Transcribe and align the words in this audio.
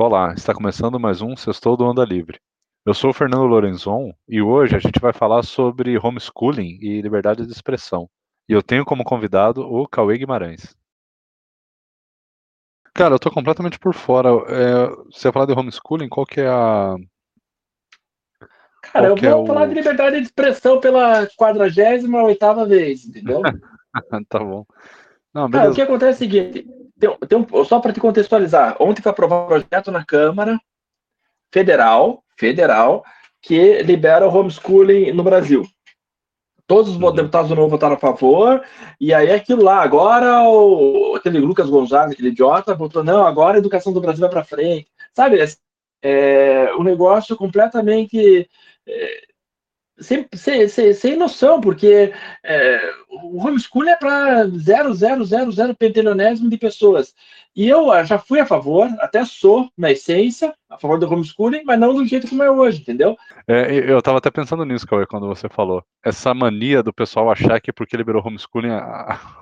Olá, 0.00 0.32
está 0.32 0.54
começando 0.54 1.00
mais 1.00 1.20
um 1.20 1.36
Sextou 1.36 1.76
do 1.76 1.84
Onda 1.84 2.04
Livre. 2.04 2.38
Eu 2.86 2.94
sou 2.94 3.10
o 3.10 3.12
Fernando 3.12 3.46
Lorenzon 3.46 4.12
e 4.28 4.40
hoje 4.40 4.76
a 4.76 4.78
gente 4.78 5.00
vai 5.00 5.12
falar 5.12 5.42
sobre 5.42 5.98
homeschooling 5.98 6.78
e 6.80 7.02
liberdade 7.02 7.44
de 7.44 7.50
expressão. 7.50 8.08
E 8.48 8.52
eu 8.52 8.62
tenho 8.62 8.84
como 8.84 9.02
convidado 9.02 9.60
o 9.62 9.88
Cauê 9.88 10.16
Guimarães. 10.16 10.72
Cara, 12.94 13.16
eu 13.16 13.18
tô 13.18 13.28
completamente 13.28 13.76
por 13.76 13.92
fora. 13.92 14.28
É, 14.46 14.86
você 15.06 15.24
vai 15.24 15.32
falar 15.32 15.46
de 15.46 15.58
homeschooling, 15.58 16.08
qual 16.08 16.24
que 16.24 16.42
é 16.42 16.48
a. 16.48 16.94
Cara, 18.82 19.08
qual 19.08 19.18
eu 19.18 19.36
vou 19.38 19.42
é 19.42 19.46
falar 19.48 19.62
o... 19.64 19.66
de 19.66 19.74
liberdade 19.74 20.16
de 20.18 20.22
expressão 20.22 20.78
pela 20.78 21.26
48 21.36 22.68
vez, 22.68 23.04
entendeu? 23.04 23.42
tá 24.30 24.38
bom. 24.38 24.64
Não, 25.34 25.50
Cara, 25.50 25.72
o 25.72 25.74
que 25.74 25.82
acontece 25.82 26.24
é 26.24 26.26
o 26.26 26.30
seguinte: 26.30 26.77
tem, 26.98 27.16
tem 27.28 27.38
um, 27.38 27.64
só 27.64 27.80
para 27.80 27.92
te 27.92 28.00
contextualizar, 28.00 28.76
ontem 28.80 29.02
foi 29.02 29.10
aprovado 29.10 29.44
um 29.44 29.46
projeto 29.46 29.90
na 29.90 30.04
Câmara 30.04 30.58
Federal, 31.52 32.22
federal 32.36 33.04
que 33.40 33.82
libera 33.82 34.26
o 34.26 34.34
homeschooling 34.34 35.12
no 35.12 35.22
Brasil. 35.22 35.66
Todos 36.66 36.90
os 36.90 37.00
uhum. 37.00 37.12
deputados 37.12 37.48
do 37.48 37.54
Novo 37.54 37.70
votaram 37.70 37.94
a 37.94 37.98
favor, 37.98 38.62
e 39.00 39.14
aí 39.14 39.30
aquilo 39.30 39.62
lá, 39.62 39.80
agora 39.80 40.42
o, 40.42 41.14
aquele 41.16 41.38
Lucas 41.38 41.70
Gonzaga, 41.70 42.12
aquele 42.12 42.28
idiota, 42.28 42.74
votou, 42.74 43.02
não, 43.02 43.24
agora 43.26 43.56
a 43.56 43.58
educação 43.58 43.92
do 43.92 44.00
Brasil 44.00 44.20
vai 44.20 44.30
para 44.30 44.44
frente. 44.44 44.86
Sabe, 45.14 45.38
é, 46.02 46.74
um 46.74 46.82
negócio 46.82 47.36
completamente 47.36 48.48
é, 48.86 49.27
sem, 50.00 50.26
sem, 50.34 50.68
sem, 50.68 50.92
sem 50.92 51.16
noção, 51.16 51.60
porque 51.60 52.12
é, 52.44 52.92
o 53.08 53.38
homeschooling 53.38 53.90
é 53.90 53.96
para 53.96 54.46
0,000 54.46 55.74
pentelionésimo 55.74 56.48
de 56.48 56.56
pessoas. 56.56 57.14
E 57.54 57.68
eu 57.68 57.90
ah, 57.90 58.04
já 58.04 58.18
fui 58.18 58.38
a 58.38 58.46
favor, 58.46 58.88
até 59.00 59.24
sou, 59.24 59.68
na 59.76 59.90
essência, 59.90 60.54
a 60.70 60.78
favor 60.78 60.98
do 60.98 61.12
homeschooling, 61.12 61.62
mas 61.64 61.78
não 61.78 61.92
do 61.92 62.06
jeito 62.06 62.28
como 62.28 62.42
é 62.42 62.50
hoje, 62.50 62.80
entendeu? 62.80 63.16
É, 63.48 63.90
eu 63.90 63.98
estava 63.98 64.18
até 64.18 64.30
pensando 64.30 64.64
nisso, 64.64 64.86
Cauê, 64.86 65.06
quando 65.06 65.26
você 65.26 65.48
falou. 65.48 65.82
Essa 66.04 66.32
mania 66.32 66.82
do 66.82 66.92
pessoal 66.92 67.30
achar 67.30 67.60
que 67.60 67.72
porque 67.72 67.96
liberou 67.96 68.24
homeschooling 68.24 68.68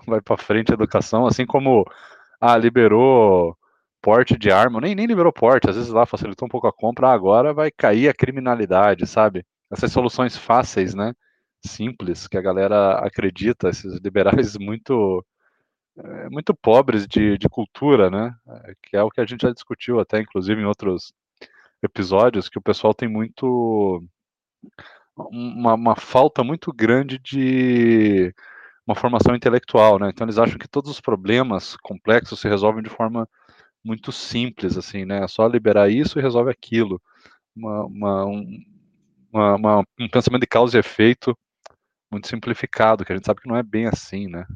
vai 0.06 0.20
para 0.22 0.36
frente 0.38 0.70
a 0.70 0.74
educação, 0.74 1.26
assim 1.26 1.44
como 1.44 1.84
ah, 2.40 2.56
liberou 2.56 3.56
porte 4.00 4.38
de 4.38 4.50
arma, 4.50 4.80
nem, 4.80 4.94
nem 4.94 5.04
liberou 5.04 5.32
porte, 5.32 5.68
às 5.68 5.76
vezes 5.76 5.90
lá 5.90 6.06
facilitou 6.06 6.46
um 6.46 6.48
pouco 6.48 6.68
a 6.68 6.72
compra, 6.72 7.08
agora 7.08 7.52
vai 7.52 7.70
cair 7.70 8.08
a 8.08 8.14
criminalidade, 8.14 9.06
sabe? 9.06 9.44
Essas 9.70 9.92
soluções 9.92 10.36
fáceis, 10.36 10.94
né? 10.94 11.14
Simples, 11.64 12.28
que 12.28 12.36
a 12.38 12.42
galera 12.42 12.98
acredita, 12.98 13.68
esses 13.68 13.98
liberais 14.00 14.56
muito 14.58 15.24
eh, 15.98 16.28
muito 16.30 16.54
pobres 16.54 17.06
de, 17.06 17.38
de 17.38 17.48
cultura, 17.48 18.10
né? 18.10 18.34
Que 18.82 18.96
é 18.96 19.02
o 19.02 19.10
que 19.10 19.20
a 19.20 19.26
gente 19.26 19.42
já 19.42 19.52
discutiu 19.52 20.00
até, 20.00 20.20
inclusive, 20.20 20.60
em 20.60 20.66
outros 20.66 21.12
episódios, 21.82 22.48
que 22.48 22.58
o 22.58 22.62
pessoal 22.62 22.94
tem 22.94 23.08
muito 23.08 24.02
uma, 25.16 25.74
uma 25.74 25.96
falta 25.96 26.44
muito 26.44 26.72
grande 26.72 27.18
de 27.18 28.34
uma 28.86 28.94
formação 28.94 29.34
intelectual, 29.34 29.98
né? 29.98 30.10
Então 30.10 30.24
eles 30.26 30.38
acham 30.38 30.58
que 30.58 30.68
todos 30.68 30.90
os 30.90 31.00
problemas 31.00 31.76
complexos 31.78 32.40
se 32.40 32.48
resolvem 32.48 32.82
de 32.82 32.90
forma 32.90 33.28
muito 33.84 34.12
simples, 34.12 34.76
assim, 34.76 35.04
né? 35.04 35.24
É 35.24 35.28
só 35.28 35.46
liberar 35.48 35.90
isso 35.90 36.18
e 36.18 36.22
resolve 36.22 36.50
aquilo. 36.50 37.00
Uma, 37.54 37.84
uma, 37.86 38.26
um, 38.26 38.44
uma, 39.36 39.54
uma, 39.56 39.84
um 40.00 40.08
pensamento 40.08 40.40
de 40.40 40.46
causa 40.46 40.76
e 40.76 40.80
efeito 40.80 41.36
muito 42.10 42.28
simplificado, 42.28 43.04
que 43.04 43.12
a 43.12 43.16
gente 43.16 43.26
sabe 43.26 43.40
que 43.40 43.48
não 43.48 43.56
é 43.56 43.62
bem 43.62 43.86
assim, 43.86 44.28
né? 44.28 44.46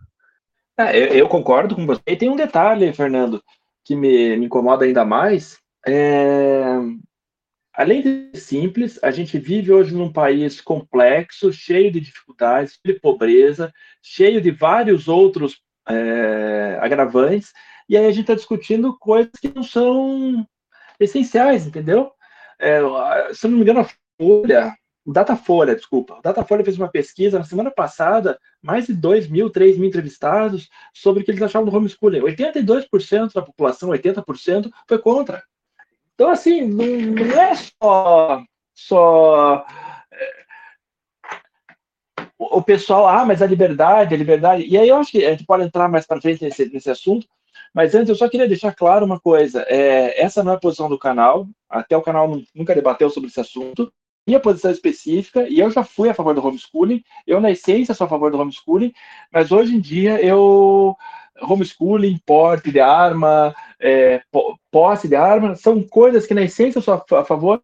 É, 0.78 0.96
eu, 0.96 1.06
eu, 1.08 1.28
concordo 1.28 1.74
com 1.74 1.86
você. 1.86 2.00
E 2.06 2.16
tem 2.16 2.28
um 2.28 2.36
detalhe, 2.36 2.92
Fernando, 2.92 3.42
que 3.84 3.94
me, 3.94 4.36
me 4.36 4.46
incomoda 4.46 4.84
ainda 4.84 5.04
mais. 5.04 5.58
É... 5.86 6.76
Além 7.74 8.02
de 8.02 8.38
simples, 8.38 8.98
a 9.02 9.10
gente 9.10 9.38
vive 9.38 9.72
hoje 9.72 9.94
num 9.94 10.12
país 10.12 10.60
complexo, 10.60 11.52
cheio 11.52 11.90
de 11.90 12.00
dificuldades, 12.00 12.78
de 12.84 12.94
pobreza, 12.94 13.72
cheio 14.02 14.40
de 14.40 14.50
vários 14.50 15.08
outros 15.08 15.60
é, 15.88 16.78
agravantes, 16.80 17.52
e 17.88 17.96
aí 17.96 18.06
a 18.06 18.10
gente 18.10 18.22
está 18.22 18.34
discutindo 18.34 18.98
coisas 18.98 19.32
que 19.40 19.52
não 19.54 19.62
são 19.62 20.46
essenciais, 20.98 21.66
entendeu? 21.66 22.12
É, 22.58 22.80
se 23.32 23.48
não 23.48 23.56
me 23.56 23.62
engano, 23.62 23.80
a 23.80 23.88
Folha, 24.20 24.76
o 25.02 25.12
Datafolha, 25.12 25.74
desculpa, 25.74 26.18
o 26.18 26.20
Datafolha 26.20 26.62
fez 26.62 26.76
uma 26.76 26.90
pesquisa 26.90 27.38
na 27.38 27.44
semana 27.44 27.70
passada, 27.70 28.38
mais 28.60 28.86
de 28.86 28.92
2 28.92 29.28
mil, 29.28 29.48
3 29.48 29.78
mil 29.78 29.88
entrevistados, 29.88 30.68
sobre 30.92 31.22
o 31.22 31.24
que 31.24 31.30
eles 31.30 31.40
achavam 31.40 31.70
do 31.70 31.74
homeschooling. 31.74 32.20
82% 32.20 33.32
da 33.32 33.40
população, 33.40 33.88
80%, 33.88 34.70
foi 34.86 34.98
contra. 34.98 35.42
Então, 36.14 36.28
assim, 36.28 36.66
não, 36.66 36.84
é 37.40 37.54
só, 37.54 38.42
só 38.74 39.64
é, 40.12 40.44
o 42.38 42.62
pessoal, 42.62 43.08
ah, 43.08 43.24
mas 43.24 43.40
a 43.40 43.46
liberdade, 43.46 44.14
a 44.14 44.18
liberdade. 44.18 44.66
E 44.66 44.76
aí 44.76 44.90
eu 44.90 44.96
acho 44.96 45.12
que 45.12 45.24
a 45.24 45.30
gente 45.30 45.46
pode 45.46 45.64
entrar 45.64 45.88
mais 45.88 46.06
para 46.06 46.20
frente 46.20 46.44
nesse, 46.44 46.70
nesse 46.70 46.90
assunto, 46.90 47.26
mas 47.72 47.94
antes 47.94 48.10
eu 48.10 48.16
só 48.16 48.28
queria 48.28 48.46
deixar 48.46 48.74
claro 48.74 49.06
uma 49.06 49.18
coisa: 49.18 49.64
é, 49.66 50.22
essa 50.22 50.44
não 50.44 50.52
é 50.52 50.56
a 50.56 50.60
posição 50.60 50.90
do 50.90 50.98
canal, 50.98 51.48
até 51.70 51.96
o 51.96 52.02
canal 52.02 52.30
nunca 52.54 52.74
debateu 52.74 53.08
sobre 53.08 53.30
esse 53.30 53.40
assunto 53.40 53.90
minha 54.30 54.40
posição 54.40 54.70
específica, 54.70 55.46
e 55.48 55.58
eu 55.58 55.70
já 55.70 55.82
fui 55.82 56.08
a 56.08 56.14
favor 56.14 56.34
do 56.34 56.46
homeschooling, 56.46 57.02
eu 57.26 57.40
na 57.40 57.50
essência 57.50 57.94
sou 57.94 58.04
a 58.04 58.08
favor 58.08 58.30
do 58.30 58.38
homeschooling, 58.38 58.92
mas 59.32 59.50
hoje 59.50 59.74
em 59.74 59.80
dia 59.80 60.24
eu 60.24 60.96
homeschooling, 61.42 62.20
porte 62.24 62.70
de 62.70 62.80
arma, 62.80 63.54
é, 63.80 64.22
posse 64.70 65.08
de 65.08 65.16
arma, 65.16 65.56
são 65.56 65.82
coisas 65.82 66.26
que 66.26 66.34
na 66.34 66.42
essência 66.42 66.78
eu 66.78 66.82
sou 66.82 66.94
a 66.94 67.24
favor, 67.24 67.60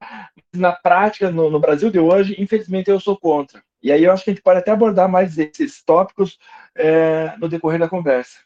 na 0.52 0.72
prática, 0.72 1.30
no, 1.30 1.50
no, 1.50 1.60
Brasil 1.60 1.90
de 1.90 2.00
hoje, 2.00 2.34
infelizmente 2.38 2.90
eu 2.90 2.98
sou 2.98 3.16
contra. 3.16 3.62
E 3.82 3.92
aí 3.92 4.02
eu 4.02 4.12
acho 4.12 4.24
que 4.24 4.30
a 4.30 4.32
gente 4.32 4.42
pode 4.42 4.58
até 4.58 4.72
abordar 4.72 5.08
mais 5.08 5.38
esses 5.38 5.84
tópicos 5.84 6.36
é, 6.74 7.34
no 7.38 7.48
decorrer 7.48 7.78
da 7.78 7.88
conversa. 7.88 8.38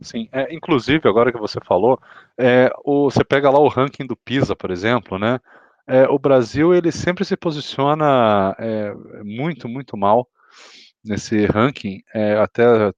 Sim, 0.00 0.28
é, 0.32 0.52
inclusive, 0.52 1.08
agora 1.08 1.32
que 1.32 1.38
você 1.38 1.60
falou, 1.64 1.98
é, 2.36 2.70
o, 2.84 3.10
você 3.10 3.24
pega 3.24 3.48
lá 3.48 3.58
o 3.58 3.68
ranking 3.68 4.06
do 4.06 4.16
PISA, 4.16 4.54
por 4.54 4.70
exemplo, 4.70 5.18
né? 5.18 5.40
É, 5.86 6.08
o 6.08 6.18
Brasil 6.18 6.74
ele 6.74 6.90
sempre 6.90 7.24
se 7.24 7.36
posiciona 7.36 8.54
é, 8.58 8.94
muito, 9.22 9.68
muito 9.68 9.96
mal 9.96 10.28
nesse 11.04 11.44
ranking. 11.46 12.02
É, 12.14 12.38
até 12.38 12.92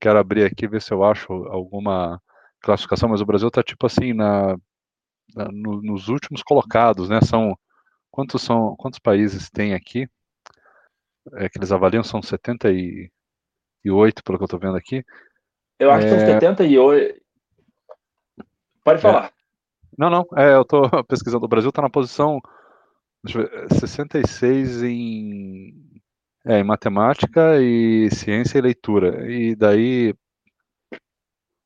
quero 0.00 0.18
abrir 0.18 0.44
aqui 0.44 0.68
ver 0.68 0.82
se 0.82 0.92
eu 0.92 1.02
acho 1.02 1.32
alguma 1.32 2.20
classificação, 2.60 3.08
mas 3.08 3.20
o 3.20 3.26
Brasil 3.26 3.48
está 3.48 3.62
tipo 3.62 3.86
assim 3.86 4.12
na, 4.12 4.56
na 5.34 5.48
no, 5.50 5.80
nos 5.80 6.08
últimos 6.08 6.42
colocados, 6.42 7.08
né? 7.08 7.20
São 7.22 7.58
quantos 8.10 8.42
são 8.42 8.76
quantos 8.76 8.98
países 8.98 9.50
tem 9.50 9.72
aqui? 9.72 10.06
É, 11.34 11.48
que 11.48 11.58
eles 11.58 11.72
avaliam 11.72 12.04
são 12.04 12.22
78, 12.22 14.22
pelo 14.22 14.38
que 14.38 14.44
eu 14.44 14.46
estou 14.46 14.60
vendo 14.60 14.76
aqui. 14.76 15.04
Eu 15.78 15.90
acho 15.90 16.06
que 16.06 16.10
são 16.10 16.20
78. 16.20 17.20
Pode 18.84 18.98
é. 18.98 19.02
falar. 19.02 19.35
Não, 19.98 20.10
não, 20.10 20.26
é, 20.36 20.54
eu 20.54 20.64
tô 20.64 20.82
pesquisando. 21.04 21.44
O 21.44 21.48
Brasil 21.48 21.70
está 21.70 21.82
na 21.82 21.90
posição 21.90 22.40
deixa 23.26 23.40
eu 23.40 23.68
ver, 23.68 23.74
66 23.74 24.82
em, 24.82 25.72
é, 26.46 26.60
em 26.60 26.64
matemática 26.64 27.60
e 27.60 28.08
ciência 28.10 28.58
e 28.58 28.62
leitura. 28.62 29.30
E 29.30 29.54
daí, 29.54 30.14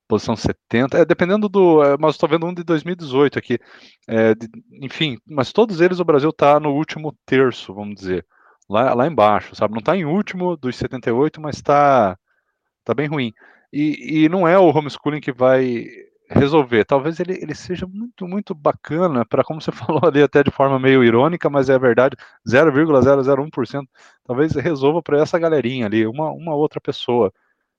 posição 0.08 0.34
70, 0.36 0.98
é, 0.98 1.04
dependendo 1.04 1.48
do. 1.48 1.82
É, 1.84 1.96
mas 1.98 2.14
estou 2.14 2.28
vendo 2.28 2.46
um 2.46 2.54
de 2.54 2.64
2018 2.64 3.38
aqui. 3.38 3.58
É, 4.08 4.34
de, 4.34 4.48
enfim, 4.82 5.18
mas 5.26 5.52
todos 5.52 5.80
eles 5.80 6.00
o 6.00 6.04
Brasil 6.04 6.30
está 6.30 6.58
no 6.58 6.72
último 6.74 7.16
terço, 7.26 7.74
vamos 7.74 7.94
dizer. 7.96 8.26
Lá, 8.68 8.94
lá 8.94 9.06
embaixo, 9.06 9.54
sabe? 9.56 9.72
Não 9.74 9.80
está 9.80 9.96
em 9.96 10.04
último 10.04 10.56
dos 10.56 10.76
78, 10.76 11.40
mas 11.40 11.56
está 11.56 12.16
tá 12.84 12.94
bem 12.94 13.08
ruim. 13.08 13.32
E, 13.72 14.24
e 14.24 14.28
não 14.28 14.46
é 14.48 14.58
o 14.58 14.70
homeschooling 14.70 15.20
que 15.20 15.32
vai 15.32 15.86
resolver. 16.30 16.84
Talvez 16.84 17.18
ele, 17.18 17.34
ele 17.42 17.54
seja 17.54 17.86
muito, 17.86 18.26
muito 18.26 18.54
bacana 18.54 19.24
para, 19.26 19.42
como 19.44 19.60
você 19.60 19.72
falou 19.72 20.00
ali, 20.04 20.22
até 20.22 20.42
de 20.42 20.50
forma 20.50 20.78
meio 20.78 21.04
irônica, 21.04 21.50
mas 21.50 21.68
é 21.68 21.78
verdade, 21.78 22.16
0,001%. 22.48 23.86
Talvez 24.24 24.52
resolva 24.54 25.02
para 25.02 25.20
essa 25.20 25.38
galerinha 25.38 25.86
ali, 25.86 26.06
uma, 26.06 26.30
uma 26.30 26.54
outra 26.54 26.80
pessoa. 26.80 27.32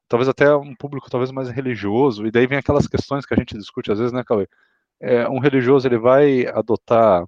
Talvez 0.07 0.27
até 0.27 0.53
um 0.55 0.75
público 0.75 1.09
talvez 1.09 1.31
mais 1.31 1.49
religioso. 1.49 2.25
E 2.27 2.31
daí 2.31 2.45
vem 2.45 2.57
aquelas 2.57 2.87
questões 2.87 3.25
que 3.25 3.33
a 3.33 3.37
gente 3.37 3.57
discute 3.57 3.91
às 3.91 3.99
vezes, 3.99 4.13
né, 4.13 4.23
Cauê? 4.23 4.47
É, 4.99 5.27
um 5.29 5.39
religioso 5.39 5.87
ele 5.87 5.97
vai 5.97 6.45
adotar 6.47 7.23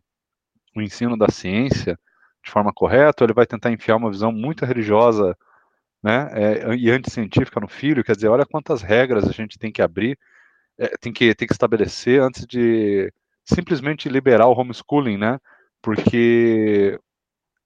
o 0.75 0.81
ensino 0.81 1.17
da 1.17 1.29
ciência 1.31 1.97
de 2.43 2.51
forma 2.51 2.73
correta, 2.73 3.23
ou 3.23 3.27
ele 3.27 3.33
vai 3.33 3.45
tentar 3.45 3.71
enfiar 3.71 3.95
uma 3.95 4.11
visão 4.11 4.31
muito 4.31 4.65
religiosa 4.65 5.35
né, 6.03 6.29
é, 6.33 6.75
e 6.75 6.91
anticientífica 6.91 7.59
no 7.61 7.67
filho, 7.69 8.03
quer 8.03 8.15
dizer, 8.15 8.27
olha 8.27 8.45
quantas 8.45 8.81
regras 8.81 9.27
a 9.27 9.31
gente 9.31 9.57
tem 9.57 9.71
que 9.71 9.81
abrir 9.81 10.19
é, 10.77 10.89
tem, 10.99 11.13
que, 11.13 11.33
tem 11.35 11.47
que 11.47 11.53
estabelecer 11.53 12.21
antes 12.21 12.45
de 12.45 13.11
simplesmente 13.45 14.09
liberar 14.09 14.47
o 14.47 14.53
homeschooling, 14.53 15.17
né? 15.17 15.39
Porque 15.81 16.99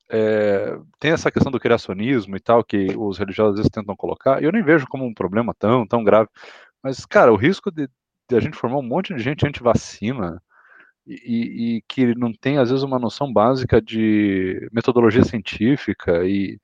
é, 0.09 0.77
tem 0.99 1.11
essa 1.11 1.31
questão 1.31 1.51
do 1.51 1.59
criacionismo 1.59 2.35
e 2.35 2.39
tal, 2.39 2.63
que 2.63 2.87
os 2.97 3.17
religiosos 3.17 3.53
às 3.53 3.57
vezes 3.59 3.71
tentam 3.71 3.95
colocar, 3.95 4.41
e 4.41 4.45
eu 4.45 4.51
nem 4.51 4.63
vejo 4.63 4.87
como 4.87 5.05
um 5.05 5.13
problema 5.13 5.53
tão, 5.57 5.85
tão 5.85 6.03
grave. 6.03 6.29
Mas, 6.83 7.05
cara, 7.05 7.31
o 7.33 7.35
risco 7.37 7.71
de, 7.71 7.87
de 8.29 8.35
a 8.35 8.39
gente 8.39 8.57
formar 8.57 8.77
um 8.79 8.83
monte 8.83 9.13
de 9.13 9.21
gente 9.21 9.45
anti-vacina, 9.45 10.41
e, 11.05 11.77
e, 11.77 11.81
que 11.87 12.13
não 12.15 12.33
tem, 12.33 12.57
às 12.57 12.69
vezes, 12.69 12.83
uma 12.83 12.99
noção 12.99 13.31
básica 13.31 13.81
de 13.81 14.67
metodologia 14.73 15.23
científica 15.23 16.25
e 16.25 16.59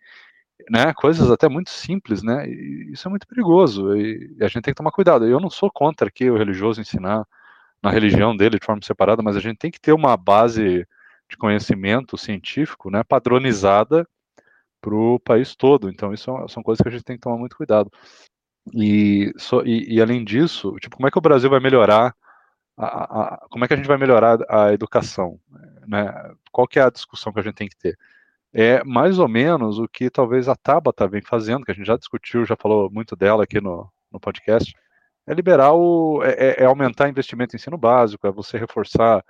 né, 0.70 0.94
coisas 0.94 1.30
até 1.32 1.48
muito 1.50 1.70
simples, 1.70 2.24
né? 2.24 2.48
Isso 2.50 3.08
é 3.08 3.10
muito 3.10 3.28
perigoso 3.28 3.96
e, 3.96 4.36
a 4.42 4.48
gente 4.48 4.64
tem 4.64 4.74
que 4.74 4.78
tomar 4.78 4.92
cuidado. 4.92 5.26
Eu 5.26 5.40
não 5.40 5.50
sou 5.50 5.72
contra 5.72 6.12
que 6.12 6.30
o 6.30 6.38
religioso 6.38 6.82
ensinar 6.82 7.26
na 7.82 7.92
religião 7.92 8.36
dele 8.36 8.60
de 8.60 8.66
forma 8.66 8.82
separada, 8.82 9.22
mas 9.22 9.36
a 9.36 9.40
gente 9.40 9.58
tem 9.58 9.72
que 9.72 9.80
ter 9.80 9.94
uma 9.94 10.16
base 10.16 10.88
de 11.30 11.38
conhecimento 11.38 12.18
científico, 12.18 12.90
né, 12.90 13.04
padronizada 13.04 14.08
para 14.82 14.96
o 14.96 15.20
país 15.20 15.56
todo. 15.56 15.90
Então, 15.90 16.14
isso 16.14 16.26
são, 16.26 16.48
são 16.48 16.64
coisas 16.64 16.82
que 16.82 16.90
a 16.90 16.92
gente 16.92 17.04
tem 17.04 17.16
que 17.16 17.22
tomar 17.22 17.38
muito 17.38 17.56
cuidado. 17.58 17.92
E, 18.74 19.34
so, 19.38 19.62
e, 19.66 19.96
e, 19.96 20.02
além 20.02 20.24
disso, 20.24 20.76
tipo, 20.80 20.96
como 20.96 21.08
é 21.08 21.12
que 21.12 21.18
o 21.18 21.22
Brasil 21.22 21.50
vai 21.50 21.60
melhorar? 21.60 22.16
A, 22.78 23.36
a, 23.36 23.48
como 23.50 23.66
é 23.66 23.68
que 23.68 23.74
a 23.74 23.78
gente 23.78 23.88
vai 23.88 23.98
melhorar 23.98 24.40
a 24.50 24.74
educação? 24.74 25.40
Né? 25.88 26.12
Qual 26.52 26.68
que 26.68 26.80
é 26.80 26.84
a 26.84 26.90
discussão 26.90 27.34
que 27.34 27.40
a 27.40 27.44
gente 27.44 27.56
tem 27.56 27.68
que 27.68 27.76
ter? 27.78 27.98
É 28.54 28.84
mais 28.84 29.20
ou 29.20 29.28
menos 29.28 29.80
o 29.80 29.88
que 29.88 30.10
talvez 30.10 30.48
a 30.48 30.56
Tabata 30.56 31.08
vem 31.08 31.22
fazendo, 31.22 31.66
que 31.66 31.72
a 31.72 31.74
gente 31.74 31.88
já 31.88 31.98
discutiu, 31.98 32.46
já 32.46 32.56
falou 32.56 32.90
muito 32.92 33.16
dela 33.16 33.44
aqui 33.44 33.60
no, 33.60 33.90
no 34.12 34.20
podcast. 34.20 34.74
É 35.28 35.34
liberar 35.34 35.74
o. 35.74 36.22
É, 36.24 36.32
é, 36.32 36.64
é 36.64 36.66
aumentar 36.66 37.10
investimento 37.10 37.56
em 37.56 37.58
ensino 37.58 37.78
básico, 37.78 38.28
é 38.28 38.32
você 38.32 38.58
reforçar 38.58 39.24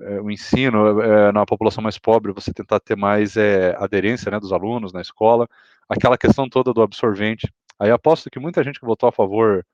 é, 0.00 0.20
o 0.20 0.30
ensino 0.30 1.00
é, 1.02 1.32
na 1.32 1.46
população 1.46 1.82
mais 1.82 1.98
pobre, 1.98 2.32
você 2.32 2.52
tentar 2.52 2.80
ter 2.80 2.96
mais 2.96 3.36
é, 3.36 3.74
aderência 3.78 4.30
né, 4.30 4.40
dos 4.40 4.52
alunos 4.52 4.92
na 4.92 5.00
escola, 5.00 5.48
aquela 5.88 6.18
questão 6.18 6.48
toda 6.48 6.72
do 6.72 6.82
absorvente. 6.82 7.52
Aí 7.78 7.90
aposto 7.90 8.30
que 8.30 8.38
muita 8.38 8.62
gente 8.62 8.80
que 8.80 8.86
votou 8.86 9.08
a 9.08 9.12
favor 9.12 9.64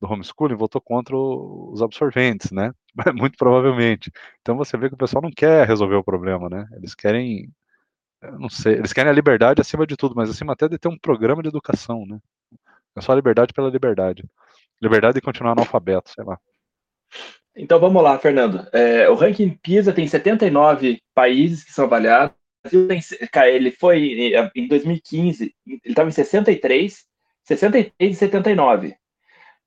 do 0.00 0.10
homeschooling 0.10 0.56
votou 0.56 0.80
contra 0.80 1.16
os 1.16 1.82
absorventes, 1.82 2.50
né? 2.50 2.72
Muito 3.14 3.36
provavelmente. 3.36 4.10
Então 4.40 4.56
você 4.56 4.76
vê 4.76 4.88
que 4.88 4.94
o 4.94 4.98
pessoal 4.98 5.22
não 5.22 5.30
quer 5.30 5.66
resolver 5.66 5.96
o 5.96 6.04
problema, 6.04 6.48
né? 6.48 6.66
Eles 6.72 6.94
querem, 6.94 7.50
não 8.22 8.48
sei, 8.48 8.74
eles 8.74 8.92
querem 8.92 9.10
a 9.10 9.14
liberdade 9.14 9.60
acima 9.60 9.86
de 9.86 9.96
tudo, 9.96 10.14
mas 10.14 10.28
acima 10.28 10.52
até 10.52 10.68
de 10.68 10.78
ter 10.78 10.88
um 10.88 10.98
programa 10.98 11.42
de 11.42 11.48
educação, 11.48 12.04
né? 12.06 12.18
É 12.96 13.00
só 13.00 13.12
a 13.12 13.16
liberdade 13.16 13.52
pela 13.52 13.70
liberdade. 13.70 14.24
Liberdade 14.80 15.14
de 15.14 15.20
continuar 15.20 15.52
analfabeto, 15.52 16.10
sei 16.10 16.24
lá. 16.24 16.38
Então 17.56 17.80
vamos 17.80 18.02
lá, 18.02 18.18
Fernando. 18.18 18.66
É, 18.72 19.08
o 19.08 19.14
ranking 19.14 19.50
PISA 19.62 19.92
tem 19.92 20.06
79 20.06 21.00
países 21.14 21.64
que 21.64 21.72
são 21.72 21.84
avaliados. 21.84 22.34
Ele 22.72 23.70
foi 23.70 24.32
em 24.54 24.68
2015, 24.68 25.54
ele 25.66 25.80
estava 25.84 26.08
em 26.08 26.12
63, 26.12 27.04
63 27.44 27.92
e 27.98 28.14
79. 28.14 28.96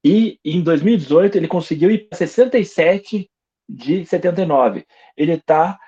E 0.05 0.39
em 0.45 0.61
2018 0.61 1.37
ele 1.37 1.47
conseguiu 1.47 1.89
ir 1.89 2.07
para 2.07 2.17
67 2.17 3.29
de 3.67 4.05
79. 4.05 4.85
Ele 5.17 5.33
está 5.33 5.79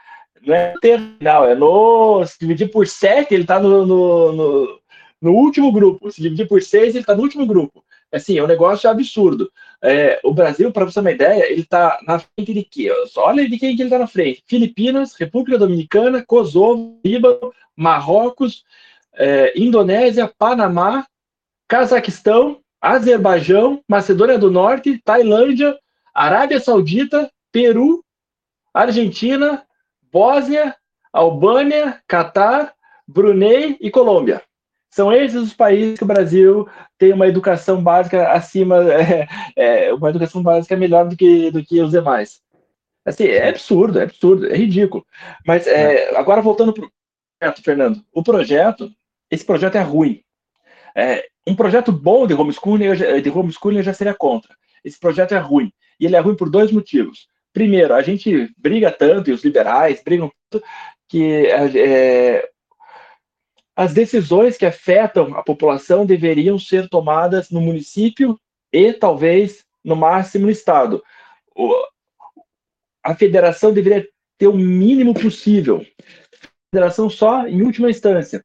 não 0.46 0.56
é 0.56 0.74
terminal, 0.82 1.48
é 1.48 1.56
no. 1.56 2.26
Se 2.26 2.38
dividir 2.40 2.70
por 2.72 2.88
7, 2.88 3.34
ele 3.34 3.44
está 3.44 3.60
no, 3.60 3.86
no, 3.86 4.32
no, 4.32 4.80
no, 5.22 5.32
último 5.32 5.72
grupo. 5.72 6.12
Se 6.12 6.22
dividir 6.22 6.48
por 6.48 6.62
6, 6.62 6.96
ele 6.96 7.00
está 7.00 7.16
no 7.16 7.24
último 7.24 7.46
grupo. 7.46 7.84
Assim, 8.12 8.38
é 8.38 8.44
um 8.44 8.48
negócio 8.48 8.90
absurdo. 8.90 9.52
É, 9.82 10.20
o 10.24 10.34
Brasil, 10.34 10.72
para 10.72 10.86
você 10.86 10.96
ter 10.96 11.00
uma 11.02 11.12
ideia, 11.12 11.52
ele 11.52 11.62
está 11.62 12.00
na 12.08 12.20
frente 12.20 12.54
de 12.54 12.64
quê? 12.64 12.90
Olha 13.18 13.50
de 13.50 13.58
quem 13.58 13.76
que 13.76 13.82
ele 13.82 13.90
está 13.90 14.00
na 14.00 14.08
frente. 14.08 14.44
Filipinas, 14.48 15.16
República 15.16 15.58
Dominicana, 15.58 16.24
Kosovo, 16.26 17.00
Líbano, 17.04 17.54
Marrocos, 17.76 18.64
é, 19.14 19.54
Indonésia, 19.60 20.32
Panamá, 20.38 21.06
Cazaquistão, 21.68 22.62
Azerbaijão, 22.80 23.82
Macedônia 23.88 24.38
do 24.38 24.52
Norte, 24.52 25.02
Tailândia, 25.04 25.78
Arábia 26.14 26.60
Saudita, 26.60 27.30
Peru, 27.52 28.04
Argentina, 28.74 29.66
Bósnia, 30.16 30.74
Albânia, 31.12 32.02
Catar, 32.08 32.74
Brunei 33.06 33.78
e 33.82 33.92
Colômbia. 33.92 34.42
São 34.90 35.12
esses 35.12 35.36
os 35.36 35.54
países 35.54 35.98
que 35.98 36.06
o 36.06 36.08
Brasil 36.08 36.70
tem 36.98 37.12
uma 37.12 37.28
educação 37.28 37.84
básica 37.84 38.32
acima, 38.32 38.78
é, 38.96 39.28
é, 39.58 39.94
uma 39.94 40.10
educação 40.10 40.42
básica 40.42 40.78
melhor 40.78 41.10
do 41.10 41.18
que, 41.18 41.52
do 41.52 41.62
que 41.62 41.82
os 41.82 41.92
demais. 41.92 42.40
Assim, 43.04 43.26
é 43.26 43.50
absurdo, 43.50 44.00
é 44.00 44.04
absurdo, 44.04 44.50
é 44.50 44.56
ridículo. 44.56 45.06
Mas 45.46 45.68
é, 45.68 46.16
agora 46.16 46.42
voltando 46.42 46.72
para 46.72 46.86
o 46.86 46.92
projeto, 47.38 47.62
Fernando. 47.62 48.02
O 48.14 48.24
projeto, 48.24 48.90
esse 49.30 49.44
projeto 49.44 49.76
é 49.76 49.82
ruim. 49.82 50.22
É, 50.96 51.26
um 51.46 51.58
projeto 51.58 51.92
bom 51.92 52.26
de 52.26 52.34
homeschooling, 52.34 53.22
de 53.22 53.30
homeschooling 53.30 53.80
eu 53.80 53.84
já 53.84 53.94
seria 53.94 54.14
contra. 54.14 54.56
Esse 54.82 54.98
projeto 54.98 55.36
é 55.36 55.40
ruim. 55.40 55.74
E 56.00 56.06
ele 56.06 56.16
é 56.16 56.20
ruim 56.20 56.38
por 56.38 56.50
dois 56.50 56.72
motivos. 56.72 57.28
Primeiro, 57.56 57.94
a 57.94 58.02
gente 58.02 58.54
briga 58.58 58.92
tanto, 58.92 59.30
e 59.30 59.34
os 59.34 59.42
liberais 59.42 60.04
brigam 60.04 60.30
tanto, 60.50 60.62
que 61.08 61.48
é, 61.48 62.50
as 63.74 63.94
decisões 63.94 64.58
que 64.58 64.66
afetam 64.66 65.34
a 65.34 65.42
população 65.42 66.06
deveriam 66.06 66.60
ser 66.60 66.90
tomadas 66.90 67.50
no 67.50 67.62
município 67.62 68.38
e 68.74 68.92
talvez 68.92 69.64
no 69.82 69.96
máximo 69.96 70.48
no 70.48 70.52
estado. 70.52 71.02
A 73.02 73.16
federação 73.16 73.72
deveria 73.72 74.06
ter 74.38 74.48
o 74.48 74.58
mínimo 74.58 75.14
possível. 75.14 75.78
A 76.04 76.76
federação 76.76 77.10
só 77.10 77.48
em 77.48 77.62
última 77.62 77.90
instância. 77.90 78.44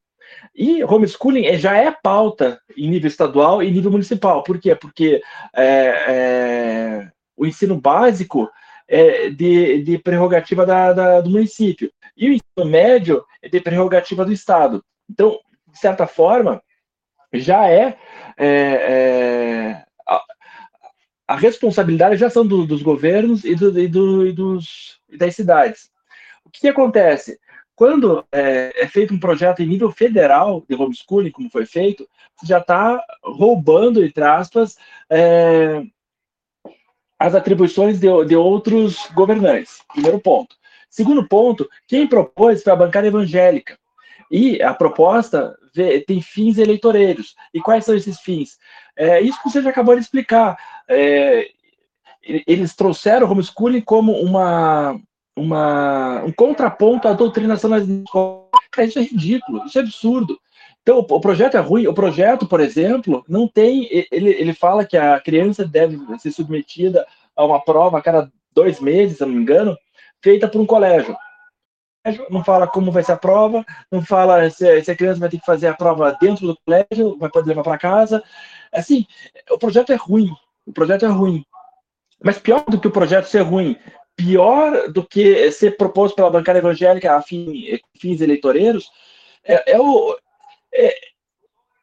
E 0.54 0.84
homeschooling 0.84 1.52
já 1.58 1.76
é 1.76 1.90
pauta 1.90 2.60
em 2.76 2.88
nível 2.88 3.08
estadual 3.08 3.60
e 3.60 3.72
nível 3.72 3.90
municipal. 3.90 4.44
Por 4.44 4.60
quê? 4.60 4.76
Porque 4.76 5.20
é, 5.52 5.64
é, 5.66 7.12
o 7.36 7.44
ensino 7.44 7.80
básico 7.80 8.48
é 8.90 9.30
de, 9.30 9.82
de 9.82 9.98
prerrogativa 9.98 10.66
da, 10.66 10.92
da, 10.92 11.20
do 11.20 11.30
município. 11.30 11.92
E 12.16 12.28
o 12.28 12.32
ensino 12.32 12.68
médio 12.68 13.24
é 13.40 13.48
de 13.48 13.60
prerrogativa 13.60 14.24
do 14.24 14.32
Estado. 14.32 14.84
Então, 15.08 15.38
de 15.68 15.78
certa 15.78 16.08
forma, 16.08 16.60
já 17.32 17.68
é, 17.68 17.96
é, 18.36 18.46
é 18.48 19.84
a, 21.28 21.36
responsabilidade 21.36 22.16
já 22.16 22.28
são 22.28 22.44
do, 22.44 22.66
dos 22.66 22.82
governos 22.82 23.44
e, 23.44 23.54
do, 23.54 23.78
e, 23.78 23.86
do, 23.86 24.26
e, 24.26 24.32
dos, 24.32 24.98
e 25.08 25.16
das 25.16 25.36
cidades. 25.36 25.88
O 26.44 26.50
que, 26.50 26.62
que 26.62 26.68
acontece? 26.68 27.38
Quando 27.76 28.26
é, 28.32 28.82
é, 28.82 28.86
feito 28.88 29.14
um 29.14 29.20
projeto 29.20 29.62
em 29.62 29.66
nível 29.66 29.92
federal 29.92 30.64
de 30.68 30.74
homeschooling, 30.74 31.30
como 31.30 31.48
foi 31.48 31.64
feito, 31.64 32.06
você 32.36 32.46
já 32.46 32.58
está 32.58 33.02
roubando, 33.22 34.04
entre 34.04 34.24
aspas, 34.24 34.76
é, 35.08 35.80
as 37.20 37.34
atribuições 37.34 38.00
de, 38.00 38.08
de 38.24 38.34
outros 38.34 39.06
governantes. 39.14 39.82
Primeiro 39.92 40.18
ponto. 40.18 40.56
Segundo 40.88 41.28
ponto, 41.28 41.68
quem 41.86 42.06
propôs 42.06 42.62
foi 42.62 42.72
a 42.72 42.76
bancada 42.76 43.06
evangélica. 43.06 43.78
E 44.30 44.62
a 44.62 44.72
proposta 44.72 45.54
tem 46.06 46.22
fins 46.22 46.56
eleitoreiros. 46.56 47.34
E 47.52 47.60
quais 47.60 47.84
são 47.84 47.94
esses 47.94 48.18
fins? 48.20 48.58
É, 48.96 49.20
isso 49.20 49.40
que 49.42 49.50
você 49.50 49.60
já 49.60 49.68
acabou 49.68 49.94
de 49.94 50.00
explicar. 50.00 50.56
É, 50.88 51.50
eles 52.22 52.74
trouxeram 52.74 53.26
o 53.26 53.30
homeschooling 53.30 53.82
como 53.82 54.12
uma, 54.12 54.98
uma, 55.36 56.22
um 56.24 56.32
contraponto 56.32 57.06
à 57.06 57.12
doutrinação 57.12 57.68
nas 57.68 57.86
escolas. 57.86 58.48
Isso 58.78 58.98
é 58.98 59.02
ridículo, 59.02 59.66
isso 59.66 59.78
é 59.78 59.82
absurdo. 59.82 60.40
Então, 60.82 60.98
o, 60.98 61.20
projeto 61.20 61.56
é 61.56 61.60
ruim. 61.60 61.86
O 61.86 61.94
projeto, 61.94 62.46
por 62.46 62.60
exemplo, 62.60 63.24
não 63.28 63.46
tem. 63.46 63.88
Ele, 64.10 64.30
ele 64.30 64.54
fala 64.54 64.84
que 64.84 64.96
a 64.96 65.20
criança 65.20 65.64
deve 65.64 65.98
ser 66.18 66.32
submetida 66.32 67.06
a 67.36 67.44
uma 67.44 67.60
prova 67.60 67.98
a 67.98 68.02
cada 68.02 68.30
dois 68.52 68.80
meses, 68.80 69.18
se 69.18 69.24
não 69.24 69.32
me 69.32 69.42
engano, 69.42 69.76
feita 70.22 70.48
por 70.48 70.60
um 70.60 70.66
colégio 70.66 71.16
não 72.30 72.42
fala 72.42 72.66
como 72.66 72.90
vai 72.90 73.02
ser 73.02 73.12
a 73.12 73.16
prova, 73.16 73.64
não 73.90 74.02
fala 74.02 74.48
se, 74.50 74.82
se, 74.82 74.90
a 74.90 74.96
criança 74.96 75.20
vai 75.20 75.28
ter 75.28 75.38
que 75.38 75.44
fazer 75.44 75.68
a 75.68 75.74
prova 75.74 76.16
dentro 76.20 76.46
do 76.46 76.58
colégio, 76.64 77.18
vai 77.18 77.28
poder 77.30 77.50
levar 77.50 77.62
para 77.62 77.78
casa. 77.78 78.22
Assim, 78.72 79.06
o 79.50 79.58
projeto 79.58 79.92
é 79.92 79.96
ruim, 79.96 80.30
o 80.66 80.72
projeto 80.72 81.04
é 81.04 81.08
ruim. 81.08 81.44
Mas 82.22 82.38
pior 82.38 82.64
do 82.68 82.80
que 82.80 82.88
o 82.88 82.92
projeto 82.92 83.26
ser 83.26 83.42
ruim, 83.42 83.76
pior 84.16 84.90
do 84.90 85.06
que 85.06 85.50
ser 85.52 85.76
proposto 85.76 86.16
pela 86.16 86.30
bancada 86.30 86.58
evangélica 86.58 87.16
a 87.16 87.22
fim, 87.22 87.78
fins 87.98 88.20
eleitoreiros, 88.20 88.90
é, 89.44 89.72
é, 89.72 89.80
o, 89.80 90.16
é, 90.72 90.94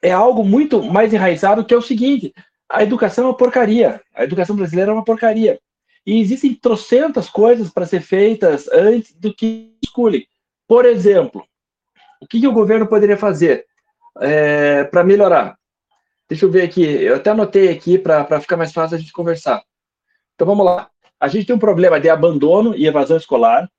é 0.01 0.12
algo 0.12 0.44
muito 0.44 0.84
mais 0.84 1.13
enraizado 1.13 1.65
que 1.65 1.74
é 1.74 1.77
o 1.77 1.82
seguinte: 1.82 2.34
a 2.70 2.84
educação 2.84 3.25
é 3.25 3.27
uma 3.27 3.38
porcaria, 3.38 4.01
a 4.13 4.24
educação 4.24 4.56
brasileira 4.56 4.91
é 4.91 4.94
uma 4.94 5.06
porcaria. 5.06 5.60
E 6.06 6.22
existem 6.22 6.53
trocentas 6.53 7.29
coisas 7.29 7.70
para 7.70 7.86
ser 7.86 8.01
feitas 8.01 8.67
antes 8.70 9.13
do 9.13 9.34
que 9.34 9.75
escolhem. 9.84 10.25
Por 10.67 10.86
exemplo, 10.86 11.46
o 12.22 12.27
que, 12.27 12.39
que 12.39 12.48
o 12.48 12.53
governo 12.53 12.88
poderia 12.88 13.17
fazer 13.17 13.65
é, 14.20 14.86
para 14.86 15.03
melhorar? 15.03 15.58
Deixa 16.29 16.46
eu 16.46 16.51
ver 16.51 16.63
aqui, 16.63 16.84
eu 16.84 17.15
até 17.15 17.29
anotei 17.29 17.70
aqui 17.70 17.98
para 17.98 18.39
ficar 18.39 18.58
mais 18.58 18.72
fácil 18.72 18.96
a 18.96 19.00
gente 19.00 19.12
conversar. 19.12 19.62
Então 20.36 20.46
vamos 20.46 20.65
lá. 20.65 20.89
A 21.20 21.27
gente 21.27 21.48
tem 21.48 21.56
um 21.56 21.60
problema 21.60 22.00
de 22.00 22.10
abandono 22.10 22.75
e 22.75 22.86
evasão 22.86 23.17
escolar. 23.17 23.70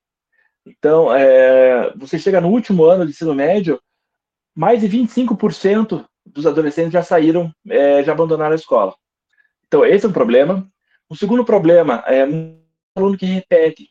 Então, 0.66 1.14
é, 1.14 1.92
você 1.96 2.18
chega 2.18 2.40
no 2.40 2.48
último 2.48 2.84
ano 2.84 3.04
de 3.04 3.12
ensino 3.12 3.34
médio, 3.34 3.80
mais 4.58 4.80
de 4.80 4.88
25% 4.88 6.04
dos 6.26 6.44
adolescentes 6.44 6.92
já 6.92 7.00
saíram, 7.00 7.54
é, 7.70 8.02
já 8.02 8.10
abandonaram 8.10 8.50
a 8.50 8.56
escola. 8.56 8.92
Então, 9.68 9.84
esse 9.84 10.04
é 10.04 10.08
um 10.08 10.12
problema. 10.12 10.68
O 11.08 11.14
segundo 11.14 11.44
problema 11.44 12.02
é 12.08 12.26
um 12.26 12.60
aluno 12.96 13.16
que 13.16 13.24
repete. 13.24 13.88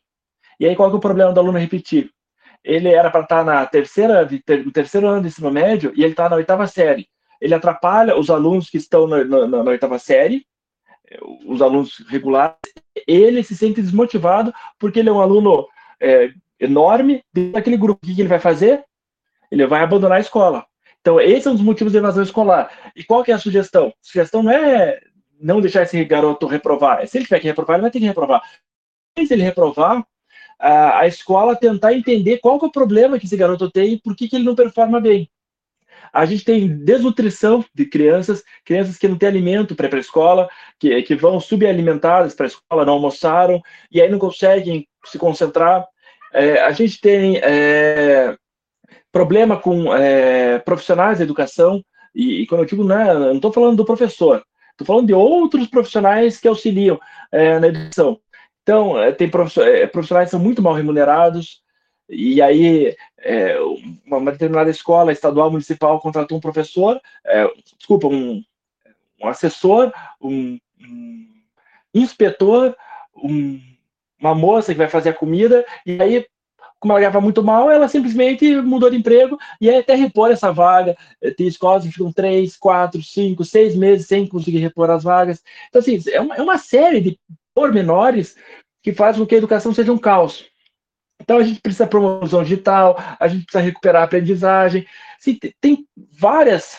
E 0.59 0.67
aí 0.67 0.75
qual 0.75 0.91
é 0.91 0.93
o 0.93 0.99
problema 0.99 1.31
do 1.31 1.39
aluno 1.39 1.57
repetir? 1.57 2.11
Ele 2.65 2.89
era 2.89 3.09
para 3.09 3.21
estar 3.21 3.37
tá 3.37 3.43
na 3.45 3.65
terceira, 3.65 4.27
no 4.65 4.71
terceiro 4.73 5.07
ano 5.07 5.21
do 5.21 5.27
ensino 5.29 5.49
médio 5.49 5.93
e 5.95 6.03
ele 6.03 6.11
está 6.11 6.27
na 6.27 6.35
oitava 6.35 6.67
série. 6.67 7.07
Ele 7.39 7.53
atrapalha 7.53 8.19
os 8.19 8.29
alunos 8.29 8.69
que 8.69 8.75
estão 8.75 9.07
na, 9.07 9.23
na, 9.23 9.47
na 9.47 9.71
oitava 9.71 9.97
série, 9.97 10.45
os 11.45 11.61
alunos 11.61 12.03
regulares. 12.09 12.57
Ele 13.07 13.41
se 13.41 13.55
sente 13.55 13.81
desmotivado 13.81 14.53
porque 14.77 14.99
ele 14.99 15.07
é 15.07 15.13
um 15.13 15.21
aluno 15.21 15.65
é, 15.97 16.29
enorme. 16.59 17.23
Daquele 17.53 17.77
grupo, 17.77 18.01
o 18.03 18.13
que 18.13 18.19
ele 18.19 18.27
vai 18.27 18.39
fazer? 18.39 18.83
Ele 19.51 19.65
vai 19.65 19.81
abandonar 19.81 20.17
a 20.17 20.21
escola. 20.21 20.65
Então, 21.01 21.21
esse 21.21 21.47
é 21.47 21.51
um 21.51 21.55
dos 21.55 21.63
motivos 21.63 21.93
de 21.93 21.99
evasão 21.99 22.23
escolar. 22.23 22.69
E 22.95 23.03
qual 23.03 23.23
que 23.23 23.31
é 23.31 23.35
a 23.35 23.39
sugestão? 23.39 23.87
A 23.87 23.93
sugestão 24.01 24.43
não 24.43 24.51
é 24.51 24.99
não 25.39 25.61
deixar 25.61 25.83
esse 25.83 26.03
garoto 26.03 26.47
reprovar. 26.47 27.07
Se 27.07 27.17
ele 27.17 27.25
tiver 27.25 27.39
que 27.39 27.47
reprovar, 27.47 27.75
ele 27.75 27.83
vai 27.83 27.91
ter 27.91 27.99
que 27.99 28.05
reprovar. 28.05 28.41
Se 29.17 29.33
ele 29.33 29.43
reprovar, 29.43 30.05
a, 30.59 31.07
escola 31.07 31.55
tentar 31.55 31.93
entender 31.93 32.39
qual 32.39 32.59
que 32.59 32.65
é 32.65 32.67
o 32.67 32.71
problema 32.71 33.19
que 33.19 33.25
esse 33.25 33.37
garoto 33.37 33.69
tem 33.69 33.93
e 33.93 34.01
por 34.01 34.15
que, 34.15 34.27
que 34.27 34.35
ele 34.35 34.45
não 34.45 34.55
performa 34.55 34.99
bem. 34.99 35.29
A 36.11 36.25
gente 36.25 36.43
tem 36.43 36.67
desnutrição 36.67 37.63
de 37.73 37.85
crianças, 37.85 38.43
crianças 38.63 38.97
que 38.97 39.07
não 39.07 39.17
têm 39.17 39.29
alimento 39.29 39.75
para 39.75 39.87
ir 39.87 39.89
para 39.89 39.99
a 39.99 40.01
escola, 40.01 40.49
que, 40.79 41.01
que 41.03 41.15
vão 41.15 41.39
subalimentadas 41.39 42.33
para 42.33 42.45
a 42.45 42.47
escola, 42.47 42.85
não 42.85 42.93
almoçaram, 42.93 43.61
e 43.91 44.01
aí 44.01 44.09
não 44.09 44.17
conseguem 44.17 44.87
se 45.05 45.17
concentrar. 45.17 45.85
É, 46.33 46.61
a 46.61 46.71
gente 46.71 46.99
tem 46.99 47.37
é, 47.37 48.35
problema 49.17 49.59
com 49.59 49.91
é, 49.95 50.59
profissionais 50.59 51.17
da 51.17 51.23
educação, 51.23 51.83
e, 52.13 52.41
e, 52.41 52.47
quando 52.47 52.61
eu 52.61 52.67
digo, 52.67 52.83
né, 52.83 53.11
não 53.15 53.37
estou 53.37 53.51
falando 53.51 53.77
do 53.77 53.83
professor, 53.83 54.43
estou 54.69 54.85
falando 54.85 55.07
de 55.07 55.13
outros 55.13 55.65
profissionais 55.67 56.39
que 56.39 56.47
auxiliam 56.47 56.99
é, 57.31 57.57
na 57.57 57.67
educação. 57.67 58.19
Então, 58.61 58.95
é, 59.01 59.11
tem 59.11 59.27
é, 59.27 59.87
profissionais 59.87 60.27
que 60.27 60.31
são 60.31 60.39
muito 60.39 60.61
mal 60.61 60.75
remunerados, 60.75 61.63
e 62.07 62.39
aí 62.43 62.95
é, 63.17 63.57
uma 64.05 64.31
determinada 64.31 64.69
escola 64.69 65.11
estadual, 65.11 65.49
municipal, 65.49 65.99
contratou 65.99 66.37
um 66.37 66.41
professor, 66.41 67.01
é, 67.25 67.51
desculpa, 67.75 68.05
um, 68.05 68.43
um 69.19 69.27
assessor, 69.27 69.91
um, 70.21 70.59
um 70.79 71.27
inspetor, 71.91 72.75
um, 73.15 73.59
uma 74.19 74.35
moça 74.35 74.73
que 74.73 74.77
vai 74.77 74.87
fazer 74.87 75.09
a 75.09 75.13
comida, 75.13 75.65
e 75.87 75.99
aí 75.99 76.23
como 76.79 76.93
ela 76.93 76.99
ganhava 76.99 77.21
muito 77.21 77.43
mal, 77.43 77.71
ela 77.71 77.87
simplesmente 77.87 78.55
mudou 78.61 78.89
de 78.89 78.97
emprego 78.97 79.37
e 79.59 79.69
aí 79.69 79.77
até 79.77 79.95
repor 79.95 80.31
essa 80.31 80.51
vaga. 80.51 80.95
Eh, 81.21 81.31
tem 81.31 81.47
escolas 81.47 81.83
que 81.83 81.91
ficam 81.91 82.11
três, 82.11 82.55
quatro, 82.55 83.01
cinco, 83.01 83.43
seis 83.43 83.75
meses 83.75 84.07
sem 84.07 84.27
conseguir 84.27 84.59
repor 84.59 84.89
as 84.89 85.03
vagas. 85.03 85.43
Então, 85.69 85.79
assim, 85.79 85.99
é 86.11 86.21
uma, 86.21 86.35
é 86.35 86.41
uma 86.41 86.57
série 86.57 87.01
de 87.01 87.19
pormenores 87.53 88.35
que 88.83 88.93
faz 88.93 89.17
com 89.17 89.25
que 89.25 89.35
a 89.35 89.37
educação 89.39 89.73
seja 89.73 89.91
um 89.91 89.97
caos. 89.97 90.45
Então, 91.19 91.37
a 91.37 91.43
gente 91.43 91.59
precisa 91.59 91.87
promoção 91.87 92.43
digital, 92.43 92.95
a 93.19 93.27
gente 93.27 93.45
precisa 93.45 93.63
recuperar 93.63 94.03
a 94.03 94.05
aprendizagem. 94.05 94.85
Assim, 95.19 95.37
tem 95.59 95.87
várias, 96.11 96.77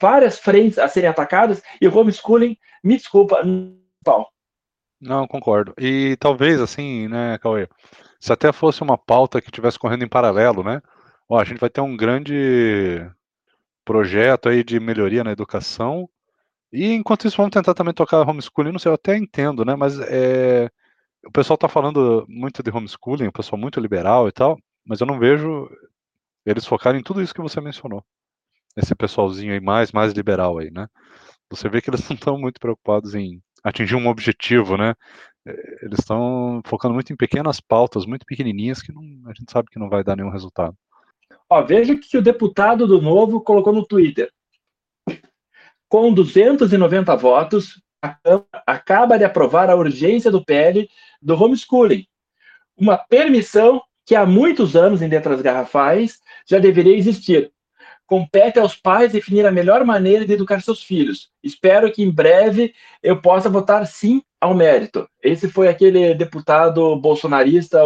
várias 0.00 0.38
frentes 0.38 0.78
a 0.78 0.88
serem 0.88 1.10
atacadas 1.10 1.62
e 1.80 1.86
o 1.86 1.96
homeschooling, 1.96 2.56
me 2.82 2.96
desculpa, 2.96 3.42
não. 3.44 4.26
Não, 5.04 5.26
concordo. 5.26 5.74
E 5.78 6.16
talvez, 6.18 6.60
assim, 6.60 7.08
né, 7.08 7.36
Cauê, 7.38 7.68
se 8.18 8.32
até 8.32 8.50
fosse 8.52 8.82
uma 8.82 8.96
pauta 8.96 9.40
que 9.40 9.48
estivesse 9.48 9.78
correndo 9.78 10.02
em 10.04 10.08
paralelo, 10.08 10.64
né? 10.64 10.80
Ó, 11.28 11.38
a 11.38 11.44
gente 11.44 11.60
vai 11.60 11.68
ter 11.68 11.82
um 11.82 11.94
grande 11.96 13.06
projeto 13.84 14.48
aí 14.48 14.64
de 14.64 14.80
melhoria 14.80 15.24
na 15.24 15.32
educação. 15.32 16.08
E 16.72 16.92
enquanto 16.94 17.26
isso, 17.26 17.36
vamos 17.36 17.52
tentar 17.52 17.74
também 17.74 17.94
tocar 17.94 18.28
homeschooling. 18.28 18.72
Não 18.72 18.78
sei, 18.78 18.90
eu 18.90 18.94
até 18.94 19.16
entendo, 19.16 19.64
né? 19.64 19.76
Mas 19.76 19.98
é, 20.00 20.70
o 21.26 21.30
pessoal 21.32 21.56
está 21.56 21.68
falando 21.68 22.24
muito 22.28 22.62
de 22.62 22.70
homeschooling, 22.70 23.28
o 23.28 23.32
pessoal 23.32 23.60
muito 23.60 23.80
liberal 23.80 24.28
e 24.28 24.32
tal, 24.32 24.58
mas 24.86 25.00
eu 25.00 25.06
não 25.06 25.18
vejo 25.18 25.68
eles 26.46 26.66
focarem 26.66 27.00
em 27.00 27.04
tudo 27.04 27.22
isso 27.22 27.34
que 27.34 27.42
você 27.42 27.60
mencionou. 27.60 28.04
Esse 28.76 28.94
pessoalzinho 28.94 29.52
aí 29.52 29.60
mais, 29.60 29.92
mais 29.92 30.12
liberal 30.14 30.58
aí, 30.58 30.70
né? 30.70 30.88
Você 31.50 31.68
vê 31.68 31.82
que 31.82 31.90
eles 31.90 32.06
não 32.08 32.14
estão 32.16 32.38
muito 32.38 32.60
preocupados 32.60 33.14
em 33.14 33.42
atingir 33.64 33.96
um 33.96 34.08
objetivo, 34.08 34.76
né? 34.76 34.94
eles 35.46 35.98
estão 35.98 36.62
focando 36.64 36.94
muito 36.94 37.12
em 37.12 37.16
pequenas 37.16 37.60
pautas, 37.60 38.06
muito 38.06 38.24
pequenininhas, 38.24 38.80
que 38.80 38.92
não, 38.92 39.02
a 39.26 39.34
gente 39.34 39.50
sabe 39.50 39.68
que 39.70 39.78
não 39.78 39.88
vai 39.88 40.02
dar 40.02 40.16
nenhum 40.16 40.30
resultado. 40.30 40.74
Ó, 41.48 41.62
veja 41.62 41.96
que 41.96 42.16
o 42.16 42.22
deputado 42.22 42.86
do 42.86 43.00
Novo 43.00 43.40
colocou 43.40 43.72
no 43.72 43.86
Twitter. 43.86 44.30
Com 45.88 46.12
290 46.12 47.14
votos, 47.16 47.82
a 48.00 48.14
Câmara 48.14 48.46
acaba 48.66 49.18
de 49.18 49.24
aprovar 49.24 49.68
a 49.68 49.76
urgência 49.76 50.30
do 50.30 50.44
PL 50.44 50.88
do 51.20 51.34
homeschooling, 51.34 52.06
uma 52.76 52.96
permissão 52.96 53.82
que 54.06 54.14
há 54.14 54.26
muitos 54.26 54.74
anos 54.76 55.00
em 55.00 55.08
letras 55.08 55.40
garrafais 55.40 56.18
já 56.46 56.58
deveria 56.58 56.96
existir, 56.96 57.52
compete 58.06 58.58
aos 58.58 58.76
pais 58.76 59.12
definir 59.12 59.46
a 59.46 59.52
melhor 59.52 59.84
maneira 59.84 60.26
de 60.26 60.32
educar 60.32 60.60
seus 60.60 60.82
filhos. 60.82 61.30
Espero 61.42 61.90
que 61.92 62.02
em 62.02 62.10
breve 62.10 62.74
eu 63.02 63.20
possa 63.20 63.48
votar 63.48 63.86
sim 63.86 64.22
ao 64.40 64.54
mérito. 64.54 65.08
Esse 65.22 65.48
foi 65.48 65.68
aquele 65.68 66.14
deputado 66.14 66.96
bolsonarista 66.96 67.80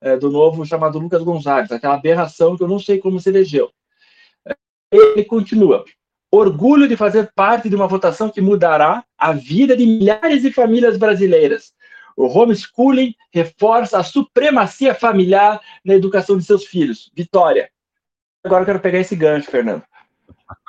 é, 0.00 0.16
do 0.16 0.30
Novo 0.30 0.66
chamado 0.66 0.98
Lucas 0.98 1.22
Gonzalez, 1.22 1.72
aquela 1.72 1.94
aberração 1.94 2.56
que 2.56 2.62
eu 2.62 2.68
não 2.68 2.78
sei 2.78 2.98
como 2.98 3.18
se 3.18 3.30
elegeu. 3.30 3.70
Ele 4.92 5.24
continua. 5.24 5.84
Orgulho 6.30 6.86
de 6.86 6.96
fazer 6.96 7.32
parte 7.34 7.68
de 7.68 7.76
uma 7.76 7.86
votação 7.86 8.28
que 8.28 8.40
mudará 8.40 9.04
a 9.16 9.32
vida 9.32 9.76
de 9.76 9.86
milhares 9.86 10.42
de 10.42 10.52
famílias 10.52 10.96
brasileiras. 10.96 11.72
O 12.16 12.26
homeschooling 12.26 13.14
reforça 13.32 13.98
a 13.98 14.04
supremacia 14.04 14.94
familiar 14.94 15.60
na 15.84 15.94
educação 15.94 16.36
de 16.36 16.44
seus 16.44 16.64
filhos. 16.64 17.10
Vitória 17.14 17.68
agora 18.44 18.62
eu 18.62 18.66
quero 18.66 18.80
pegar 18.80 18.98
esse 18.98 19.16
gancho, 19.16 19.50
Fernando. 19.50 19.82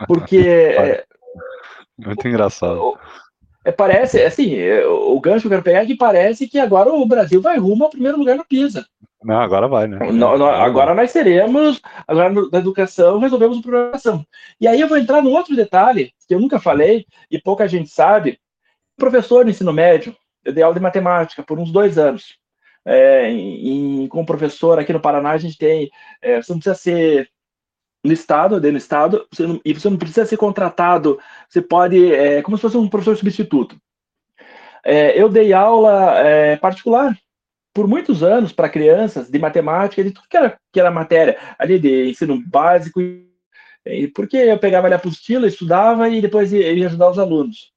Porque. 0.08 0.38
é, 0.77 1.03
Muito 1.98 2.27
engraçado. 2.27 2.98
É, 3.63 3.72
parece, 3.72 4.22
assim, 4.22 4.55
é, 4.55 4.86
o 4.86 5.20
gancho 5.20 5.41
que 5.41 5.48
eu 5.48 5.51
quero 5.51 5.63
pegar 5.63 5.82
é 5.82 5.86
que 5.86 5.96
parece 5.96 6.48
que 6.48 6.60
agora 6.60 6.94
o 6.94 7.05
Brasil 7.05 7.41
vai 7.41 7.58
rumo 7.58 7.84
ao 7.84 7.89
primeiro 7.89 8.17
lugar 8.17 8.36
no 8.36 8.46
PISA. 8.46 8.86
Não, 9.24 9.41
agora 9.41 9.67
vai, 9.67 9.88
né? 9.88 9.98
Agora 10.60 10.94
nós 10.94 11.10
seremos, 11.10 11.82
agora 12.08 12.29
na 12.29 12.60
educação, 12.60 13.17
resolvemos 13.17 13.58
o 13.58 13.62
problema 13.63 14.24
E 14.62 14.67
aí 14.67 14.79
eu 14.79 14.88
vou 14.88 15.00
entrar 15.00 15.20
num 15.20 15.34
outro 15.34 15.55
detalhe 15.55 16.13
que 16.27 16.36
eu 16.36 16.39
nunca 16.39 16.60
falei 16.60 17.08
e 17.32 17.41
pouca 17.41 17.67
gente 17.67 17.89
sabe. 17.89 18.39
Professor 18.96 19.44
no 19.44 19.50
ensino 19.50 19.74
médio, 19.74 20.15
eu 20.44 20.53
dei 20.53 20.63
aula 20.63 20.75
de 20.75 20.82
matemática 20.82 21.41
por 21.41 21.58
uns 21.58 21.72
dois 21.72 21.98
anos. 21.98 22.38
É, 22.86 23.27
em, 23.32 24.08
como 24.08 24.27
professor 24.27 24.77
aqui 24.77 24.94
no 24.94 25.00
Paraná, 25.00 25.32
a 25.32 25.38
gente 25.39 25.58
tem. 25.58 25.89
É, 26.22 26.39
você 26.39 26.51
não 26.51 26.60
precisa 26.60 26.75
ser 26.75 27.27
no 28.06 28.14
estado, 28.14 28.60
dentro 28.60 28.78
do 28.78 28.82
estado, 28.82 29.28
você 29.32 29.48
não, 29.48 29.60
e 29.66 29.74
você 29.74 29.90
não 29.90 29.98
precisa 29.98 30.26
ser 30.26 30.38
contratado, 30.38 31.20
você 31.50 31.62
pode, 31.62 32.14
é, 32.14 32.42
como 32.42 32.56
se 32.56 32.62
fosse 32.62 32.78
um 32.78 32.88
professor 32.88 33.18
substituto. 33.18 33.76
É, 34.84 35.20
eu 35.20 35.28
dei 35.28 35.52
aula 35.52 36.20
é, 36.20 36.56
particular 36.58 37.18
por 37.74 37.88
muitos 37.88 38.24
anos 38.24 38.54
para 38.54 38.70
crianças 38.70 39.30
de 39.30 39.40
matemática, 39.40 40.04
de 40.04 40.12
tudo 40.12 40.28
que 40.30 40.38
era, 40.38 40.58
que 40.72 40.80
era 40.80 40.92
matéria, 40.92 41.38
ali 41.58 41.80
de 41.80 42.10
ensino 42.10 42.42
básico, 42.46 43.02
porque 44.14 44.38
eu 44.38 44.58
pegava 44.60 44.88
ali 44.88 44.94
a 44.94 44.98
apostila, 44.98 45.48
estudava 45.48 46.08
e 46.08 46.22
depois 46.22 46.54
ia, 46.54 46.72
ia 46.72 46.86
ajudar 46.86 47.10
os 47.10 47.20
alunos. 47.20 47.72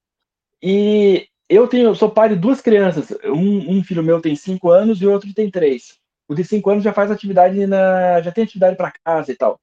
E 0.63 1.27
eu 1.49 1.67
tenho, 1.67 1.95
sou 1.95 2.11
pai 2.11 2.29
de 2.29 2.37
duas 2.37 2.61
crianças, 2.61 3.11
um, 3.25 3.79
um 3.79 3.83
filho 3.83 4.03
meu 4.03 4.21
tem 4.21 4.37
cinco 4.37 4.71
anos 4.71 5.01
e 5.01 5.07
o 5.07 5.13
outro 5.13 5.33
tem 5.35 5.51
três. 5.51 5.99
O 6.29 6.35
de 6.35 6.45
cinco 6.45 6.71
anos 6.71 6.85
já 6.85 6.93
faz 6.93 7.11
atividade 7.11 7.67
na, 7.67 8.21
já 8.21 8.31
tem 8.31 8.45
atividade 8.45 8.77
para 8.77 8.93
casa 9.05 9.33
e 9.33 9.35
tal. 9.35 9.59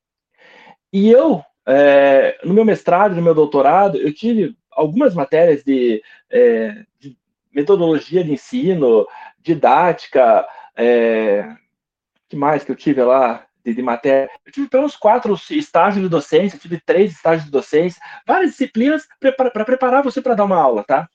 E 0.95 1.11
eu, 1.11 1.43
é, 1.67 2.39
no 2.45 2.53
meu 2.53 2.63
mestrado, 2.63 3.15
no 3.15 3.21
meu 3.21 3.35
doutorado, 3.35 3.97
eu 3.97 4.13
tive 4.13 4.55
algumas 4.71 5.13
matérias 5.13 5.61
de, 5.61 6.01
é, 6.29 6.85
de 6.97 7.17
metodologia 7.53 8.23
de 8.23 8.31
ensino, 8.31 9.05
didática, 9.37 10.47
é, 10.73 11.53
que 12.29 12.37
mais 12.37 12.63
que 12.63 12.71
eu 12.71 12.77
tive 12.77 13.03
lá 13.03 13.45
de, 13.61 13.73
de 13.73 13.81
matéria? 13.81 14.29
Eu 14.45 14.53
tive 14.53 14.69
pelo 14.69 14.83
menos 14.83 14.95
quatro 14.95 15.37
estágios 15.51 16.01
de 16.01 16.07
docência, 16.07 16.57
tive 16.57 16.79
três 16.79 17.11
estágios 17.11 17.43
de 17.43 17.51
docência, 17.51 18.01
várias 18.25 18.51
disciplinas 18.51 19.05
para 19.19 19.65
preparar 19.65 20.01
você 20.01 20.21
para 20.21 20.33
dar 20.33 20.45
uma 20.45 20.61
aula, 20.61 20.81
tá? 20.85 21.09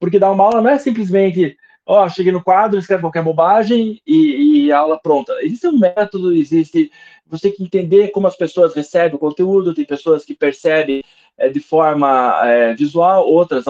Porque 0.00 0.18
dar 0.18 0.30
uma 0.30 0.44
aula 0.44 0.62
não 0.62 0.70
é 0.70 0.78
simplesmente 0.78 1.54
ó, 1.86 2.04
oh, 2.04 2.08
cheguei 2.08 2.32
no 2.32 2.42
quadro, 2.42 2.78
escreve 2.78 3.02
qualquer 3.02 3.22
bobagem 3.22 4.00
e, 4.06 4.66
e, 4.66 4.72
aula 4.72 4.98
pronta. 5.00 5.32
Existe 5.40 5.66
um 5.66 5.78
método, 5.78 6.32
existe. 6.32 6.90
Você 7.26 7.48
tem 7.48 7.56
que 7.56 7.64
entender 7.64 8.08
como 8.08 8.26
as 8.26 8.36
pessoas 8.36 8.74
recebem 8.74 9.16
o 9.16 9.18
conteúdo, 9.18 9.74
tem 9.74 9.84
pessoas 9.84 10.24
que 10.24 10.34
percebem 10.34 11.02
é, 11.36 11.48
de 11.48 11.60
forma 11.60 12.40
é, 12.44 12.74
visual, 12.74 13.26
outras 13.26 13.64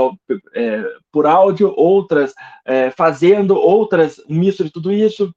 é, 0.55 0.85
por 1.11 1.27
áudio, 1.27 1.73
outras 1.77 2.35
fazendo, 2.97 3.57
outras 3.57 4.19
um 4.29 4.37
misto 4.37 4.65
de 4.65 4.71
tudo 4.71 4.93
isso. 4.93 5.35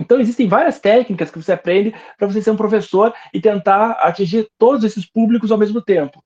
Então, 0.00 0.18
existem 0.18 0.48
várias 0.48 0.78
técnicas 0.78 1.30
que 1.30 1.40
você 1.40 1.52
aprende 1.52 1.94
para 2.18 2.26
você 2.26 2.42
ser 2.42 2.50
um 2.50 2.56
professor 2.56 3.14
e 3.34 3.40
tentar 3.40 3.92
atingir 3.92 4.48
todos 4.58 4.82
esses 4.84 5.04
públicos 5.06 5.52
ao 5.52 5.58
mesmo 5.58 5.82
tempo. 5.82 6.22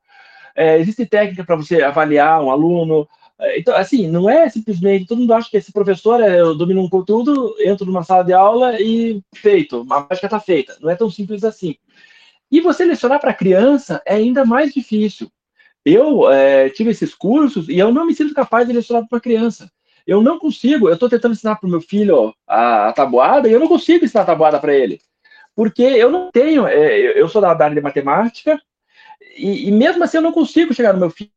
Existe 0.56 1.04
técnica 1.06 1.44
para 1.44 1.56
você 1.56 1.82
avaliar 1.82 2.40
um 2.40 2.50
aluno, 2.50 3.08
Então, 3.56 3.74
assim, 3.76 4.06
não 4.08 4.28
é 4.28 4.48
simplesmente, 4.48 5.06
todo 5.06 5.18
mundo 5.18 5.34
acha 5.34 5.50
que 5.50 5.56
esse 5.56 5.72
professor, 5.72 6.20
é, 6.20 6.40
eu 6.40 6.54
domino 6.54 6.82
um 6.82 6.88
conteúdo, 6.88 7.54
entro 7.60 7.86
numa 7.86 8.02
sala 8.02 8.24
de 8.24 8.32
aula 8.32 8.80
e 8.80 9.22
feito, 9.34 9.86
a 9.90 10.06
mágica 10.08 10.26
está 10.26 10.40
feita. 10.40 10.76
Não 10.80 10.90
é 10.90 10.96
tão 10.96 11.10
simples 11.10 11.44
assim. 11.44 11.76
E 12.50 12.60
você 12.60 12.84
lecionar 12.84 13.20
para 13.20 13.34
criança 13.34 14.02
é 14.06 14.14
ainda 14.14 14.44
mais 14.44 14.72
difícil. 14.72 15.30
Eu 15.84 16.30
é, 16.30 16.70
tive 16.70 16.90
esses 16.90 17.14
cursos 17.14 17.68
e 17.68 17.78
eu 17.78 17.92
não 17.92 18.06
me 18.06 18.14
sinto 18.14 18.34
capaz 18.34 18.66
de 18.66 18.72
lecionar 18.72 19.06
para 19.08 19.20
criança. 19.20 19.70
Eu 20.06 20.22
não 20.22 20.38
consigo, 20.38 20.88
eu 20.88 20.94
estou 20.94 21.08
tentando 21.08 21.32
ensinar 21.32 21.56
para 21.56 21.66
o 21.66 21.70
meu 21.70 21.80
filho 21.80 22.34
a, 22.46 22.88
a, 22.88 22.92
tabuada 22.92 23.48
e 23.48 23.52
eu 23.52 23.60
não 23.60 23.68
consigo 23.68 24.04
ensinar 24.04 24.22
a 24.22 24.26
tabuada 24.26 24.58
para 24.58 24.74
ele. 24.74 25.00
Porque 25.54 25.82
eu 25.82 26.10
não 26.10 26.30
tenho, 26.30 26.66
é, 26.66 27.20
eu 27.20 27.28
sou 27.28 27.40
da 27.40 27.50
área 27.50 27.74
de 27.74 27.80
matemática 27.80 28.60
e, 29.36 29.68
e, 29.68 29.72
mesmo 29.72 30.04
assim 30.04 30.18
eu 30.18 30.22
não 30.22 30.32
consigo 30.32 30.74
chegar 30.74 30.92
no 30.92 31.00
meu 31.00 31.10
filho. 31.10 31.30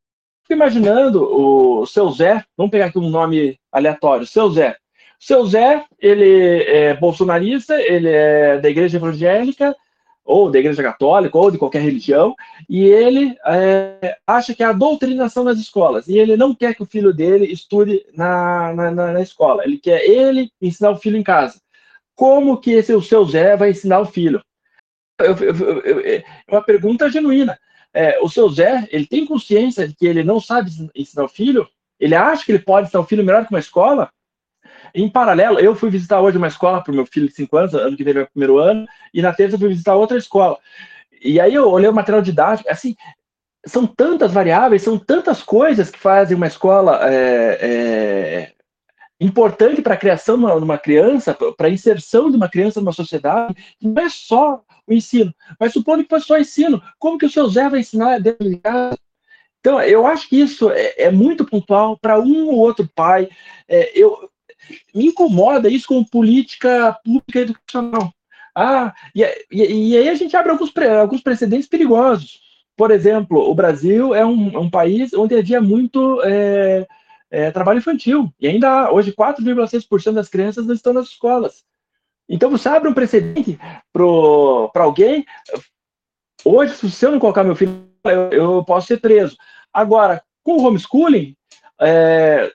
Fico 0.48 0.54
imaginando 0.54 1.24
o 1.24 1.86
seu 1.86 2.10
Zé, 2.10 2.42
vamos 2.56 2.72
pegar 2.72 2.86
aqui 2.86 2.98
um 2.98 3.10
nome 3.10 3.60
aleatório, 3.70 4.26
seu 4.26 4.50
Zé. 4.50 4.78
Seu 5.20 5.46
Zé, 5.46 5.84
ele 6.00 6.64
é 6.64 6.94
bolsonarista, 6.94 7.78
ele 7.82 8.08
é 8.08 8.58
da 8.58 8.70
igreja 8.70 8.96
evangélica, 8.96 9.76
ou 10.24 10.50
da 10.50 10.58
Igreja 10.58 10.82
Católica, 10.82 11.38
ou 11.38 11.52
de 11.52 11.58
qualquer 11.58 11.82
religião, 11.82 12.34
e 12.70 12.86
ele 12.86 13.36
é, 13.46 14.18
acha 14.26 14.56
que 14.56 14.64
é 14.64 14.68
a 14.68 14.72
doutrinação 14.72 15.44
nas 15.44 15.58
escolas, 15.58 16.08
e 16.08 16.18
ele 16.18 16.38
não 16.38 16.56
quer 16.56 16.74
que 16.74 16.84
o 16.84 16.88
filho 16.88 17.14
dele 17.14 17.52
estude 17.52 18.06
na, 18.14 18.74
na, 18.74 18.92
na, 18.92 19.22
escola, 19.22 19.66
ele 19.66 19.78
quer 19.78 20.02
ele 20.06 20.50
ensinar 20.62 20.92
o 20.92 20.98
filho 20.98 21.18
em 21.18 21.24
casa. 21.24 21.60
Como 22.16 22.58
que 22.58 22.72
esse 22.72 22.94
o 22.94 23.02
seu 23.02 23.26
Zé 23.26 23.58
vai 23.58 23.72
ensinar 23.72 24.00
o 24.00 24.06
filho? 24.06 24.42
É 25.20 26.24
uma 26.50 26.62
pergunta 26.62 27.10
genuína. 27.10 27.60
É, 27.98 28.20
o 28.22 28.30
seu 28.30 28.48
Zé, 28.48 28.88
ele 28.92 29.08
tem 29.08 29.26
consciência 29.26 29.88
de 29.88 29.96
que 29.96 30.06
ele 30.06 30.24
não 30.24 30.40
sabe 30.40 30.70
ensinar 30.94 31.24
o 31.24 31.28
filho? 31.28 31.68
Ele 32.00 32.14
acha 32.14 32.46
que 32.46 32.52
ele 32.52 32.60
pode 32.60 32.86
ensinar 32.86 33.02
o 33.02 33.08
filho 33.08 33.26
melhor 33.26 33.44
que 33.44 33.52
uma 33.52 33.58
escola? 33.58 34.12
Em 34.94 35.10
paralelo, 35.10 35.60
eu 35.60 35.76
fui 35.76 35.90
visitar 35.90 36.22
hoje 36.22 36.38
uma 36.38 36.48
escola 36.48 36.80
para 36.80 36.92
o 36.92 36.96
meu 36.96 37.08
filho 37.08 37.28
de 37.28 37.34
5 37.34 37.58
anos, 37.58 37.74
ano 37.74 37.98
que 37.98 38.04
vem 38.04 38.16
é 38.16 38.22
o 38.22 38.28
primeiro 38.28 38.60
ano, 38.60 38.86
e 39.12 39.20
na 39.20 39.34
terça 39.34 39.56
eu 39.56 39.60
fui 39.60 39.70
visitar 39.70 39.96
outra 39.96 40.16
escola. 40.16 40.60
E 41.24 41.40
aí 41.40 41.56
eu 41.56 41.68
olhei 41.72 41.90
o 41.90 41.94
material 41.94 42.22
didático, 42.22 42.70
assim, 42.70 42.96
são 43.66 43.88
tantas 43.88 44.32
variáveis, 44.32 44.84
são 44.84 45.00
tantas 45.00 45.42
coisas 45.42 45.90
que 45.90 45.98
fazem 45.98 46.38
uma 46.38 46.46
escola 46.46 47.00
é, 47.02 47.58
é, 47.60 48.52
importante 49.20 49.82
para 49.82 49.96
a 49.96 49.98
criação 49.98 50.38
de 50.38 50.64
uma 50.64 50.78
criança, 50.78 51.36
para 51.58 51.66
a 51.66 51.72
inserção 51.72 52.30
de 52.30 52.38
uma 52.38 52.48
criança 52.48 52.80
numa 52.80 52.94
sociedade, 52.94 53.56
não 53.82 54.00
é 54.00 54.08
só 54.08 54.64
o 54.88 54.94
ensino. 54.94 55.34
Mas 55.60 55.74
supondo 55.74 56.04
que 56.04 56.10
fosse 56.10 56.26
só 56.26 56.38
ensino, 56.38 56.82
como 56.98 57.18
que 57.18 57.26
o 57.26 57.30
seu 57.30 57.48
Zé 57.50 57.70
vai 57.70 57.82
ensinar 57.82 58.20
dentro 58.20 58.50
de 58.50 58.58
casa? 58.58 58.98
Então, 59.60 59.82
eu 59.82 60.08
acho 60.08 60.30
que 60.30 60.40
isso 60.40 60.72
é, 60.72 60.94
é 60.98 61.12
muito 61.12 61.46
pontual 61.46 61.98
para 61.98 62.20
um 62.20 62.48
ou 62.48 62.58
outro 62.58 62.90
pai. 62.96 63.28
É, 63.68 63.92
eu, 64.00 64.30
me 64.94 65.08
incomoda 65.08 65.70
isso 65.70 65.88
com 65.88 66.04
política 66.04 66.98
pública 67.04 67.40
educacional. 67.40 68.14
Ah, 68.56 68.94
e, 69.14 69.24
e, 69.52 69.92
e 69.92 69.98
aí 69.98 70.10
a 70.10 70.16
gente 70.16 70.36
abre 70.36 70.52
alguns, 70.52 70.72
alguns 71.00 71.22
precedentes 71.22 71.68
perigosos. 71.68 72.40
Por 72.76 72.92
exemplo, 72.92 73.40
o 73.50 73.54
Brasil 73.54 74.14
é 74.16 74.26
um, 74.26 74.60
um 74.60 74.70
país 74.70 75.14
onde 75.14 75.36
havia 75.36 75.62
muito 75.62 76.22
é, 76.24 76.88
é, 77.30 77.52
trabalho 77.52 77.80
infantil. 77.80 78.32
E 78.40 78.48
ainda 78.48 78.92
hoje 78.92 79.14
4,6% 79.14 80.14
das 80.14 80.30
crianças 80.30 80.66
não 80.66 80.74
estão 80.74 80.94
nas 80.94 81.08
escolas. 81.08 81.64
Então 82.30 82.50
você 82.50 82.68
abre 82.68 82.90
um 82.90 82.94
precedente 82.94 83.58
para 83.94 84.84
alguém. 84.84 85.26
Hoje, 86.44 86.76
se 86.90 87.06
eu 87.06 87.12
não 87.12 87.20
colocar 87.20 87.44
meu 87.44 87.56
filho, 87.56 87.88
eu, 88.06 88.30
eu 88.32 88.66
posso 88.66 88.88
ser 88.88 89.00
preso. 89.00 89.36
Agora, 89.74 90.22
com 90.44 90.58
o 90.58 90.64
homeschooling, 90.64 91.36
é, 91.82 92.52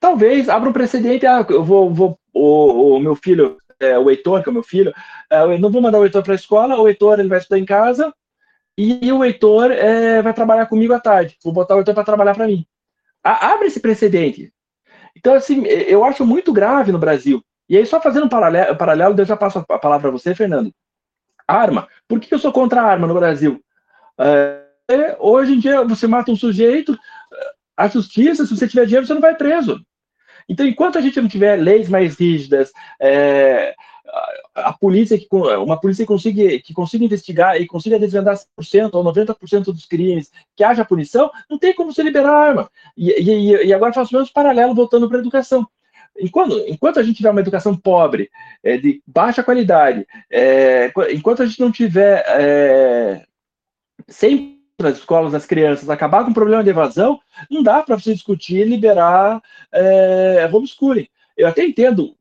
talvez 0.00 0.48
abra 0.48 0.68
um 0.68 0.72
precedente. 0.72 1.26
Ah, 1.26 1.44
eu 1.48 1.64
vou, 1.64 1.92
vou 1.92 2.18
o, 2.32 2.96
o, 2.96 3.00
meu 3.00 3.16
filho, 3.16 3.58
é, 3.80 3.98
o 3.98 4.10
Heitor, 4.10 4.42
que 4.42 4.48
é 4.48 4.50
o 4.50 4.54
meu 4.54 4.62
filho, 4.62 4.92
é, 5.30 5.40
eu 5.40 5.58
não 5.58 5.70
vou 5.70 5.80
mandar 5.80 5.98
o 5.98 6.04
Heitor 6.04 6.22
para 6.22 6.32
a 6.32 6.36
escola, 6.36 6.80
o 6.80 6.88
Heitor 6.88 7.18
ele 7.18 7.28
vai 7.28 7.38
estudar 7.38 7.58
em 7.58 7.64
casa 7.64 8.14
e 8.76 9.10
o 9.10 9.24
Heitor 9.24 9.70
é, 9.70 10.20
vai 10.20 10.34
trabalhar 10.34 10.66
comigo 10.66 10.92
à 10.92 11.00
tarde. 11.00 11.36
Vou 11.42 11.52
botar 11.52 11.74
o 11.74 11.78
Heitor 11.78 11.94
para 11.94 12.04
trabalhar 12.04 12.34
para 12.34 12.46
mim. 12.46 12.66
A, 13.24 13.52
abre 13.52 13.68
esse 13.68 13.80
precedente. 13.80 14.52
Então, 15.16 15.34
assim, 15.34 15.64
eu 15.66 16.04
acho 16.04 16.26
muito 16.26 16.52
grave 16.52 16.92
no 16.92 16.98
Brasil. 16.98 17.42
E 17.68 17.76
aí, 17.76 17.84
só 17.84 18.00
fazendo 18.00 18.26
um 18.26 18.28
paralelo, 18.28 19.18
eu 19.18 19.24
já 19.24 19.36
passo 19.36 19.58
a 19.58 19.78
palavra 19.78 20.08
para 20.08 20.18
você, 20.18 20.34
Fernando. 20.34 20.72
Arma. 21.46 21.88
Por 22.08 22.20
que 22.20 22.32
eu 22.32 22.38
sou 22.38 22.52
contra 22.52 22.80
a 22.80 22.84
arma 22.84 23.06
no 23.06 23.14
Brasil? 23.14 23.60
É, 24.18 25.16
hoje 25.18 25.54
em 25.54 25.58
dia, 25.58 25.82
você 25.82 26.06
mata 26.06 26.30
um 26.30 26.36
sujeito, 26.36 26.96
a 27.76 27.88
justiça, 27.88 28.46
se 28.46 28.56
você 28.56 28.68
tiver 28.68 28.86
dinheiro, 28.86 29.06
você 29.06 29.14
não 29.14 29.20
vai 29.20 29.34
preso. 29.34 29.84
Então, 30.48 30.64
enquanto 30.64 30.96
a 30.96 31.00
gente 31.00 31.20
não 31.20 31.28
tiver 31.28 31.56
leis 31.56 31.88
mais 31.88 32.18
rígidas, 32.18 32.72
é, 33.00 33.74
a, 34.54 34.72
polícia 34.72 35.18
que 35.18 35.26
uma 35.32 35.78
polícia 35.78 36.04
que 36.04 36.08
consiga, 36.08 36.58
que 36.60 36.72
consiga 36.72 37.04
investigar 37.04 37.60
e 37.60 37.66
consiga 37.66 37.98
desvendar 37.98 38.36
100% 38.58 38.90
ou 38.94 39.04
90% 39.04 39.64
dos 39.64 39.86
crimes, 39.86 40.30
que 40.54 40.64
haja 40.64 40.84
punição, 40.84 41.30
não 41.50 41.58
tem 41.58 41.74
como 41.74 41.92
se 41.92 42.02
liberar 42.02 42.30
a 42.30 42.48
arma. 42.48 42.70
E, 42.96 43.10
e, 43.10 43.66
e 43.66 43.74
agora 43.74 43.92
faço 43.92 44.14
o 44.14 44.18
mesmo 44.18 44.32
paralelo 44.32 44.74
voltando 44.74 45.08
para 45.08 45.18
a 45.18 45.20
educação. 45.20 45.66
Enquanto, 46.18 46.58
enquanto 46.66 46.98
a 46.98 47.02
gente 47.02 47.16
tiver 47.16 47.30
uma 47.30 47.40
educação 47.40 47.76
pobre, 47.76 48.30
é, 48.62 48.76
de 48.76 49.02
baixa 49.06 49.42
qualidade, 49.42 50.06
é, 50.30 50.92
enquanto 51.12 51.42
a 51.42 51.46
gente 51.46 51.60
não 51.60 51.70
tiver 51.70 52.24
é, 52.28 53.24
sem 54.08 54.56
nas 54.78 54.98
escolas, 54.98 55.32
das 55.32 55.46
crianças, 55.46 55.88
acabar 55.88 56.22
com 56.24 56.30
o 56.30 56.34
problema 56.34 56.62
de 56.62 56.68
evasão, 56.68 57.18
não 57.50 57.62
dá 57.62 57.82
para 57.82 57.98
você 57.98 58.12
discutir 58.12 58.66
liberar 58.66 59.40
é, 59.72 60.48
homeschooling. 60.52 61.08
Eu 61.34 61.48
até 61.48 61.64
entendo 61.64 62.14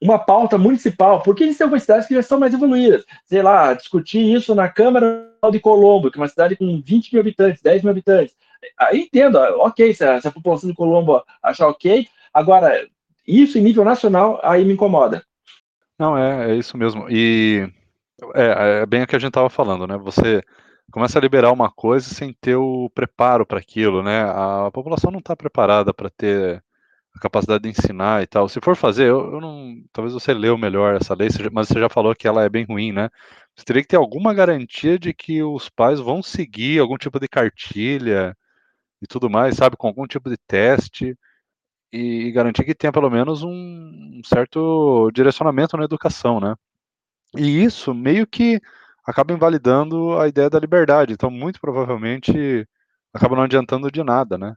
uma 0.00 0.18
pauta 0.18 0.58
municipal, 0.58 1.22
porque 1.22 1.44
existem 1.44 1.64
algumas 1.64 1.82
cidades 1.82 2.06
que 2.06 2.14
já 2.14 2.20
estão 2.20 2.38
mais 2.38 2.52
evoluídas. 2.52 3.04
Sei 3.24 3.42
lá, 3.42 3.72
discutir 3.72 4.20
isso 4.20 4.54
na 4.54 4.68
Câmara 4.68 5.30
de 5.50 5.60
Colombo, 5.60 6.10
que 6.10 6.18
é 6.18 6.20
uma 6.20 6.28
cidade 6.28 6.56
com 6.56 6.82
20 6.84 7.12
mil 7.12 7.20
habitantes, 7.20 7.62
10 7.62 7.82
mil 7.82 7.92
habitantes. 7.92 8.34
Aí 8.78 9.02
entendo, 9.02 9.36
ok, 9.36 9.94
se 9.94 10.04
a, 10.04 10.20
se 10.20 10.28
a 10.28 10.32
população 10.32 10.68
de 10.68 10.74
Colombo 10.74 11.22
achar 11.42 11.68
ok, 11.68 12.08
agora, 12.38 12.86
isso 13.26 13.58
em 13.58 13.62
nível 13.62 13.84
nacional, 13.84 14.40
aí 14.42 14.64
me 14.64 14.74
incomoda. 14.74 15.24
Não, 15.98 16.16
é, 16.16 16.52
é 16.52 16.56
isso 16.56 16.76
mesmo. 16.76 17.06
E 17.10 17.68
é, 18.34 18.82
é 18.82 18.86
bem 18.86 19.02
o 19.02 19.06
que 19.06 19.16
a 19.16 19.18
gente 19.18 19.30
estava 19.30 19.50
falando, 19.50 19.86
né? 19.86 19.96
Você 19.98 20.42
começa 20.92 21.18
a 21.18 21.22
liberar 21.22 21.52
uma 21.52 21.70
coisa 21.70 22.08
sem 22.08 22.32
ter 22.32 22.56
o 22.56 22.88
preparo 22.90 23.44
para 23.44 23.58
aquilo, 23.58 24.02
né? 24.02 24.22
A 24.22 24.70
população 24.72 25.10
não 25.10 25.18
está 25.18 25.34
preparada 25.34 25.92
para 25.92 26.08
ter 26.10 26.62
a 27.14 27.20
capacidade 27.20 27.64
de 27.64 27.70
ensinar 27.70 28.22
e 28.22 28.26
tal. 28.26 28.48
Se 28.48 28.60
for 28.62 28.76
fazer, 28.76 29.08
eu, 29.08 29.32
eu, 29.34 29.40
não, 29.40 29.82
talvez 29.92 30.14
você 30.14 30.32
leu 30.32 30.56
melhor 30.56 30.94
essa 30.94 31.14
lei, 31.14 31.28
mas 31.52 31.68
você 31.68 31.80
já 31.80 31.88
falou 31.88 32.14
que 32.14 32.28
ela 32.28 32.44
é 32.44 32.48
bem 32.48 32.64
ruim, 32.64 32.92
né? 32.92 33.10
Você 33.56 33.64
teria 33.64 33.82
que 33.82 33.88
ter 33.88 33.96
alguma 33.96 34.32
garantia 34.32 34.98
de 34.98 35.12
que 35.12 35.42
os 35.42 35.68
pais 35.68 35.98
vão 35.98 36.22
seguir 36.22 36.78
algum 36.78 36.96
tipo 36.96 37.18
de 37.18 37.26
cartilha 37.26 38.36
e 39.02 39.06
tudo 39.06 39.28
mais, 39.28 39.56
sabe, 39.56 39.76
com 39.76 39.88
algum 39.88 40.06
tipo 40.06 40.30
de 40.30 40.36
teste 40.46 41.16
e, 41.92 42.30
garantir 42.32 42.64
que 42.64 42.74
tenha 42.74 42.92
pelo 42.92 43.10
menos 43.10 43.42
um, 43.42 44.20
certo 44.24 45.10
direcionamento 45.12 45.76
na 45.76 45.84
educação, 45.84 46.40
né? 46.40 46.54
E 47.36 47.62
isso 47.62 47.94
meio 47.94 48.26
que 48.26 48.60
acaba 49.04 49.32
invalidando 49.32 50.18
a 50.18 50.28
ideia 50.28 50.50
da 50.50 50.58
liberdade. 50.58 51.12
Então, 51.12 51.30
muito 51.30 51.60
provavelmente, 51.60 52.66
acaba 53.12 53.36
não 53.36 53.42
adiantando 53.42 53.90
de 53.90 54.02
nada, 54.02 54.36
né? 54.38 54.54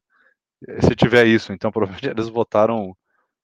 Se 0.82 0.96
tiver 0.96 1.26
isso, 1.26 1.54
então 1.54 1.72
provavelmente 1.72 2.08
eles 2.08 2.28
votaram 2.30 2.96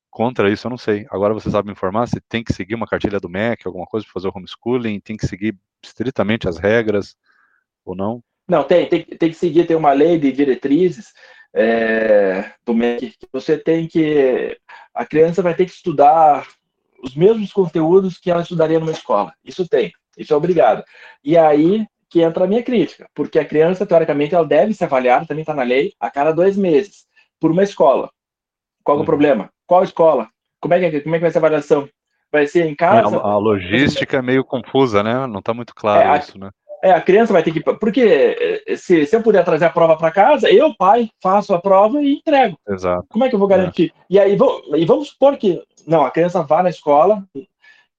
contra 0.10 0.52
isso, 0.52 0.68
eu 0.68 0.72
não 0.72 0.78
sei. 0.78 1.06
Agora 1.10 1.34
você 1.34 1.50
sabe 1.50 1.72
informar 1.72 2.08
se 2.08 2.20
tem 2.22 2.44
que 2.44 2.54
seguir 2.54 2.76
uma 2.76 2.88
cartilha 2.88 3.20
do 3.20 3.30
MEC, 3.30 3.66
alguma 3.66 3.86
coisa 3.86 4.06
para 4.06 4.14
fazer 4.14 4.28
o 4.28 4.32
homeschooling, 4.36 5.00
tem 5.00 5.18
que 5.18 5.28
seguir 5.28 5.58
estritamente 5.84 6.48
as 6.48 6.58
regras 6.58 7.16
ou 7.86 7.96
não? 7.96 8.24
Não, 8.48 8.64
tem, 8.64 8.88
tem, 8.88 9.04
tem 9.04 9.30
que 9.30 9.36
seguir, 9.36 9.68
tem 9.68 9.76
uma 9.76 9.92
lei 9.92 10.18
de 10.18 10.32
diretrizes 10.32 11.14
é, 11.54 12.52
do 12.66 12.74
MEC 12.74 13.16
você 13.32 13.58
tem 13.58 13.88
que. 13.88 14.58
A 14.94 15.06
criança 15.06 15.42
vai 15.42 15.54
ter 15.54 15.66
que 15.66 15.72
estudar 15.72 16.48
os 17.04 17.16
mesmos 17.16 17.52
conteúdos 17.54 18.18
que 18.18 18.32
ela 18.32 18.42
estudaria 18.42 18.80
numa 18.80 18.92
escola. 18.92 19.34
Isso 19.44 19.68
tem. 19.68 19.92
Isso 20.18 20.34
é 20.34 20.36
obrigado. 20.36 20.84
E 21.24 21.38
aí 21.38 21.86
que 22.10 22.22
entra 22.22 22.46
a 22.46 22.48
minha 22.48 22.64
crítica, 22.64 23.10
porque 23.14 23.38
a 23.38 23.46
criança, 23.46 23.86
teoricamente, 23.86 24.34
ela 24.34 24.46
deve 24.46 24.74
ser 24.74 24.86
avaliada, 24.86 25.26
também 25.26 25.42
está 25.42 25.54
na 25.54 25.64
lei, 25.64 25.94
a 26.00 26.10
cada 26.10 26.32
dois 26.32 26.56
meses, 26.56 27.06
por 27.40 27.52
uma 27.52 27.64
escola. 27.64 28.10
Qual 28.84 28.96
é 28.96 28.98
o 28.98 29.02
uhum. 29.02 29.06
problema? 29.06 29.50
Qual 29.66 29.84
escola? 29.84 30.30
Como 30.62 30.74
é, 30.74 30.90
que, 30.90 31.02
como 31.02 31.16
é 31.16 31.20
que 31.20 31.24
vai 31.24 31.32
ser 31.32 31.38
a 31.38 31.42
avaliação? 31.42 31.90
Vai 32.32 32.48
ser 32.48 32.66
em 32.66 32.76
casa? 32.76 33.16
É, 33.16 33.20
a 33.20 33.38
logística 33.38 34.18
é 34.18 34.22
meio 34.22 34.44
confusa, 34.44 35.04
né? 35.04 35.28
Não 35.28 35.40
está 35.40 35.54
muito 35.54 35.76
claro 35.76 36.10
é, 36.10 36.20
isso, 36.20 36.40
né? 36.40 36.50
É, 36.88 36.92
a 36.92 37.02
criança 37.02 37.34
vai 37.34 37.44
ter 37.44 37.52
que. 37.52 37.60
Porque 37.60 38.64
eh, 38.66 38.76
se, 38.78 39.06
se 39.06 39.16
eu 39.16 39.22
puder 39.22 39.44
trazer 39.44 39.66
a 39.66 39.70
prova 39.70 39.98
para 39.98 40.10
casa, 40.10 40.50
eu, 40.50 40.74
pai, 40.74 41.10
faço 41.22 41.54
a 41.54 41.62
prova 41.62 42.02
e 42.02 42.16
entrego. 42.16 42.58
Exato. 42.70 43.06
Como 43.10 43.26
é 43.26 43.30
que 43.30 43.36
eu 43.36 43.40
vou 43.40 43.48
garantir? 43.48 43.94
É. 43.94 44.04
E 44.10 44.20
aí, 44.20 44.38
e 44.76 44.86
vamos 44.86 45.10
supor 45.10 45.38
que. 45.38 45.62
Não, 45.86 46.06
a 46.06 46.12
criança 46.12 46.44
vá 46.44 46.64
na 46.64 46.70
escola, 46.70 47.24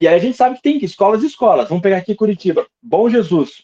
e 0.01 0.07
aí 0.07 0.15
a 0.15 0.19
gente 0.19 0.37
sabe 0.37 0.55
que 0.55 0.61
tem 0.61 0.83
escolas 0.83 1.21
e 1.23 1.27
escolas. 1.27 1.69
Vamos 1.69 1.83
pegar 1.83 1.97
aqui 1.97 2.15
Curitiba. 2.15 2.65
Bom 2.81 3.09
Jesus. 3.09 3.63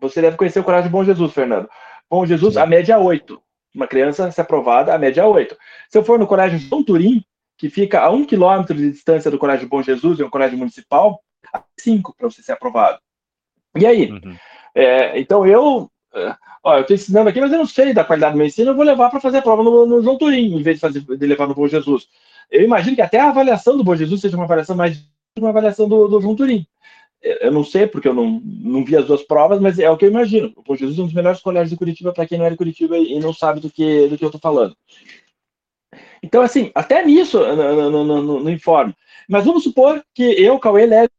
Você 0.00 0.20
deve 0.20 0.36
conhecer 0.36 0.60
o 0.60 0.64
colégio 0.64 0.90
Bom 0.90 1.04
Jesus, 1.04 1.32
Fernando. 1.32 1.68
Bom 2.10 2.26
Jesus, 2.26 2.54
Sim. 2.54 2.60
a 2.60 2.66
média 2.66 2.94
é 2.94 2.98
8. 2.98 3.40
uma 3.74 3.86
criança 3.86 4.30
ser 4.30 4.40
aprovada, 4.40 4.94
a 4.94 4.98
média 4.98 5.20
é 5.20 5.24
8. 5.24 5.56
Se 5.88 5.98
eu 5.98 6.04
for 6.04 6.18
no 6.18 6.26
colégio 6.26 6.58
São 6.60 6.82
Turim, 6.82 7.22
que 7.56 7.68
fica 7.68 8.00
a 8.00 8.10
um 8.10 8.24
quilômetro 8.24 8.76
de 8.76 8.90
distância 8.90 9.30
do 9.30 9.38
colégio 9.38 9.68
Bom 9.68 9.82
Jesus, 9.82 10.18
é 10.18 10.24
um 10.24 10.30
colégio 10.30 10.58
municipal, 10.58 11.20
5 11.78 12.14
para 12.16 12.30
você 12.30 12.42
ser 12.42 12.52
aprovado. 12.52 12.98
E 13.80 13.86
aí? 13.86 14.10
Uhum. 14.10 14.36
É, 14.74 15.18
então 15.18 15.46
eu, 15.46 15.90
é, 16.14 16.34
ó, 16.62 16.76
eu 16.76 16.80
estou 16.82 16.94
ensinando 16.94 17.28
aqui, 17.28 17.40
mas 17.40 17.52
eu 17.52 17.58
não 17.58 17.66
sei 17.66 17.92
da 17.92 18.04
qualidade 18.04 18.34
do 18.34 18.38
meu 18.38 18.46
ensino, 18.46 18.70
eu 18.70 18.76
vou 18.76 18.84
levar 18.84 19.10
para 19.10 19.20
fazer 19.20 19.38
a 19.38 19.42
prova 19.42 19.62
no, 19.62 19.86
no 19.86 20.02
João 20.02 20.18
Turim, 20.18 20.56
em 20.56 20.62
vez 20.62 20.76
de, 20.76 20.80
fazer, 20.80 21.00
de 21.00 21.26
levar 21.26 21.46
no 21.46 21.54
Bom 21.54 21.66
Jesus. 21.66 22.08
Eu 22.50 22.62
imagino 22.62 22.96
que 22.96 23.02
até 23.02 23.18
a 23.20 23.28
avaliação 23.28 23.76
do 23.76 23.84
Bom 23.84 23.96
Jesus 23.96 24.20
seja 24.20 24.36
uma 24.36 24.44
avaliação 24.44 24.76
mais 24.76 25.04
uma 25.38 25.50
avaliação 25.50 25.88
do, 25.88 26.08
do 26.08 26.20
João 26.20 26.34
Turim. 26.34 26.66
Eu 27.20 27.50
não 27.50 27.64
sei, 27.64 27.86
porque 27.86 28.06
eu 28.06 28.14
não, 28.14 28.40
não 28.44 28.84
vi 28.84 28.96
as 28.96 29.06
duas 29.06 29.22
provas, 29.22 29.60
mas 29.60 29.78
é 29.78 29.90
o 29.90 29.96
que 29.96 30.04
eu 30.04 30.10
imagino. 30.10 30.52
O 30.56 30.62
Bom 30.62 30.76
Jesus 30.76 30.98
é 30.98 31.02
um 31.02 31.06
dos 31.06 31.14
melhores 31.14 31.40
colégios 31.40 31.70
de 31.70 31.76
Curitiba, 31.76 32.12
para 32.12 32.26
quem 32.26 32.38
não 32.38 32.46
é 32.46 32.50
de 32.50 32.56
Curitiba 32.56 32.96
e 32.96 33.18
não 33.18 33.32
sabe 33.32 33.60
do 33.60 33.70
que, 33.70 34.06
do 34.06 34.16
que 34.16 34.24
eu 34.24 34.28
estou 34.28 34.40
falando. 34.40 34.76
Então, 36.22 36.42
assim, 36.42 36.70
até 36.74 37.04
nisso 37.04 37.38
no, 37.40 37.90
no, 37.90 38.04
no, 38.04 38.40
no, 38.40 38.50
informe. 38.50 38.94
Mas 39.28 39.44
vamos 39.44 39.62
supor 39.62 40.02
que 40.14 40.22
eu, 40.22 40.58
Cauê, 40.58 40.86
leve 40.86 41.10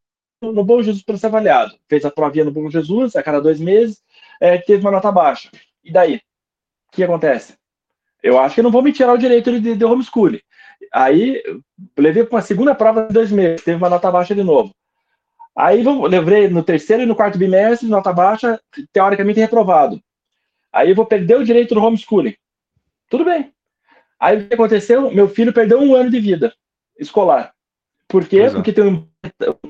no 0.42 0.64
Bom 0.64 0.82
Jesus 0.82 1.04
para 1.04 1.18
ser 1.18 1.28
avaliado. 1.28 1.76
Fez 1.88 2.06
a 2.06 2.12
provinha 2.12 2.46
no 2.46 2.52
Bom 2.52 2.70
Jesus, 2.70 3.16
a 3.16 3.24
cada 3.24 3.42
dois 3.42 3.60
meses, 3.60 4.02
é, 4.40 4.58
teve 4.58 4.82
uma 4.82 4.92
nota 4.92 5.12
baixa. 5.12 5.50
E 5.84 5.92
daí? 5.92 6.16
O 6.16 6.92
que 6.92 7.04
acontece? 7.04 7.58
Eu 8.24 8.40
acho 8.40 8.56
que 8.56 8.62
não 8.62 8.72
vou 8.72 8.82
me 8.82 8.92
tirar 8.92 9.14
o 9.14 9.18
direito 9.18 9.60
de, 9.60 9.76
de 9.76 9.86
homeschooling. 9.86 10.42
Aí, 10.94 11.42
levei 11.98 12.24
para 12.24 12.38
uma 12.38 12.42
segunda 12.42 12.74
prova 12.74 13.08
de 13.08 13.14
dois 13.14 13.32
meses, 13.32 13.64
teve 13.64 13.78
uma 13.78 13.90
nota 13.90 14.10
baixa 14.10 14.34
de 14.34 14.44
novo. 14.44 14.74
Aí, 15.56 15.84
levei 16.08 16.48
no 16.48 16.64
terceiro 16.64 17.04
e 17.04 17.06
no 17.06 17.16
quarto 17.16 17.38
bimestre, 17.38 17.88
nota 17.88 18.14
baixa, 18.14 18.60
teoricamente 18.94 19.40
reprovado. 19.40 20.02
Aí, 20.72 20.90
eu 20.90 20.96
vou 20.96 21.06
perder 21.06 21.38
o 21.38 21.44
direito 21.44 21.76
do 21.76 21.84
homeschooling. 21.84 22.36
Tudo 23.10 23.26
bem. 23.26 23.52
Aí, 24.20 24.38
o 24.38 24.48
que 24.48 24.54
aconteceu? 24.54 25.12
Meu 25.12 25.28
filho 25.28 25.54
perdeu 25.54 25.80
um 25.80 25.96
ano 25.96 26.10
de 26.10 26.20
vida 26.20 26.54
escolar. 26.98 27.54
Por 28.08 28.28
quê? 28.28 28.40
Exato. 28.40 28.56
Porque 28.56 28.74
tem 28.74 28.84
um 28.84 29.09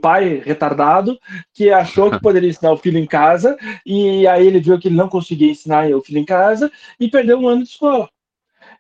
pai 0.01 0.41
retardado 0.45 1.19
que 1.53 1.71
achou 1.71 2.12
que 2.12 2.21
poderia 2.21 2.49
ensinar 2.49 2.71
o 2.71 2.77
filho 2.77 2.97
em 2.97 3.05
casa 3.05 3.57
e 3.85 4.27
aí 4.27 4.45
ele 4.45 4.59
viu 4.59 4.79
que 4.79 4.88
ele 4.88 4.95
não 4.95 5.09
conseguia 5.09 5.51
ensinar 5.51 5.89
o 5.91 6.01
filho 6.01 6.19
em 6.19 6.25
casa 6.25 6.71
e 6.99 7.09
perdeu 7.09 7.39
um 7.39 7.47
ano 7.47 7.63
de 7.63 7.69
escola. 7.69 8.09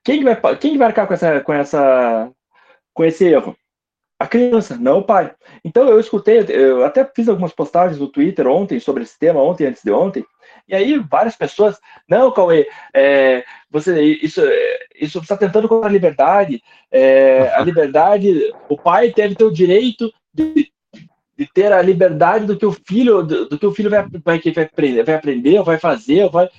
Quem 0.03 0.23
vai, 0.23 0.55
quem 0.57 0.77
vai 0.77 0.87
arcar 0.87 1.07
com 1.07 1.13
essa, 1.13 1.41
com 1.41 1.53
essa, 1.53 2.31
com 2.93 3.03
esse 3.03 3.25
erro? 3.25 3.55
A 4.17 4.27
criança, 4.27 4.77
não 4.77 4.99
o 4.99 5.03
pai. 5.03 5.33
Então 5.63 5.87
eu 5.87 5.99
escutei, 5.99 6.45
eu 6.49 6.83
até 6.83 7.05
fiz 7.15 7.29
algumas 7.29 7.53
postagens 7.53 7.99
no 7.99 8.07
Twitter 8.07 8.47
ontem 8.47 8.79
sobre 8.79 9.03
esse 9.03 9.17
tema, 9.17 9.41
ontem 9.41 9.65
antes 9.65 9.81
de 9.81 9.91
ontem, 9.91 10.25
e 10.67 10.75
aí 10.75 10.99
várias 10.99 11.35
pessoas, 11.35 11.79
não, 12.07 12.31
Cauê, 12.31 12.67
é, 12.93 13.43
você, 13.71 14.01
isso, 14.03 14.41
isso 14.99 15.19
está 15.19 15.37
tentando 15.37 15.69
contra 15.69 15.89
a 15.89 15.91
liberdade, 15.91 16.61
é, 16.91 17.49
a 17.55 17.61
liberdade, 17.61 18.53
o 18.67 18.77
pai 18.77 19.11
deve 19.11 19.35
ter 19.35 19.45
o 19.45 19.53
direito 19.53 20.11
de, 20.33 20.71
de, 21.37 21.47
ter 21.53 21.71
a 21.71 21.81
liberdade 21.81 22.45
do 22.45 22.57
que 22.57 22.65
o 22.65 22.71
filho, 22.71 23.23
do, 23.23 23.49
do 23.49 23.59
que 23.59 23.65
o 23.65 23.73
filho 23.73 23.89
vai, 23.89 24.07
vai, 24.23 24.39
vai, 24.39 24.63
aprender, 24.63 25.03
vai 25.03 25.15
aprender, 25.15 25.63
vai 25.63 25.77
fazer, 25.77 26.29
vai. 26.29 26.49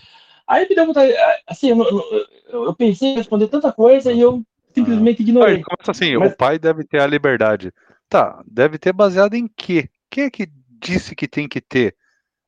Aí 0.46 0.68
me 0.68 0.74
deu 0.74 0.86
vontade, 0.86 1.14
assim, 1.46 1.70
eu, 1.70 1.78
eu, 2.48 2.64
eu 2.64 2.74
pensei 2.74 3.10
em 3.10 3.16
responder 3.16 3.48
tanta 3.48 3.72
coisa 3.72 4.12
e 4.12 4.20
eu 4.20 4.42
simplesmente 4.74 5.22
ignorei. 5.22 5.56
Aí, 5.56 5.62
começa 5.62 5.90
assim, 5.90 6.16
Mas... 6.16 6.32
o 6.32 6.36
pai 6.36 6.58
deve 6.58 6.84
ter 6.84 7.00
a 7.00 7.06
liberdade. 7.06 7.72
Tá, 8.08 8.42
deve 8.46 8.78
ter 8.78 8.92
baseado 8.92 9.34
em 9.34 9.46
quê? 9.46 9.88
Quem 10.10 10.24
é 10.24 10.30
que 10.30 10.48
disse 10.80 11.14
que 11.14 11.28
tem 11.28 11.48
que 11.48 11.60
ter? 11.60 11.94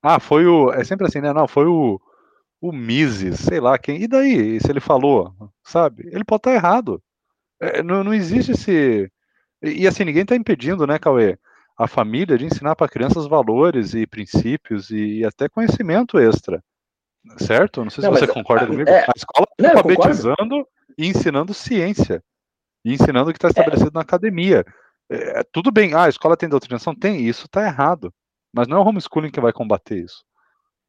Ah, 0.03 0.19
foi 0.19 0.47
o. 0.47 0.73
É 0.73 0.83
sempre 0.83 1.07
assim, 1.07 1.21
né? 1.21 1.33
Não, 1.33 1.47
foi 1.47 1.67
o. 1.67 2.01
O 2.61 2.73
Mises, 2.73 3.41
sei 3.41 3.61
lá 3.61 3.77
quem. 3.79 4.03
E 4.03 4.09
daí, 4.09 4.61
se 4.61 4.71
ele 4.71 4.81
falou, 4.81 5.35
sabe? 5.65 6.09
Ele 6.13 6.25
pode 6.25 6.41
estar 6.41 6.55
errado. 6.55 7.03
É, 7.61 7.83
não, 7.83 8.03
não 8.05 8.15
existe 8.15 8.53
esse. 8.53 9.11
E, 9.63 9.83
e 9.83 9.87
assim, 9.87 10.05
ninguém 10.05 10.23
está 10.23 10.35
impedindo, 10.35 10.87
né, 10.87 10.99
Cauê? 10.99 11.39
A 11.77 11.87
família 11.87 12.37
de 12.37 12.45
ensinar 12.45 12.77
para 12.77 12.89
crianças 12.89 13.27
valores 13.27 13.95
e 13.95 14.07
princípios 14.07 14.91
e, 14.91 15.21
e 15.21 15.25
até 15.25 15.49
conhecimento 15.49 16.19
extra. 16.19 16.63
Certo? 17.39 17.83
Não 17.83 17.91
sei 17.91 18.03
se 18.03 18.11
não, 18.11 18.17
você 18.17 18.27
concorda 18.27 18.67
comigo. 18.67 18.89
É, 18.91 19.05
a 19.05 19.13
escola 19.17 19.47
está 19.59 19.73
alfabetizando 19.73 20.67
e 20.99 21.07
ensinando 21.07 21.55
ciência. 21.55 22.23
E 22.85 22.93
ensinando 22.93 23.31
o 23.31 23.33
que 23.33 23.39
está 23.39 23.49
estabelecido 23.49 23.91
é. 23.91 23.95
na 23.95 24.01
academia. 24.01 24.65
É, 25.09 25.43
tudo 25.53 25.71
bem, 25.71 25.95
ah, 25.95 26.05
a 26.05 26.09
escola 26.09 26.37
tem 26.37 26.49
doutrinação? 26.49 26.95
Tem, 26.95 27.27
isso 27.27 27.47
está 27.47 27.65
errado. 27.65 28.13
Mas 28.53 28.67
não 28.67 28.77
é 28.77 28.81
o 28.81 28.87
homeschooling 28.87 29.31
que 29.31 29.41
vai 29.41 29.53
combater 29.53 30.05
isso. 30.05 30.25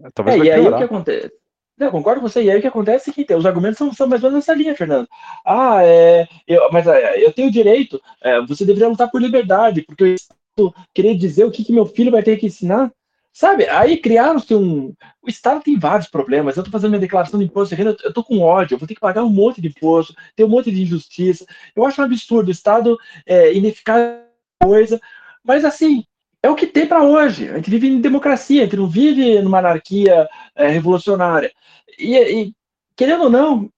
É, 0.02 0.10
talvez 0.14 0.42
é, 0.42 0.46
e 0.46 0.52
aí 0.52 0.68
o 0.68 0.76
que 0.76 0.84
acontece? 0.84 1.43
Não, 1.78 1.92
concordo 1.92 2.22
com 2.22 2.28
você. 2.28 2.44
E 2.44 2.52
aí 2.52 2.60
o 2.60 2.62
que 2.62 2.68
acontece 2.68 3.10
é 3.10 3.14
que 3.14 3.34
os 3.34 3.46
argumentos 3.46 3.78
são, 3.78 3.92
são 3.94 4.08
mais 4.08 4.24
ou 4.24 4.30
menos 4.30 4.46
nessa 4.46 4.58
linha, 4.58 4.76
Fernando. 4.76 5.08
Ah, 5.46 5.84
é, 5.84 6.28
eu, 6.48 6.70
mas 6.72 6.88
é, 6.88 7.24
eu 7.24 7.34
tenho 7.34 7.52
direito, 7.52 8.02
é, 8.22 8.42
você 8.42 8.66
deveria 8.66 8.90
lutar 8.90 9.10
por 9.10 9.22
liberdade, 9.22 9.82
porque 9.82 10.16
eu 10.58 10.74
queria 10.94 11.18
dizer 11.18 11.46
o 11.46 11.52
que, 11.52 11.64
que 11.64 11.74
meu 11.74 11.86
filho 11.86 12.12
vai 12.12 12.24
ter 12.24 12.38
que 12.38 12.46
ensinar. 12.46 12.92
Sabe, 13.36 13.68
aí 13.68 13.98
criaram-se 13.98 14.54
um. 14.54 14.94
O 15.20 15.28
Estado 15.28 15.64
tem 15.64 15.78
vários 15.80 16.08
problemas. 16.08 16.56
Eu 16.56 16.62
estou 16.62 16.72
fazendo 16.72 16.92
minha 16.92 17.00
declaração 17.02 17.40
de 17.40 17.46
imposto 17.46 17.76
de 17.76 17.82
renda, 17.82 17.98
eu 18.04 18.10
estou 18.10 18.24
com 18.24 18.40
ódio, 18.40 18.76
eu 18.76 18.80
vou 18.80 18.88
ter 18.88 18.94
que 18.94 19.02
pagar 19.02 19.24
um 19.24 19.30
monte 19.30 19.60
de 19.60 19.70
imposto, 19.70 20.14
tem 20.36 20.46
um 20.46 20.50
monte 20.50 20.72
de 20.72 20.84
injustiça. 20.84 21.44
Eu 21.76 21.84
acho 21.84 22.00
um 22.00 22.06
absurdo. 22.06 22.50
O 22.50 22.52
Estado 22.52 22.96
é 23.26 23.52
ineficaz 23.52 24.22
coisa, 24.62 25.02
mas 25.44 25.66
assim, 25.66 26.06
é 26.44 26.50
o 26.50 26.56
que 26.56 26.68
tem 26.68 26.86
para 26.86 27.02
hoje. 27.02 27.50
A 27.50 27.56
gente 27.56 27.70
vive 27.70 27.88
em 27.88 28.02
democracia, 28.02 28.62
a 28.62 28.66
gente 28.66 28.76
não 28.76 28.88
vive 28.88 29.42
numa 29.42 29.60
anarquia 29.60 30.28
é, 30.54 30.68
revolucionária. 30.68 31.52
E, 31.98 32.18
e, 32.18 32.54
querendo 32.98 33.24
ou 33.24 33.30
não, 33.30 33.70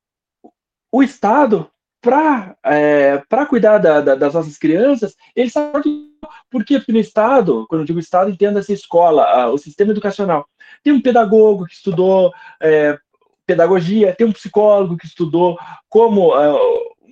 o 0.91 1.03
Estado, 1.03 1.69
para 2.01 2.55
é, 2.65 3.21
cuidar 3.47 3.77
da, 3.77 4.01
da, 4.01 4.15
das 4.15 4.33
nossas 4.33 4.57
crianças, 4.57 5.15
ele 5.35 5.49
sabe 5.49 6.09
por 6.49 6.65
quê? 6.65 6.79
Porque 6.79 6.91
no 6.91 6.99
Estado, 6.99 7.65
quando 7.69 7.81
eu 7.81 7.85
digo 7.85 7.99
Estado, 7.99 8.31
entendo 8.31 8.57
essa 8.57 8.73
escola, 8.73 9.47
o 9.47 9.57
sistema 9.57 9.91
educacional. 9.91 10.47
Tem 10.83 10.91
um 10.91 11.01
pedagogo 11.01 11.65
que 11.65 11.73
estudou 11.73 12.33
é, 12.61 12.97
pedagogia, 13.45 14.15
tem 14.15 14.25
um 14.25 14.31
psicólogo 14.31 14.97
que 14.97 15.05
estudou 15.05 15.57
como 15.87 16.35
é, 16.35 16.51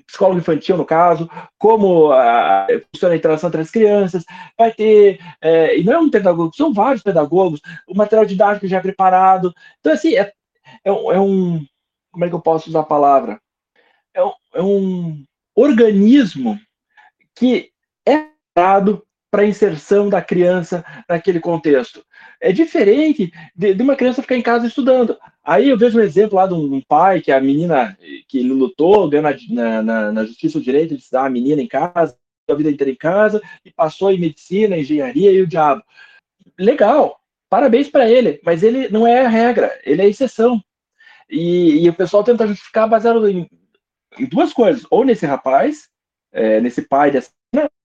psicólogo 0.06 0.40
infantil, 0.40 0.78
no 0.78 0.86
caso, 0.86 1.30
como 1.58 2.12
a, 2.12 2.68
funciona 2.92 3.14
a 3.14 3.18
interação 3.18 3.48
entre 3.50 3.62
as 3.62 3.72
crianças, 3.72 4.24
vai 4.58 4.72
ter, 4.72 5.20
é, 5.42 5.78
e 5.78 5.84
não 5.84 5.94
é 5.94 6.00
um 6.00 6.10
pedagogo, 6.10 6.52
são 6.56 6.74
vários 6.74 7.04
pedagogos, 7.04 7.62
o 7.88 7.96
material 7.96 8.26
didático 8.26 8.68
já 8.68 8.78
é 8.78 8.82
preparado. 8.82 9.54
Então, 9.80 9.94
assim, 9.94 10.16
é, 10.16 10.32
é, 10.86 10.90
é 10.90 11.20
um. 11.20 11.66
Como 12.12 12.26
é 12.26 12.30
que 12.30 12.36
eu 12.36 12.42
posso 12.42 12.70
usar 12.70 12.82
a 12.82 12.86
palavra? 12.86 13.40
É 14.14 14.24
um, 14.24 14.34
é 14.54 14.62
um 14.62 15.26
organismo 15.56 16.60
que 17.36 17.72
é 18.06 18.28
preparado 18.54 19.04
para 19.32 19.42
a 19.42 19.48
inserção 19.48 20.10
da 20.10 20.22
criança 20.22 20.86
naquele 21.10 21.40
contexto. 21.40 22.06
É 22.40 22.52
diferente 22.52 23.34
de, 23.56 23.74
de, 23.74 23.82
uma 23.82 23.96
criança 23.96 24.22
ficar 24.22 24.36
em 24.36 24.44
casa 24.44 24.68
estudando. 24.68 25.18
Aí 25.44 25.70
eu 25.70 25.78
vejo 25.78 26.00
um 26.00 26.02
exemplo 26.02 26.38
lá 26.38 26.48
de 26.48 26.54
um, 26.54 26.82
pai 26.82 27.22
que 27.22 27.32
a 27.32 27.42
menina 27.42 27.98
que 28.28 28.42
lutou, 28.42 29.10
ganhou 29.10 29.30
na, 29.50 29.82
na, 29.82 30.12
na 30.12 30.26
justiça 30.26 30.58
o 30.58 30.62
direito 30.62 30.96
de 30.96 31.02
estudar 31.02 31.26
a 31.26 31.30
menina 31.30 31.62
em 31.62 31.68
casa, 31.68 32.18
a 32.50 32.54
vida 32.54 32.72
inteira 32.72 32.92
em 32.92 32.96
casa, 32.96 33.42
e 33.66 33.72
passou 33.72 34.12
em 34.12 34.20
medicina, 34.20 34.78
engenharia 34.78 35.32
e 35.32 35.42
o 35.42 35.48
diabo. 35.48 35.84
Legal, 36.58 37.20
parabéns 37.50 37.90
para 37.90 38.10
ele, 38.10 38.40
mas 38.44 38.64
ele 38.64 38.88
não 38.88 39.06
é 39.06 39.26
a 39.26 39.30
regra, 39.30 39.78
ele 39.84 40.02
é 40.02 40.06
a 40.06 40.08
exceção. 40.08 40.64
E, 41.30 41.84
e 41.84 41.90
o 41.90 41.94
pessoal 41.94 42.24
tenta 42.24 42.48
justificar 42.48 42.88
baseado 42.88 43.28
em, 43.28 43.50
em 44.18 44.26
duas 44.26 44.54
coisas, 44.54 44.86
ou 44.90 45.04
nesse 45.04 45.26
rapaz, 45.26 45.90
é, 46.32 46.62
nesse 46.62 46.84
pai 46.84 47.12
dessa 47.12 47.32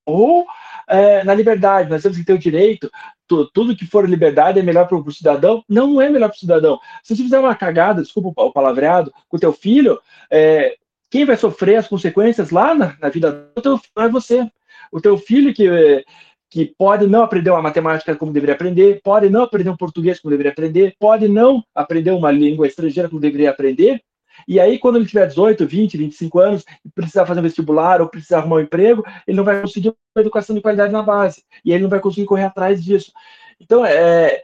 ou 0.07 0.47
é, 0.89 1.23
na 1.25 1.35
liberdade. 1.35 1.91
Nós 1.91 2.03
temos 2.03 2.19
que 2.19 2.25
ter 2.25 2.33
o 2.33 2.39
direito, 2.39 2.91
tu, 3.27 3.49
tudo 3.53 3.77
que 3.77 3.87
for 3.87 4.09
liberdade 4.09 4.59
é 4.59 4.63
melhor 4.63 4.89
para 4.89 4.97
o 4.97 5.13
cidadão. 5.13 5.63
Não, 5.69 6.01
é 6.01 6.09
melhor 6.09 6.29
para 6.29 6.37
o 6.37 6.41
cidadão. 6.41 6.79
Se 7.03 7.15
você 7.15 7.23
fizer 7.23 7.39
uma 7.39 7.55
cagada, 7.55 8.03
desculpa 8.03 8.43
o 8.43 8.53
palavreado, 8.53 9.13
com 9.29 9.37
o 9.37 9.41
teu 9.41 9.53
filho, 9.53 10.01
é, 10.31 10.77
quem 11.11 11.25
vai 11.25 11.37
sofrer 11.37 11.77
as 11.77 11.89
consequências 11.89 12.51
lá 12.51 12.75
na, 12.75 12.97
na 13.01 13.09
vida 13.09 13.51
do 13.55 13.63
teu 13.63 13.79
filho 13.79 13.93
é 13.97 14.09
você. 14.09 14.51
O 14.91 15.01
teu 15.01 15.19
filho 15.19 15.53
que, 15.53 16.05
que 16.51 16.75
pode 16.79 17.07
não 17.07 17.23
aprender 17.23 17.51
uma 17.51 17.63
matemática 17.63 18.17
como 18.17 18.33
deveria 18.33 18.55
aprender, 18.55 19.01
pode 19.03 19.29
não 19.29 19.43
aprender 19.43 19.71
um 19.71 19.77
português 19.77 20.19
como 20.21 20.31
deveria 20.31 20.53
aprender, 20.53 20.95
pode 20.99 21.29
não 21.29 21.63
aprender 21.75 22.11
uma 22.13 22.31
língua 22.31 22.67
estrangeira 22.67 23.09
como 23.09 23.21
deveria 23.21 23.51
aprender, 23.51 24.03
e 24.47 24.61
aí, 24.61 24.79
quando 24.79 24.97
ele 24.97 25.07
tiver 25.07 25.27
18, 25.27 25.67
20, 25.67 25.97
25 25.97 26.39
anos, 26.39 26.65
precisar 26.95 27.27
fazer 27.27 27.41
um 27.41 27.43
vestibular 27.43 28.01
ou 28.01 28.09
precisar 28.09 28.39
arrumar 28.39 28.57
um 28.57 28.61
emprego, 28.61 29.05
ele 29.27 29.37
não 29.37 29.45
vai 29.45 29.61
conseguir 29.61 29.89
uma 29.89 30.23
educação 30.23 30.55
de 30.55 30.63
qualidade 30.63 30.93
na 30.93 31.03
base. 31.03 31.43
E 31.65 31.73
ele 31.73 31.83
não 31.83 31.91
vai 31.91 32.01
conseguir 32.01 32.27
correr 32.27 32.45
atrás 32.45 32.83
disso. 32.83 33.13
Então, 33.61 33.85
é, 33.85 34.41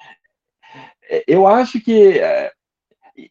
é 1.09 1.25
eu 1.27 1.47
acho 1.47 1.81
que. 1.81 2.19
É, 2.19 2.53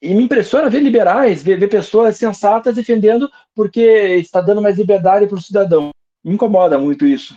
e 0.02 0.14
me 0.14 0.24
impressiona 0.24 0.70
ver 0.70 0.80
liberais, 0.80 1.44
ver, 1.44 1.60
ver 1.60 1.68
pessoas 1.68 2.16
sensatas 2.16 2.76
defendendo 2.76 3.30
porque 3.54 3.82
está 4.16 4.40
dando 4.40 4.62
mais 4.62 4.78
liberdade 4.78 5.28
para 5.28 5.38
o 5.38 5.42
cidadão. 5.42 5.92
Me 6.24 6.34
incomoda 6.34 6.80
muito 6.80 7.06
isso. 7.06 7.36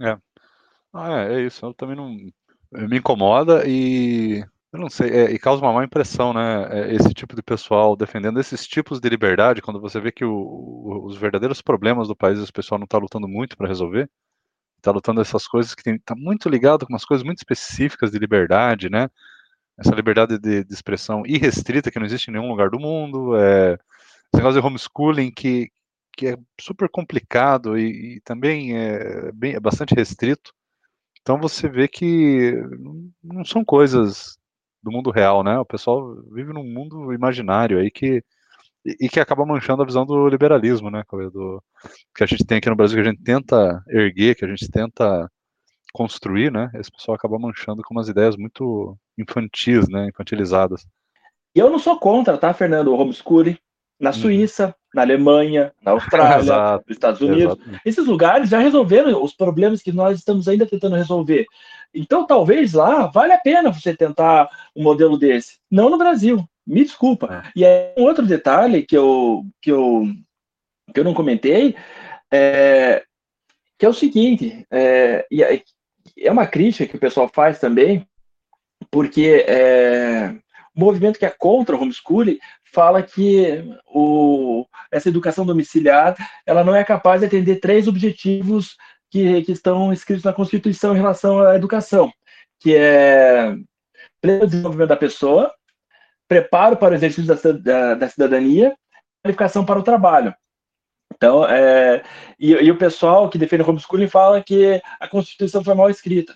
É. 0.00 0.18
Ah, 0.92 1.22
é, 1.22 1.36
é 1.36 1.46
isso. 1.46 1.64
Eu 1.64 1.72
também 1.72 1.96
não. 1.96 2.14
Me 2.72 2.98
incomoda 2.98 3.64
e 3.66 4.44
Eu 4.72 4.78
não 4.80 4.88
sei, 4.88 5.10
é, 5.10 5.30
e 5.30 5.38
causa 5.38 5.62
uma 5.62 5.72
má 5.72 5.84
impressão, 5.84 6.32
né? 6.32 6.66
É, 6.70 6.94
esse 6.94 7.12
tipo 7.12 7.36
de 7.36 7.42
pessoal 7.42 7.94
defendendo 7.94 8.40
esses 8.40 8.66
tipos 8.66 9.00
de 9.00 9.08
liberdade, 9.08 9.60
quando 9.60 9.78
você 9.78 10.00
vê 10.00 10.10
que 10.10 10.24
o, 10.24 11.04
os 11.04 11.16
verdadeiros 11.18 11.60
problemas 11.60 12.08
do 12.08 12.16
país, 12.16 12.40
o 12.42 12.52
pessoal 12.52 12.78
não 12.78 12.86
está 12.86 12.96
lutando 12.96 13.28
muito 13.28 13.54
para 13.54 13.68
resolver, 13.68 14.10
está 14.78 14.90
lutando 14.90 15.20
essas 15.20 15.46
coisas 15.46 15.74
que 15.74 15.90
está 15.90 16.14
muito 16.16 16.48
ligado 16.48 16.86
com 16.86 16.92
umas 16.94 17.04
coisas 17.04 17.24
muito 17.24 17.38
específicas 17.38 18.10
de 18.10 18.18
liberdade, 18.18 18.88
né? 18.90 19.10
Essa 19.78 19.94
liberdade 19.94 20.38
de, 20.38 20.64
de, 20.64 20.74
expressão 20.74 21.24
irrestrita 21.26 21.90
que 21.90 21.98
não 21.98 22.06
existe 22.06 22.28
em 22.28 22.34
nenhum 22.34 22.48
lugar 22.48 22.70
do 22.70 22.80
mundo, 22.80 23.36
é, 23.36 23.74
esse 23.74 24.36
negócio 24.36 24.60
de 24.60 24.66
homeschooling 24.66 25.30
que, 25.32 25.70
que 26.16 26.28
é 26.28 26.38
super 26.60 26.88
complicado 26.90 27.78
e, 27.78 28.16
e 28.16 28.20
também 28.22 28.76
é, 28.76 29.32
bem, 29.32 29.54
é 29.54 29.60
bastante 29.60 29.94
restrito. 29.94 30.52
Então 31.20 31.38
você 31.38 31.68
vê 31.68 31.88
que 31.88 32.54
não 33.22 33.44
são 33.44 33.64
coisas 33.64 34.38
do 34.82 34.90
mundo 34.90 35.10
real, 35.10 35.42
né? 35.42 35.58
O 35.58 35.64
pessoal 35.64 36.16
vive 36.30 36.52
num 36.52 36.64
mundo 36.64 37.12
imaginário 37.12 37.78
aí 37.78 37.90
que 37.90 38.22
e, 38.84 39.08
que 39.08 39.20
acaba 39.20 39.46
manchando 39.46 39.82
a 39.82 39.86
visão 39.86 40.04
do 40.04 40.28
liberalismo, 40.28 40.90
né? 40.90 41.04
Do, 41.10 41.62
que 42.14 42.24
a 42.24 42.26
gente 42.26 42.44
tem 42.44 42.58
aqui 42.58 42.68
no 42.68 42.76
Brasil, 42.76 43.00
que 43.00 43.08
a 43.08 43.10
gente 43.12 43.22
tenta 43.22 43.82
erguer, 43.88 44.34
que 44.34 44.44
a 44.44 44.48
gente 44.48 44.68
tenta 44.68 45.30
construir, 45.92 46.50
né? 46.50 46.70
Esse 46.74 46.90
pessoal 46.90 47.14
acaba 47.14 47.38
manchando 47.38 47.82
com 47.82 47.94
umas 47.94 48.08
ideias 48.08 48.36
muito 48.36 48.96
infantis, 49.16 49.88
né? 49.88 50.08
Infantilizadas. 50.08 50.84
E 51.54 51.60
eu 51.60 51.70
não 51.70 51.78
sou 51.78 51.98
contra, 51.98 52.36
tá, 52.38 52.52
Fernando? 52.52 52.88
O 52.88 52.98
homeschooling 52.98 53.56
na 54.00 54.10
uhum. 54.10 54.16
Suíça, 54.16 54.74
na 54.92 55.02
Alemanha, 55.02 55.72
na 55.80 55.92
Austrália, 55.92 56.80
nos 56.88 56.96
Estados 56.96 57.20
Unidos. 57.20 57.56
Esses 57.84 58.04
lugares 58.04 58.48
já 58.48 58.58
resolveram 58.58 59.22
os 59.22 59.32
problemas 59.32 59.80
que 59.80 59.92
nós 59.92 60.18
estamos 60.18 60.48
ainda 60.48 60.66
tentando 60.66 60.96
resolver. 60.96 61.46
Então, 61.94 62.26
talvez 62.26 62.72
lá 62.72 63.06
vale 63.06 63.32
a 63.32 63.38
pena 63.38 63.72
você 63.72 63.94
tentar 63.94 64.48
um 64.74 64.82
modelo 64.82 65.18
desse. 65.18 65.58
Não 65.70 65.90
no 65.90 65.98
Brasil. 65.98 66.44
Me 66.66 66.84
desculpa. 66.84 67.44
É. 67.46 67.52
E 67.56 67.64
é 67.64 67.94
um 67.98 68.02
outro 68.02 68.26
detalhe 68.26 68.82
que 68.82 68.96
eu, 68.96 69.44
que 69.60 69.70
eu, 69.70 70.06
que 70.92 71.00
eu 71.00 71.04
não 71.04 71.14
comentei, 71.14 71.74
é, 72.32 73.02
que 73.78 73.84
é 73.84 73.88
o 73.88 73.94
seguinte, 73.94 74.66
é, 74.70 75.26
e 75.30 75.42
é 76.18 76.30
uma 76.30 76.46
crítica 76.46 76.86
que 76.86 76.96
o 76.96 77.00
pessoal 77.00 77.28
faz 77.32 77.58
também, 77.58 78.06
porque 78.90 79.44
é, 79.46 80.34
o 80.74 80.80
movimento 80.80 81.18
que 81.18 81.26
é 81.26 81.30
contra 81.30 81.76
o 81.76 81.80
homeschooling 81.80 82.38
fala 82.72 83.02
que 83.02 83.64
o, 83.86 84.64
essa 84.90 85.08
educação 85.08 85.44
domiciliar 85.44 86.16
ela 86.46 86.64
não 86.64 86.74
é 86.74 86.82
capaz 86.84 87.20
de 87.20 87.26
atender 87.26 87.56
três 87.56 87.86
objetivos 87.86 88.76
que, 89.12 89.42
que 89.42 89.52
estão 89.52 89.92
escritos 89.92 90.24
na 90.24 90.32
Constituição 90.32 90.94
em 90.94 90.98
relação 90.98 91.40
à 91.40 91.54
educação, 91.54 92.10
que 92.58 92.74
é 92.74 93.54
pleno 94.22 94.46
desenvolvimento 94.46 94.88
da 94.88 94.96
pessoa, 94.96 95.52
preparo 96.26 96.78
para 96.78 96.92
o 96.92 96.94
exercício 96.94 97.26
da, 97.26 97.52
da, 97.52 97.94
da 97.94 98.08
cidadania, 98.08 98.74
qualificação 99.22 99.66
para 99.66 99.78
o 99.78 99.82
trabalho. 99.82 100.34
Então, 101.14 101.46
é, 101.46 102.02
e, 102.40 102.52
e, 102.52 102.70
o 102.70 102.78
pessoal 102.78 103.28
que 103.28 103.36
defende 103.36 103.62
o 103.62 103.68
homeschooling 103.68 104.08
fala 104.08 104.42
que 104.42 104.80
a 104.98 105.06
Constituição 105.06 105.62
foi 105.62 105.74
mal 105.74 105.90
escrita. 105.90 106.34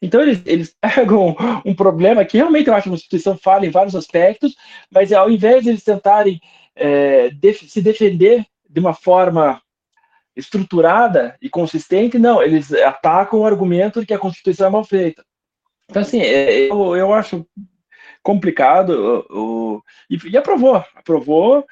Então, 0.00 0.22
eles, 0.22 0.40
eles 0.46 0.74
pegam 0.80 1.36
um 1.62 1.74
problema 1.74 2.24
que 2.24 2.38
realmente 2.38 2.68
eu 2.68 2.74
acho 2.74 2.84
que 2.84 2.88
a 2.88 2.92
Constituição 2.92 3.36
fala 3.36 3.66
em 3.66 3.70
vários 3.70 3.94
aspectos, 3.94 4.56
mas 4.90 5.12
ao 5.12 5.30
invés 5.30 5.62
de 5.62 5.68
eles 5.68 5.84
tentarem 5.84 6.40
é, 6.74 7.28
def 7.32 7.68
se 7.68 7.82
defender 7.82 8.46
de 8.66 8.80
uma 8.80 8.94
forma 8.94 9.60
estruturada 10.38 11.36
e 11.42 11.50
consistente, 11.50 12.18
não, 12.18 12.40
eles 12.40 12.72
atacam 12.72 13.40
o 13.40 13.44
argumento 13.44 14.00
de 14.00 14.06
que 14.06 14.14
a 14.14 14.18
Constituição 14.18 14.68
é 14.68 14.70
mal 14.70 14.84
feita. 14.84 15.24
Então, 15.90 16.00
assim, 16.00 16.20
é, 16.20 16.70
eu, 16.70 16.96
eu 16.96 17.12
acho 17.12 17.44
complicado, 18.22 19.26
o, 19.30 19.82
e, 20.08 20.16
e 20.30 20.36
aprovou, 20.36 20.76
aprovou, 20.94 21.66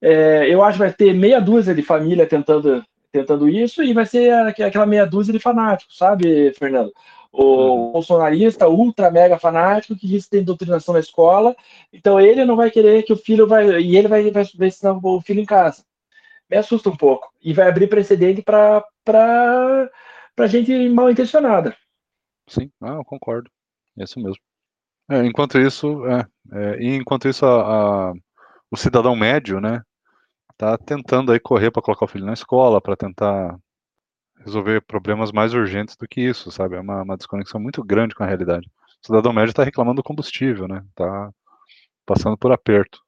é, 0.00 0.46
eu 0.48 0.62
acho 0.62 0.74
que 0.74 0.84
vai 0.84 0.92
ter 0.92 1.14
meia 1.14 1.40
dúzia 1.40 1.74
de 1.74 1.82
família 1.82 2.26
tentando, 2.26 2.84
tentando 3.10 3.48
isso, 3.48 3.82
e 3.82 3.94
vai 3.94 4.04
ser 4.04 4.32
aquela 4.32 4.84
meia 4.84 5.06
dúzia 5.06 5.32
de 5.32 5.38
fanáticos, 5.38 5.96
sabe, 5.96 6.52
Fernando? 6.54 6.92
O 7.32 7.44
uhum. 7.44 7.92
bolsonarista 7.92 8.68
ultra 8.68 9.10
mega 9.10 9.38
fanático 9.38 9.96
que 9.96 10.06
diz 10.06 10.24
que 10.24 10.32
tem 10.32 10.44
doutrinação 10.44 10.92
na 10.92 11.00
escola, 11.00 11.56
então 11.90 12.20
ele 12.20 12.44
não 12.44 12.56
vai 12.56 12.70
querer 12.70 13.04
que 13.04 13.12
o 13.12 13.16
filho 13.16 13.46
vai, 13.46 13.80
e 13.80 13.96
ele 13.96 14.08
vai, 14.08 14.30
vai, 14.30 14.44
vai 14.54 14.68
ensinar 14.68 14.98
o 15.02 15.20
filho 15.22 15.40
em 15.40 15.46
casa 15.46 15.82
me 16.52 16.58
assusta 16.58 16.90
um 16.90 16.96
pouco. 16.96 17.32
E 17.40 17.54
vai 17.54 17.66
abrir 17.66 17.88
precedente 17.88 18.42
para 18.42 18.84
gente 20.46 20.88
mal 20.90 21.10
intencionada. 21.10 21.74
Sim, 22.46 22.70
ah, 22.82 22.96
eu 22.96 23.04
concordo. 23.04 23.50
É 23.98 24.04
isso 24.04 24.20
mesmo. 24.20 24.42
É, 25.10 25.24
enquanto 25.24 25.58
isso, 25.58 26.06
é, 26.06 26.26
é, 26.52 26.84
enquanto 26.84 27.26
isso 27.26 27.46
a, 27.46 28.10
a, 28.10 28.12
o 28.70 28.76
cidadão 28.76 29.16
médio, 29.16 29.60
né, 29.60 29.80
tá 30.58 30.76
tentando 30.76 31.32
aí 31.32 31.40
correr 31.40 31.70
para 31.70 31.82
colocar 31.82 32.04
o 32.04 32.08
filho 32.08 32.26
na 32.26 32.34
escola, 32.34 32.80
para 32.80 32.96
tentar 32.96 33.58
resolver 34.44 34.82
problemas 34.82 35.32
mais 35.32 35.54
urgentes 35.54 35.96
do 35.96 36.06
que 36.06 36.20
isso, 36.20 36.50
sabe? 36.50 36.76
É 36.76 36.80
uma, 36.80 37.02
uma 37.02 37.16
desconexão 37.16 37.60
muito 37.60 37.82
grande 37.82 38.14
com 38.14 38.24
a 38.24 38.26
realidade. 38.26 38.68
O 39.02 39.06
cidadão 39.06 39.32
médio 39.32 39.50
está 39.50 39.64
reclamando 39.64 39.96
do 39.96 40.04
combustível, 40.04 40.68
né? 40.68 40.84
Tá 40.94 41.30
passando 42.04 42.36
por 42.36 42.52
aperto. 42.52 43.00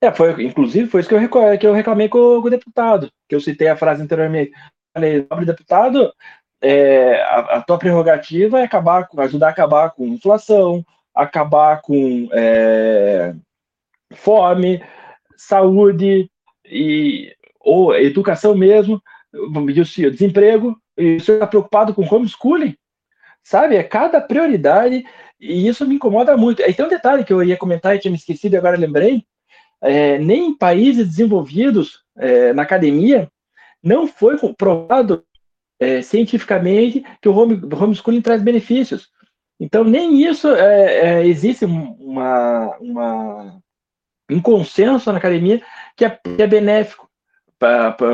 É, 0.00 0.12
foi, 0.12 0.44
inclusive 0.44 0.88
foi 0.88 1.00
isso 1.00 1.08
que 1.08 1.14
eu, 1.14 1.58
que 1.58 1.66
eu 1.66 1.72
reclamei 1.72 2.08
com, 2.08 2.40
com, 2.40 2.46
o 2.46 2.50
deputado, 2.50 3.10
que 3.28 3.34
eu 3.34 3.40
citei 3.40 3.68
a 3.68 3.76
frase 3.76 4.02
anteriormente. 4.02 4.52
Falei, 4.94 5.26
nobre 5.28 5.44
deputado, 5.44 6.12
é, 6.60 7.20
a, 7.22 7.38
a, 7.56 7.62
tua 7.62 7.78
prerrogativa 7.78 8.60
é 8.60 8.64
acabar, 8.64 9.08
ajudar 9.18 9.48
a 9.48 9.50
acabar 9.50 9.90
com 9.90 10.06
inflação, 10.06 10.84
acabar 11.14 11.80
com 11.82 12.28
é, 12.32 13.34
fome, 14.14 14.82
saúde 15.36 16.30
e 16.64 17.34
ou 17.60 17.94
educação 17.94 18.54
mesmo, 18.54 19.02
desemprego, 20.10 20.76
e 20.96 21.20
você 21.20 21.32
está 21.32 21.46
preocupado 21.46 21.92
com 21.92 22.02
homeschooling, 22.02 22.74
sabe? 23.42 23.76
É 23.76 23.82
cada 23.82 24.20
prioridade 24.20 25.04
e 25.40 25.68
isso 25.68 25.86
me 25.86 25.96
incomoda 25.96 26.36
muito. 26.36 26.62
Aí 26.62 26.72
tem 26.72 26.86
um 26.86 26.88
detalhe 26.88 27.24
que 27.24 27.32
eu 27.32 27.42
ia 27.42 27.56
comentar 27.56 27.94
e 27.94 27.98
tinha 27.98 28.10
me 28.10 28.16
esquecido 28.16 28.54
e 28.54 28.56
agora 28.56 28.76
lembrei, 28.76 29.24
é, 29.80 30.18
nem 30.18 30.48
em 30.48 30.56
países 30.56 31.06
desenvolvidos 31.06 32.04
é, 32.16 32.52
na 32.52 32.62
academia 32.62 33.30
não 33.82 34.06
foi 34.06 34.38
comprovado 34.38 35.24
é, 35.78 36.02
cientificamente 36.02 37.04
que 37.22 37.28
o 37.28 37.34
home, 37.34 37.60
homeschooling 37.72 38.20
traz 38.20 38.42
benefícios. 38.42 39.10
Então, 39.60 39.84
nem 39.84 40.22
isso 40.22 40.48
é, 40.48 41.20
é, 41.20 41.26
existe 41.26 41.64
uma, 41.64 42.76
uma, 42.78 43.60
um 44.30 44.40
consenso 44.40 45.10
na 45.10 45.18
academia 45.18 45.62
que 45.96 46.04
é, 46.04 46.10
que 46.10 46.42
é 46.42 46.46
benéfico 46.46 47.08
pra, 47.58 47.92
pra, 47.92 48.08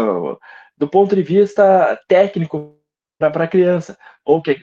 do 0.77 0.89
ponto 0.89 1.15
de 1.15 1.23
vista 1.23 1.99
técnico 2.09 2.79
para 3.19 3.45
a 3.45 3.49
criança. 3.49 3.97
Ou 4.25 4.41
que, 4.43 4.59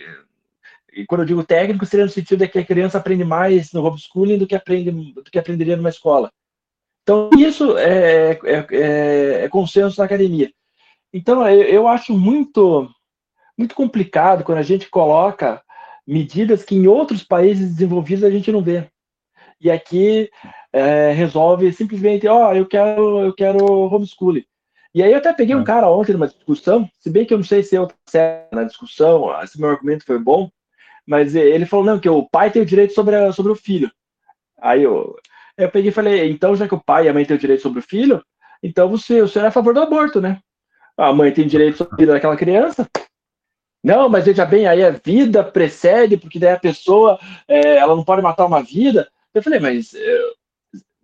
e 0.93 1.05
quando 1.05 1.21
eu 1.21 1.27
digo 1.27 1.43
técnico, 1.43 1.85
seria 1.85 2.05
no 2.05 2.11
sentido 2.11 2.39
de 2.39 2.47
que 2.47 2.59
a 2.59 2.65
criança 2.65 2.97
aprende 2.97 3.23
mais 3.23 3.71
no 3.71 3.83
homeschooling 3.83 4.37
do 4.37 4.47
que, 4.47 4.55
aprende, 4.55 4.91
do 4.91 5.23
que 5.23 5.39
aprenderia 5.39 5.77
numa 5.77 5.89
escola. 5.89 6.31
Então, 7.03 7.29
isso 7.37 7.77
é, 7.77 8.31
é, 8.31 8.67
é, 8.71 9.43
é 9.45 9.49
consenso 9.49 9.99
na 9.99 10.05
academia. 10.05 10.51
Então, 11.13 11.47
eu, 11.47 11.63
eu 11.63 11.87
acho 11.87 12.17
muito, 12.17 12.89
muito 13.57 13.75
complicado 13.75 14.43
quando 14.43 14.59
a 14.59 14.63
gente 14.63 14.89
coloca 14.89 15.61
medidas 16.05 16.63
que 16.63 16.75
em 16.75 16.87
outros 16.87 17.23
países 17.23 17.73
desenvolvidos 17.73 18.23
a 18.23 18.31
gente 18.31 18.51
não 18.51 18.61
vê. 18.61 18.87
E 19.59 19.69
aqui 19.69 20.29
é, 20.73 21.11
resolve 21.11 21.71
simplesmente, 21.73 22.27
ó, 22.27 22.49
oh, 22.49 22.53
eu 22.53 22.65
quero, 22.65 23.19
eu 23.19 23.33
quero 23.33 23.65
homeschooling. 23.65 24.45
E 24.93 25.01
aí 25.01 25.11
eu 25.11 25.17
até 25.17 25.31
peguei 25.33 25.55
um 25.55 25.61
é. 25.61 25.65
cara 25.65 25.89
ontem 25.89 26.13
numa 26.13 26.27
discussão, 26.27 26.89
se 26.99 27.09
bem 27.09 27.25
que 27.25 27.33
eu 27.33 27.37
não 27.37 27.45
sei 27.45 27.63
se 27.63 27.75
eu 27.75 27.87
certo 28.05 28.53
na 28.53 28.63
discussão, 28.63 29.29
se 29.47 29.59
meu 29.59 29.69
argumento 29.69 30.05
foi 30.05 30.19
bom, 30.19 30.49
mas 31.05 31.35
ele 31.35 31.65
falou, 31.65 31.85
não, 31.85 31.99
que 31.99 32.09
o 32.09 32.27
pai 32.29 32.51
tem 32.51 32.61
o 32.61 32.65
direito 32.65 32.93
sobre, 32.93 33.15
a, 33.15 33.31
sobre 33.31 33.51
o 33.51 33.55
filho. 33.55 33.91
Aí 34.59 34.83
eu, 34.83 35.15
eu 35.63 35.71
peguei 35.71 35.89
e 35.89 35.93
falei, 35.93 36.29
então, 36.29 36.55
já 36.55 36.67
que 36.67 36.75
o 36.75 36.83
pai 36.83 37.05
e 37.05 37.09
a 37.09 37.13
mãe 37.13 37.25
têm 37.25 37.35
o 37.35 37.39
direito 37.39 37.61
sobre 37.61 37.79
o 37.79 37.83
filho, 37.83 38.23
então 38.61 38.89
você, 38.89 39.27
senhor 39.27 39.45
é 39.45 39.47
a 39.47 39.51
favor 39.51 39.73
do 39.73 39.81
aborto, 39.81 40.21
né? 40.21 40.39
A 40.97 41.13
mãe 41.13 41.31
tem 41.31 41.47
direito 41.47 41.77
sobre 41.77 41.93
a 41.93 41.97
vida 41.97 42.13
daquela 42.13 42.37
criança. 42.37 42.87
Não, 43.83 44.07
mas 44.07 44.25
veja 44.25 44.45
bem, 44.45 44.67
aí 44.67 44.83
a 44.83 44.91
vida 44.91 45.43
precede, 45.43 46.15
porque 46.15 46.37
daí 46.37 46.53
a 46.53 46.59
pessoa, 46.59 47.19
é, 47.47 47.77
ela 47.77 47.95
não 47.95 48.03
pode 48.03 48.21
matar 48.21 48.45
uma 48.45 48.61
vida. 48.61 49.09
Eu 49.33 49.41
falei, 49.41 49.59
mas 49.59 49.93
é, 49.95 50.19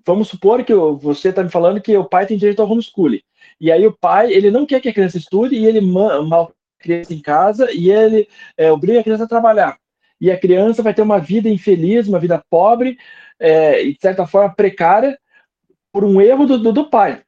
vamos 0.06 0.28
supor 0.28 0.64
que 0.64 0.74
você 0.74 1.30
está 1.30 1.44
me 1.44 1.50
falando 1.50 1.82
que 1.82 1.98
o 1.98 2.06
pai 2.06 2.26
tem 2.28 2.38
direito 2.38 2.62
ao 2.62 2.70
homeschooling. 2.70 3.22
E 3.60 3.72
aí 3.72 3.88
o 3.88 3.98
pai, 3.98 4.32
ele 4.32 4.52
não 4.52 4.66
quer 4.66 4.80
que 4.80 4.90
a 4.90 4.94
criança 4.94 5.18
estude 5.18 5.56
e 5.56 5.66
ele 5.66 5.82
mal 5.82 6.54
a 6.80 6.84
criança 6.84 7.14
em 7.14 7.22
casa 7.22 7.72
e 7.72 7.90
ele 7.90 8.28
é, 8.56 8.72
obriga 8.72 9.00
a 9.00 9.04
criança 9.04 9.24
a 9.24 9.28
trabalhar. 9.28 9.78
E 10.20 10.32
a 10.32 10.40
criança 10.40 10.84
vai 10.84 10.94
ter 10.94 11.02
uma 11.02 11.20
vida 11.20 11.50
infeliz, 11.50 12.08
uma 12.08 12.20
vida 12.20 12.44
pobre, 12.50 12.98
é, 13.40 13.84
de 13.84 13.98
certa 14.00 14.26
forma, 14.26 14.54
precária 14.54 15.18
por 15.92 16.04
um 16.04 16.22
erro 16.22 16.46
do, 16.46 16.58
do, 16.58 16.72
do 16.72 16.90
pai. 16.90 17.22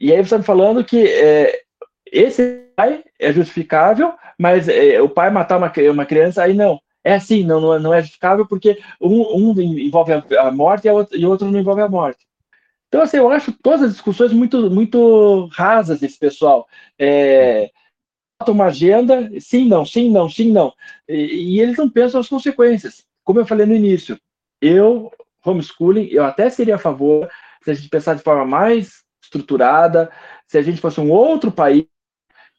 E 0.00 0.12
aí 0.12 0.18
você 0.18 0.22
está 0.22 0.38
me 0.38 0.44
falando 0.44 0.84
que 0.84 1.06
é, 1.06 1.60
esse 2.12 2.64
pai 2.76 3.02
é 3.18 3.32
justificável, 3.32 4.14
mas 4.38 4.68
é, 4.68 5.00
o 5.00 5.08
pai 5.08 5.30
matar 5.30 5.58
uma, 5.58 5.72
uma 5.90 6.06
criança, 6.06 6.42
aí 6.42 6.54
não. 6.54 6.80
É 7.04 7.14
assim, 7.14 7.44
não, 7.44 7.60
não, 7.60 7.78
não 7.78 7.94
é 7.94 8.00
justificável 8.00 8.46
porque 8.46 8.78
um, 9.00 9.50
um 9.50 9.60
envolve 9.60 10.12
a 10.12 10.50
morte 10.50 10.88
e 10.88 11.26
o 11.26 11.30
outro 11.30 11.50
não 11.50 11.58
envolve 11.58 11.80
a 11.80 11.88
morte. 11.88 12.28
Então, 12.88 13.02
assim, 13.02 13.18
eu 13.18 13.28
acho 13.30 13.52
todas 13.62 13.82
as 13.82 13.92
discussões 13.92 14.32
muito, 14.32 14.70
muito 14.70 15.46
rasas 15.52 16.00
desse 16.00 16.18
pessoal. 16.18 16.66
É, 16.98 17.70
uma 18.46 18.66
agenda, 18.66 19.30
sim, 19.40 19.66
não, 19.66 19.84
sim, 19.84 20.10
não, 20.10 20.28
sim, 20.28 20.50
não. 20.50 20.72
E, 21.08 21.56
e, 21.56 21.60
eles 21.60 21.76
não 21.76 21.88
pensam 21.88 22.20
as 22.20 22.28
consequências. 22.28 23.04
Como 23.24 23.40
eu 23.40 23.46
falei 23.46 23.66
no 23.66 23.74
início, 23.74 24.18
eu, 24.60 25.12
homeschooling, 25.44 26.08
eu 26.10 26.24
até 26.24 26.50
seria 26.50 26.76
a 26.76 26.78
favor 26.78 27.28
se 27.62 27.70
a 27.70 27.74
gente 27.74 27.88
pensar 27.88 28.14
de 28.14 28.22
forma 28.22 28.44
mais 28.44 29.02
estruturada, 29.22 30.10
se 30.46 30.56
a 30.56 30.62
gente 30.62 30.80
fosse 30.80 31.00
um 31.00 31.10
outro 31.10 31.52
país, 31.52 31.84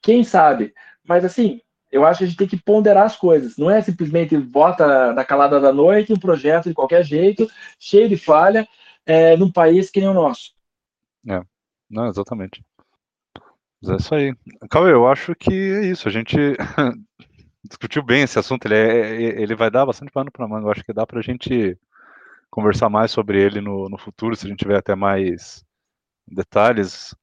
quem 0.01 0.23
sabe. 0.23 0.73
Mas, 1.07 1.25
assim, 1.25 1.61
eu 1.91 2.05
acho 2.05 2.19
que 2.19 2.23
a 2.23 2.27
gente 2.27 2.37
tem 2.37 2.47
que 2.47 2.63
ponderar 2.63 3.05
as 3.05 3.15
coisas. 3.15 3.57
Não 3.57 3.69
é 3.69 3.81
simplesmente 3.81 4.37
vota 4.37 5.13
na 5.13 5.25
calada 5.25 5.59
da 5.59 5.73
noite 5.73 6.13
um 6.13 6.19
projeto 6.19 6.69
de 6.69 6.75
qualquer 6.75 7.03
jeito, 7.03 7.49
cheio 7.79 8.07
de 8.07 8.17
falha, 8.17 8.67
é, 9.05 9.35
num 9.35 9.51
país 9.51 9.89
que 9.89 9.99
nem 9.99 10.09
o 10.09 10.13
nosso. 10.13 10.51
É, 11.27 11.41
não, 11.89 12.07
exatamente. 12.07 12.63
Mas 13.81 13.91
é 13.91 13.95
isso 13.95 14.15
aí. 14.15 14.35
Cauê, 14.69 14.91
eu 14.91 15.07
acho 15.07 15.33
que 15.35 15.51
é 15.51 15.85
isso. 15.85 16.07
A 16.07 16.11
gente 16.11 16.37
discutiu 17.67 18.03
bem 18.03 18.23
esse 18.23 18.37
assunto. 18.37 18.65
Ele, 18.65 18.75
é, 18.75 19.23
é 19.23 19.41
ele 19.41 19.55
vai 19.55 19.71
dar 19.71 19.85
bastante 19.85 20.11
pano 20.11 20.31
para 20.31 20.47
manga. 20.47 20.67
Eu 20.67 20.71
acho 20.71 20.83
que 20.83 20.93
dá 20.93 21.07
para 21.07 21.19
a 21.19 21.23
gente 21.23 21.77
conversar 22.49 22.89
mais 22.89 23.11
sobre 23.11 23.41
ele 23.41 23.61
no, 23.61 23.89
no 23.89 23.97
futuro, 23.97 24.35
se 24.35 24.45
a 24.45 24.49
gente 24.49 24.59
tiver 24.59 24.77
até 24.77 24.95
mais 24.95 25.63
detalhes. 26.27 27.15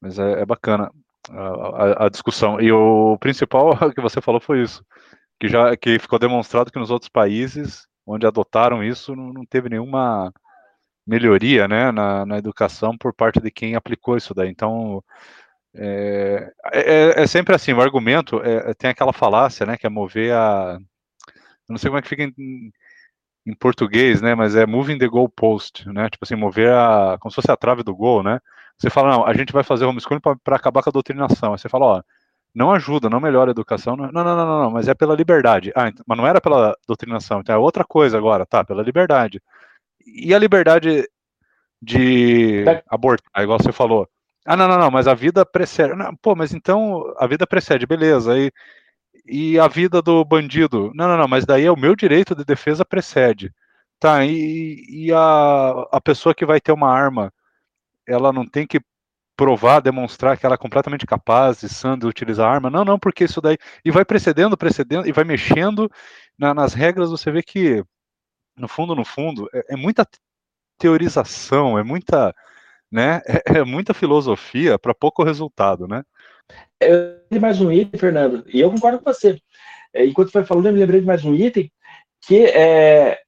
Mas 0.00 0.18
é, 0.18 0.42
é 0.42 0.46
bacana 0.46 0.90
a, 1.30 2.04
a, 2.04 2.06
a, 2.06 2.08
discussão. 2.08 2.60
E 2.60 2.72
o 2.72 3.18
principal 3.18 3.76
que 3.94 4.00
você 4.00 4.20
falou 4.20 4.40
foi 4.40 4.62
isso, 4.62 4.84
que 5.38 5.48
já 5.48 5.76
que 5.76 5.98
ficou 5.98 6.18
demonstrado 6.18 6.70
que 6.72 6.78
nos 6.78 6.90
outros 6.90 7.08
países 7.08 7.86
onde 8.06 8.26
adotaram 8.26 8.82
isso 8.82 9.14
não, 9.14 9.32
não 9.32 9.46
teve 9.46 9.68
nenhuma 9.68 10.32
melhoria, 11.06 11.68
né, 11.68 11.90
na, 11.92 12.26
na, 12.26 12.38
educação 12.38 12.96
por 12.96 13.12
parte 13.14 13.40
de 13.40 13.50
quem 13.50 13.74
aplicou 13.74 14.16
isso 14.16 14.34
daí. 14.34 14.48
Então 14.48 15.02
é, 15.74 16.52
é, 16.72 17.22
é 17.22 17.26
sempre 17.26 17.54
assim, 17.54 17.72
o 17.72 17.80
argumento 17.80 18.40
é, 18.42 18.74
tem 18.74 18.90
aquela 18.90 19.12
falácia, 19.12 19.66
né, 19.66 19.76
que 19.76 19.86
é 19.86 19.90
mover 19.90 20.32
a, 20.34 20.78
eu 21.70 21.72
não 21.72 21.78
sei 21.78 21.88
como 21.88 21.98
é 21.98 22.02
que 22.02 22.08
fica 22.08 22.24
em, 22.24 22.72
em 23.46 23.54
português, 23.54 24.20
né, 24.20 24.34
mas 24.34 24.54
é 24.54 24.66
moving 24.66 24.98
the 24.98 25.08
goalpost, 25.08 25.88
né, 25.88 26.08
tipo 26.10 26.24
assim, 26.24 26.34
mover 26.34 26.72
a, 26.72 27.16
como 27.20 27.30
se 27.30 27.36
fosse 27.36 27.50
a 27.50 27.56
trave 27.56 27.82
do 27.82 27.94
gol, 27.94 28.22
né, 28.22 28.38
você 28.80 28.88
fala, 28.88 29.10
não, 29.10 29.26
a 29.26 29.34
gente 29.34 29.52
vai 29.52 29.62
fazer 29.62 29.84
homeschooling 29.84 30.22
para 30.42 30.56
acabar 30.56 30.82
com 30.82 30.88
a 30.88 30.92
doutrinação. 30.92 31.52
Aí 31.52 31.58
você 31.58 31.68
fala, 31.68 31.84
ó, 31.84 32.02
não 32.54 32.72
ajuda, 32.72 33.10
não 33.10 33.20
melhora 33.20 33.50
a 33.50 33.52
educação. 33.52 33.94
Não, 33.94 34.10
não, 34.10 34.24
não, 34.24 34.36
não, 34.36 34.60
não, 34.62 34.70
mas 34.70 34.88
é 34.88 34.94
pela 34.94 35.14
liberdade. 35.14 35.70
Ah, 35.76 35.88
então, 35.88 36.02
mas 36.08 36.16
não 36.16 36.26
era 36.26 36.40
pela 36.40 36.74
doutrinação, 36.86 37.40
então 37.40 37.54
é 37.54 37.58
outra 37.58 37.84
coisa 37.84 38.16
agora, 38.16 38.46
tá, 38.46 38.64
pela 38.64 38.82
liberdade. 38.82 39.42
E 40.06 40.34
a 40.34 40.38
liberdade 40.38 41.06
de 41.80 42.64
abortar, 42.88 43.42
igual 43.42 43.58
você 43.58 43.70
falou. 43.70 44.08
Ah, 44.46 44.56
não, 44.56 44.66
não, 44.66 44.78
não, 44.78 44.90
mas 44.90 45.06
a 45.06 45.12
vida 45.12 45.44
precede. 45.44 45.94
Não, 45.94 46.16
pô, 46.16 46.34
mas 46.34 46.54
então 46.54 47.04
a 47.18 47.26
vida 47.26 47.46
precede, 47.46 47.86
beleza. 47.86 48.38
E, 48.38 48.50
e 49.30 49.58
a 49.58 49.68
vida 49.68 50.02
do 50.02 50.24
bandido? 50.24 50.92
Não, 50.94 51.08
não, 51.08 51.18
não, 51.18 51.28
mas 51.28 51.46
daí 51.46 51.64
é 51.64 51.70
o 51.72 51.78
meu 51.78 51.94
direito 51.96 52.34
de 52.34 52.44
defesa 52.44 52.84
precede. 52.84 53.52
Tá, 54.00 54.24
e, 54.24 54.84
e 54.88 55.12
a, 55.12 55.88
a 55.92 56.00
pessoa 56.00 56.34
que 56.34 56.46
vai 56.46 56.60
ter 56.60 56.72
uma 56.72 56.90
arma 56.90 57.32
ela 58.06 58.32
não 58.32 58.46
tem 58.46 58.66
que 58.66 58.80
provar, 59.36 59.80
demonstrar 59.80 60.36
que 60.36 60.44
ela 60.44 60.54
é 60.54 60.58
completamente 60.58 61.06
capaz 61.06 61.62
e 61.62 61.68
sã 61.68 61.98
de 61.98 62.06
utilizar 62.06 62.48
a 62.48 62.52
arma. 62.54 62.70
Não, 62.70 62.84
não, 62.84 62.98
porque 62.98 63.24
isso 63.24 63.40
daí. 63.40 63.56
E 63.84 63.90
vai 63.90 64.04
precedendo, 64.04 64.56
precedendo, 64.56 65.08
e 65.08 65.12
vai 65.12 65.24
mexendo 65.24 65.90
na, 66.38 66.52
nas 66.52 66.74
regras. 66.74 67.10
Você 67.10 67.30
vê 67.30 67.42
que, 67.42 67.82
no 68.56 68.68
fundo, 68.68 68.94
no 68.94 69.04
fundo, 69.04 69.48
é, 69.54 69.74
é 69.74 69.76
muita 69.76 70.06
teorização, 70.78 71.78
é 71.78 71.82
muita. 71.82 72.34
Né, 72.92 73.22
é, 73.56 73.60
é 73.60 73.64
muita 73.64 73.94
filosofia 73.94 74.78
para 74.78 74.94
pouco 74.94 75.22
resultado, 75.24 75.86
né? 75.88 76.04
Eu 76.80 77.40
mais 77.40 77.60
um 77.60 77.70
item, 77.70 77.98
Fernando, 78.00 78.44
e 78.48 78.60
eu 78.60 78.70
concordo 78.70 78.98
com 78.98 79.12
você. 79.12 79.40
É, 79.92 80.04
enquanto 80.04 80.32
foi 80.32 80.44
falando, 80.44 80.66
eu 80.66 80.72
me 80.72 80.78
lembrei 80.78 81.00
de 81.00 81.06
mais 81.06 81.24
um 81.24 81.34
item 81.34 81.70
que 82.22 82.44
é 82.44 83.18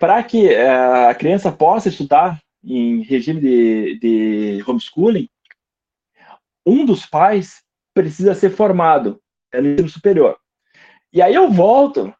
para 0.00 0.22
que 0.22 0.48
é, 0.48 1.08
a 1.08 1.14
criança 1.14 1.52
possa 1.52 1.88
estudar 1.88 2.40
em 2.64 3.02
regime 3.02 3.40
de, 3.40 3.98
de 3.98 4.64
homeschooling, 4.66 5.28
um 6.66 6.84
dos 6.84 7.06
pais 7.06 7.62
precisa 7.94 8.34
ser 8.34 8.50
formado 8.50 9.20
no 9.52 9.68
ensino 9.68 9.88
superior. 9.88 10.36
E 11.12 11.20
aí 11.20 11.34
eu 11.34 11.50
volto, 11.50 12.12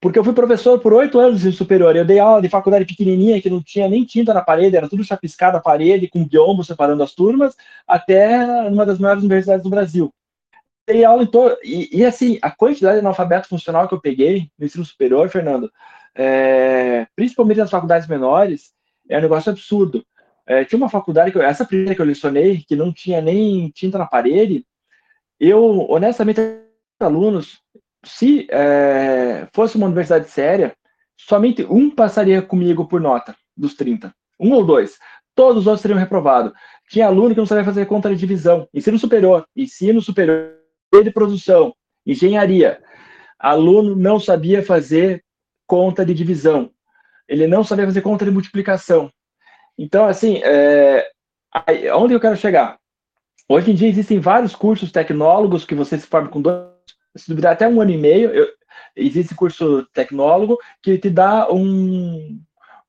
porque 0.00 0.18
eu 0.18 0.24
fui 0.24 0.32
professor 0.32 0.78
por 0.78 0.92
oito 0.92 1.18
anos 1.18 1.32
no 1.32 1.38
ensino 1.38 1.52
superior. 1.52 1.94
Eu 1.96 2.04
dei 2.04 2.18
aula 2.18 2.40
de 2.40 2.48
faculdade 2.48 2.84
pequenininha, 2.84 3.40
que 3.42 3.50
não 3.50 3.62
tinha 3.62 3.88
nem 3.88 4.04
tinta 4.04 4.32
na 4.32 4.40
parede, 4.40 4.76
era 4.76 4.88
tudo 4.88 5.02
chapiscado 5.02 5.56
a 5.56 5.60
parede, 5.60 6.08
com 6.08 6.24
biombo 6.24 6.62
separando 6.62 7.02
as 7.02 7.14
turmas, 7.14 7.56
até 7.86 8.44
uma 8.68 8.86
das 8.86 8.98
maiores 8.98 9.22
universidades 9.22 9.64
do 9.64 9.70
Brasil. 9.70 10.12
Dei 10.86 11.04
aula 11.04 11.24
em 11.24 11.26
todo. 11.26 11.56
E, 11.64 11.98
e, 11.98 12.06
assim, 12.06 12.38
a 12.40 12.50
quantidade 12.50 12.94
de 12.94 13.00
analfabeto 13.00 13.48
funcional 13.48 13.88
que 13.88 13.94
eu 13.94 14.00
peguei 14.00 14.48
no 14.58 14.66
ensino 14.66 14.84
superior, 14.84 15.28
Fernando, 15.28 15.70
é, 16.14 17.06
principalmente 17.14 17.58
nas 17.58 17.70
faculdades 17.70 18.08
menores, 18.08 18.72
é 19.08 19.18
um 19.18 19.22
negócio 19.22 19.50
absurdo. 19.50 20.04
É, 20.46 20.64
tinha 20.64 20.78
uma 20.78 20.88
faculdade, 20.88 21.32
que 21.32 21.38
eu, 21.38 21.42
essa 21.42 21.64
primeira 21.64 21.94
que 21.94 22.00
eu 22.00 22.06
lecionei, 22.06 22.64
que 22.66 22.76
não 22.76 22.92
tinha 22.92 23.20
nem 23.20 23.68
tinta 23.70 23.98
na 23.98 24.06
parede, 24.06 24.64
eu, 25.38 25.86
honestamente, 25.90 26.40
alunos, 27.00 27.60
se 28.04 28.46
é, 28.50 29.48
fosse 29.52 29.76
uma 29.76 29.86
universidade 29.86 30.28
séria, 30.28 30.74
somente 31.16 31.64
um 31.64 31.90
passaria 31.90 32.40
comigo 32.42 32.86
por 32.86 33.00
nota, 33.00 33.34
dos 33.56 33.74
30. 33.74 34.12
Um 34.38 34.52
ou 34.52 34.64
dois. 34.64 34.98
Todos 35.34 35.62
os 35.62 35.66
outros 35.66 35.82
seriam 35.82 35.98
reprovados. 35.98 36.52
Tinha 36.90 37.06
aluno 37.06 37.30
que 37.30 37.40
não 37.40 37.46
sabia 37.46 37.64
fazer 37.64 37.86
conta 37.86 38.08
de 38.08 38.16
divisão. 38.16 38.68
Ensino 38.72 38.98
superior, 38.98 39.46
ensino 39.54 40.00
superior 40.00 40.54
de 40.92 41.10
produção, 41.10 41.74
engenharia. 42.06 42.80
Aluno 43.38 43.94
não 43.94 44.18
sabia 44.18 44.64
fazer 44.64 45.22
conta 45.66 46.04
de 46.04 46.14
divisão 46.14 46.70
ele 47.28 47.46
não 47.46 47.62
sabia 47.62 47.84
fazer 47.84 48.00
conta 48.00 48.24
de 48.24 48.30
multiplicação. 48.30 49.12
Então, 49.76 50.06
assim, 50.06 50.40
é, 50.42 51.12
onde 51.94 52.14
eu 52.14 52.20
quero 52.20 52.36
chegar? 52.36 52.78
Hoje 53.48 53.70
em 53.70 53.74
dia 53.74 53.88
existem 53.88 54.18
vários 54.18 54.56
cursos 54.56 54.90
tecnólogos 54.90 55.64
que 55.64 55.74
você 55.74 55.98
se 55.98 56.06
forma 56.06 56.28
com 56.28 56.40
dois, 56.40 56.66
se 57.18 57.28
duvidar 57.28 57.52
até 57.52 57.68
um 57.68 57.80
ano 57.80 57.90
e 57.90 57.98
meio, 57.98 58.30
eu, 58.30 58.48
existe 58.96 59.34
curso 59.34 59.86
tecnólogo 59.92 60.58
que 60.82 60.98
te 60.98 61.10
dá 61.10 61.52
um, 61.52 62.40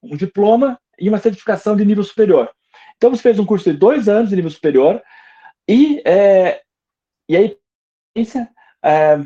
um 0.01 0.15
diploma 0.15 0.79
e 0.99 1.09
uma 1.09 1.19
certificação 1.19 1.75
de 1.75 1.85
nível 1.85 2.03
superior. 2.03 2.49
Então, 2.97 3.09
você 3.09 3.21
fez 3.21 3.39
um 3.39 3.45
curso 3.45 3.71
de 3.71 3.77
dois 3.77 4.09
anos 4.09 4.29
de 4.29 4.35
nível 4.35 4.51
superior 4.51 5.01
e, 5.67 6.01
é, 6.05 6.61
e 7.27 7.37
aí, 7.37 7.57
é, 8.83 9.19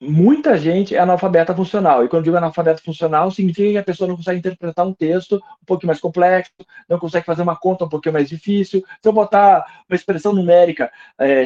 muita 0.00 0.56
gente 0.56 0.94
é 0.94 0.98
analfabeta 0.98 1.54
funcional. 1.54 2.04
E 2.04 2.08
quando 2.08 2.24
digo 2.24 2.36
analfabeta 2.36 2.82
funcional, 2.82 3.30
significa 3.30 3.72
que 3.72 3.78
a 3.78 3.84
pessoa 3.84 4.08
não 4.08 4.16
consegue 4.16 4.38
interpretar 4.38 4.86
um 4.86 4.94
texto 4.94 5.36
um 5.36 5.66
pouquinho 5.66 5.88
mais 5.88 6.00
complexo, 6.00 6.52
não 6.88 6.98
consegue 6.98 7.26
fazer 7.26 7.42
uma 7.42 7.56
conta 7.56 7.84
um 7.84 7.88
pouquinho 7.88 8.14
mais 8.14 8.28
difícil. 8.28 8.82
Se 9.02 9.08
eu 9.08 9.12
botar 9.12 9.64
uma 9.88 9.96
expressão 9.96 10.32
numérica, 10.32 10.90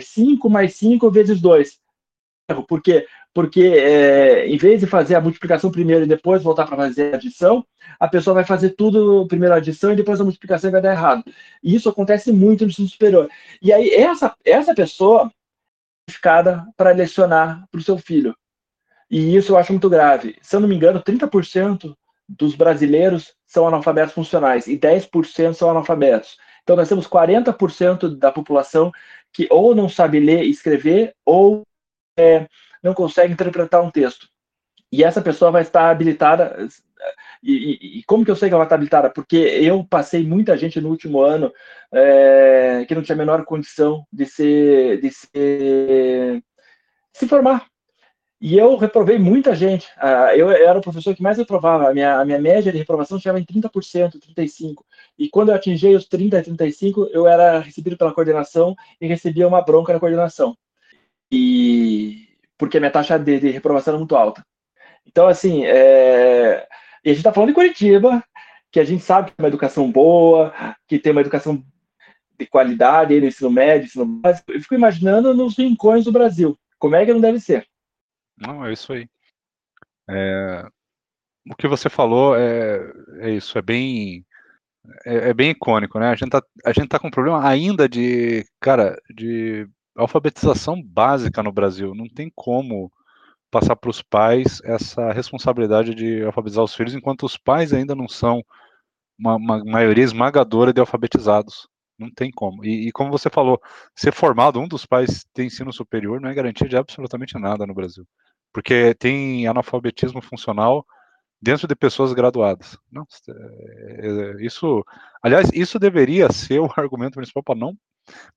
5 0.02 0.48
é, 0.48 0.50
mais 0.50 0.74
5 0.74 1.10
vezes 1.10 1.40
2. 1.40 1.80
Por 2.68 2.82
quê? 2.82 3.06
Porque 3.32 3.62
é, 3.62 4.48
em 4.48 4.56
vez 4.56 4.80
de 4.80 4.86
fazer 4.86 5.14
a 5.14 5.20
multiplicação 5.20 5.70
primeiro 5.70 6.04
e 6.04 6.08
depois 6.08 6.42
voltar 6.42 6.66
para 6.66 6.76
fazer 6.76 7.12
a 7.12 7.16
adição, 7.16 7.64
a 7.98 8.08
pessoa 8.08 8.34
vai 8.34 8.44
fazer 8.44 8.70
tudo 8.70 9.26
primeiro 9.28 9.54
a 9.54 9.58
adição 9.58 9.92
e 9.92 9.96
depois 9.96 10.20
a 10.20 10.24
multiplicação 10.24 10.70
vai 10.70 10.82
dar 10.82 10.92
errado. 10.92 11.24
E 11.62 11.74
isso 11.74 11.88
acontece 11.88 12.32
muito 12.32 12.64
no 12.64 12.70
ensino 12.70 12.88
superior. 12.88 13.28
E 13.62 13.72
aí, 13.72 13.90
essa, 13.90 14.34
essa 14.44 14.74
pessoa 14.74 15.30
para 16.76 16.90
lecionar 16.90 17.66
para 17.70 17.78
o 17.78 17.84
seu 17.84 17.96
filho. 17.96 18.34
E 19.10 19.36
isso 19.36 19.52
eu 19.52 19.58
acho 19.58 19.72
muito 19.72 19.88
grave. 19.88 20.36
Se 20.42 20.56
eu 20.56 20.60
não 20.60 20.68
me 20.68 20.74
engano, 20.74 21.02
30% 21.02 21.96
dos 22.28 22.54
brasileiros 22.54 23.34
são 23.46 23.66
analfabetos 23.66 24.14
funcionais 24.14 24.66
e 24.66 24.78
10% 24.78 25.54
são 25.54 25.70
analfabetos. 25.70 26.36
Então 26.62 26.76
nós 26.76 26.88
temos 26.88 27.08
40% 27.08 28.16
da 28.16 28.30
população 28.30 28.92
que 29.32 29.48
ou 29.50 29.74
não 29.74 29.88
sabe 29.88 30.20
ler 30.20 30.44
e 30.44 30.50
escrever 30.50 31.14
ou 31.24 31.64
é, 32.16 32.46
não 32.82 32.94
consegue 32.94 33.32
interpretar 33.32 33.82
um 33.82 33.90
texto. 33.90 34.28
E 34.92 35.04
essa 35.04 35.22
pessoa 35.22 35.50
vai 35.50 35.62
estar 35.62 35.90
habilitada. 35.90 36.56
E, 37.42 37.52
e, 37.52 37.98
e, 37.98 38.02
como 38.04 38.24
que 38.24 38.30
eu 38.30 38.36
sei 38.36 38.48
que 38.48 38.54
ela 38.54 38.64
estar 38.64 38.74
habilitada? 38.74 39.10
Porque 39.10 39.36
eu 39.36 39.84
passei 39.84 40.26
muita 40.26 40.56
gente 40.56 40.80
no 40.80 40.90
último 40.90 41.20
ano 41.22 41.52
é, 41.92 42.84
que 42.86 42.94
não 42.94 43.02
tinha 43.02 43.14
a 43.14 43.18
menor 43.18 43.44
condição 43.44 44.04
de 44.12 44.26
ser, 44.26 45.00
de 45.00 45.10
se 45.10 46.42
formar. 47.28 47.70
E 48.40 48.56
eu 48.56 48.74
reprovei 48.76 49.18
muita 49.18 49.54
gente. 49.54 49.86
Uh, 49.98 50.34
eu, 50.34 50.50
era 50.50 50.78
o 50.78 50.82
professor 50.82 51.14
que 51.14 51.22
mais 51.22 51.36
reprovava. 51.36 51.90
A 51.90 51.92
minha, 51.92 52.18
a 52.18 52.24
minha 52.24 52.38
média 52.38 52.72
de 52.72 52.78
reprovação 52.78 53.18
chegava 53.18 53.38
em 53.38 53.44
30%, 53.44 54.18
35%. 54.18 54.76
E 55.18 55.28
quando 55.28 55.50
eu 55.50 55.54
atingi 55.54 55.94
os 55.94 56.08
30%, 56.08 56.56
35%, 56.56 57.10
eu 57.12 57.26
era 57.28 57.58
recebido 57.60 57.98
pela 57.98 58.14
coordenação 58.14 58.74
e 58.98 59.06
recebia 59.06 59.46
uma 59.46 59.60
bronca 59.60 59.92
na 59.92 60.00
coordenação. 60.00 60.56
E 61.30 62.28
porque 62.58 62.76
a 62.76 62.80
minha 62.80 62.92
taxa 62.92 63.18
de, 63.18 63.40
de 63.40 63.50
reprovação 63.50 63.92
era 63.92 63.98
muito 63.98 64.14
alta. 64.14 64.44
Então, 65.06 65.26
assim, 65.26 65.64
é... 65.64 66.66
e 67.04 67.10
a 67.10 67.12
gente 67.12 67.18
está 67.18 67.32
falando 67.32 67.48
de 67.48 67.54
Curitiba, 67.54 68.22
que 68.70 68.78
a 68.78 68.84
gente 68.84 69.02
sabe 69.02 69.30
que 69.30 69.34
é 69.38 69.42
uma 69.42 69.48
educação 69.48 69.90
boa, 69.90 70.52
que 70.86 70.98
tem 70.98 71.12
uma 71.12 71.22
educação 71.22 71.64
de 72.38 72.46
qualidade 72.46 73.18
no 73.20 73.26
ensino 73.26 73.50
médio, 73.50 73.86
ensino 73.86 74.06
básico. 74.06 74.52
Eu 74.52 74.60
fico 74.60 74.74
imaginando 74.74 75.34
nos 75.34 75.56
rincões 75.56 76.04
do 76.04 76.12
Brasil. 76.12 76.58
Como 76.78 76.96
é 76.96 77.04
que 77.04 77.12
não 77.12 77.20
deve 77.20 77.40
ser? 77.40 77.66
Não, 78.36 78.64
é 78.64 78.72
isso 78.72 78.92
aí. 78.92 79.08
É... 80.08 80.66
O 81.50 81.56
que 81.56 81.66
você 81.66 81.88
falou 81.88 82.36
é, 82.36 82.92
é 83.20 83.30
isso, 83.30 83.56
é 83.58 83.62
bem 83.62 84.24
é, 85.04 85.30
é, 85.30 85.34
bem 85.34 85.50
icônico, 85.50 85.98
né? 85.98 86.10
A 86.10 86.14
gente, 86.14 86.30
tá, 86.30 86.42
a 86.64 86.72
gente 86.72 86.88
tá 86.88 86.98
com 86.98 87.08
um 87.08 87.10
problema 87.10 87.46
ainda 87.46 87.88
de, 87.88 88.44
cara, 88.60 89.00
de 89.14 89.68
alfabetização 89.96 90.82
básica 90.82 91.42
no 91.42 91.52
Brasil. 91.52 91.94
Não 91.94 92.08
tem 92.08 92.30
como 92.34 92.92
passar 93.50 93.76
para 93.76 93.90
os 93.90 94.00
pais 94.00 94.60
essa 94.64 95.12
responsabilidade 95.12 95.94
de 95.94 96.22
alfabetizar 96.24 96.64
os 96.64 96.74
filhos, 96.74 96.94
enquanto 96.94 97.26
os 97.26 97.36
pais 97.36 97.72
ainda 97.72 97.94
não 97.94 98.08
são 98.08 98.42
uma, 99.18 99.36
uma 99.36 99.64
maioria 99.64 100.04
esmagadora 100.04 100.72
de 100.72 100.80
alfabetizados. 100.80 101.68
Não 101.98 102.10
tem 102.10 102.30
como. 102.30 102.64
E, 102.64 102.88
e, 102.88 102.92
como 102.92 103.10
você 103.10 103.28
falou, 103.28 103.60
ser 103.94 104.12
formado, 104.12 104.58
um 104.58 104.66
dos 104.66 104.86
pais 104.86 105.26
tem 105.34 105.48
ensino 105.48 105.72
superior, 105.72 106.20
não 106.20 106.30
é 106.30 106.34
garantia 106.34 106.66
de 106.68 106.76
absolutamente 106.76 107.38
nada 107.38 107.66
no 107.66 107.74
Brasil. 107.74 108.06
Porque 108.52 108.94
tem 108.94 109.46
analfabetismo 109.46 110.22
funcional 110.22 110.86
dentro 111.40 111.68
de 111.68 111.74
pessoas 111.76 112.12
graduadas. 112.12 112.78
Não, 112.90 113.04
é, 113.28 114.06
é, 114.06 114.44
isso, 114.44 114.84
aliás, 115.22 115.50
isso 115.52 115.78
deveria 115.78 116.32
ser 116.32 116.60
o 116.60 116.70
argumento 116.76 117.14
principal 117.14 117.42
para 117.42 117.58
não, 117.58 117.76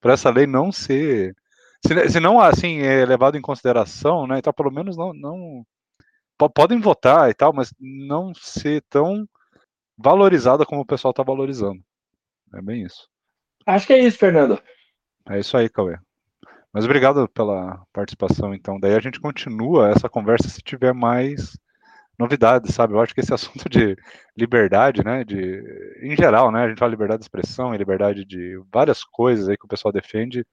para 0.02 0.14
essa 0.14 0.30
lei 0.30 0.46
não 0.46 0.72
ser, 0.72 1.36
se, 1.86 2.10
se, 2.10 2.20
não 2.20 2.40
assim 2.40 2.80
é 2.80 3.06
levado 3.06 3.38
em 3.38 3.42
consideração, 3.42 4.28
né? 4.28 4.40
Então 4.40 4.54
pelo 4.54 4.72
menos 4.72 4.98
não, 4.98 5.14
não 5.14 5.66
podem 6.54 6.80
votar 6.80 7.30
e 7.30 7.34
tal, 7.34 7.54
mas 7.54 7.74
não 7.80 8.34
ser 8.34 8.84
tão 8.90 9.28
valorizada 9.98 10.66
como 10.66 10.82
o 10.82 10.86
pessoal 10.86 11.12
está 11.12 11.24
valorizando. 11.24 11.82
É 12.54 12.62
bem 12.62 12.84
isso. 12.84 13.08
Acho 13.66 13.88
que 13.88 13.94
é 13.94 14.00
isso, 14.00 14.18
Fernando. 14.18 14.62
É 15.30 15.40
isso 15.40 15.56
aí, 15.56 15.70
Cauê. 15.70 15.98
Mas 16.74 16.86
obrigado 16.86 17.30
pela 17.30 17.86
participação, 17.94 18.54
então. 18.54 18.80
Daí 18.80 18.96
a 18.96 19.00
gente 19.00 19.20
continua 19.20 19.92
essa 19.92 20.10
conversa 20.10 20.50
se 20.50 20.62
tiver 20.62 20.94
mais 20.94 21.58
novidades, 22.18 22.74
sabe? 22.74 22.94
Eu 22.94 23.02
acho 23.02 23.14
que 23.14 23.22
esse 23.22 23.34
assunto 23.34 23.70
de 23.70 23.96
liberdade, 24.36 25.04
né, 25.04 25.24
de, 25.24 25.62
em 26.02 26.16
geral, 26.16 26.52
né, 26.52 26.64
a 26.64 26.70
gente 26.70 26.80
fala 26.80 26.92
liberdade 26.92 27.20
de 27.20 27.26
expressão 27.26 27.74
e 27.74 27.78
liberdade 27.78 28.26
de 28.26 28.60
várias 28.72 29.04
coisas 29.04 29.48
aí 29.48 29.58
que 29.58 29.66
o 29.66 29.70
pessoal 29.70 29.92
defende, 29.92 30.46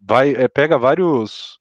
vai, 0.00 0.32
é, 0.32 0.48
pega 0.48 0.78
vários 0.78 1.58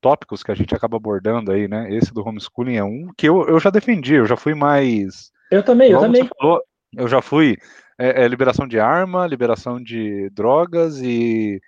tópicos 0.00 0.42
que 0.42 0.52
a 0.52 0.54
gente 0.54 0.74
acaba 0.74 0.96
abordando 0.96 1.52
aí, 1.52 1.66
né, 1.68 1.92
esse 1.92 2.12
do 2.12 2.26
homeschooling 2.26 2.76
é 2.76 2.84
um 2.84 3.08
que 3.16 3.28
eu, 3.28 3.46
eu 3.48 3.58
já 3.58 3.70
defendi, 3.70 4.14
eu 4.14 4.26
já 4.26 4.36
fui 4.36 4.54
mais... 4.54 5.30
Eu 5.50 5.62
também, 5.62 5.90
eu 5.90 6.00
também. 6.00 6.28
Falou, 6.38 6.62
eu 6.96 7.08
já 7.08 7.20
fui 7.20 7.56
é, 7.98 8.24
é, 8.24 8.28
liberação 8.28 8.66
de 8.66 8.78
arma, 8.78 9.26
liberação 9.26 9.82
de 9.82 10.30
drogas 10.30 11.00
e 11.00 11.60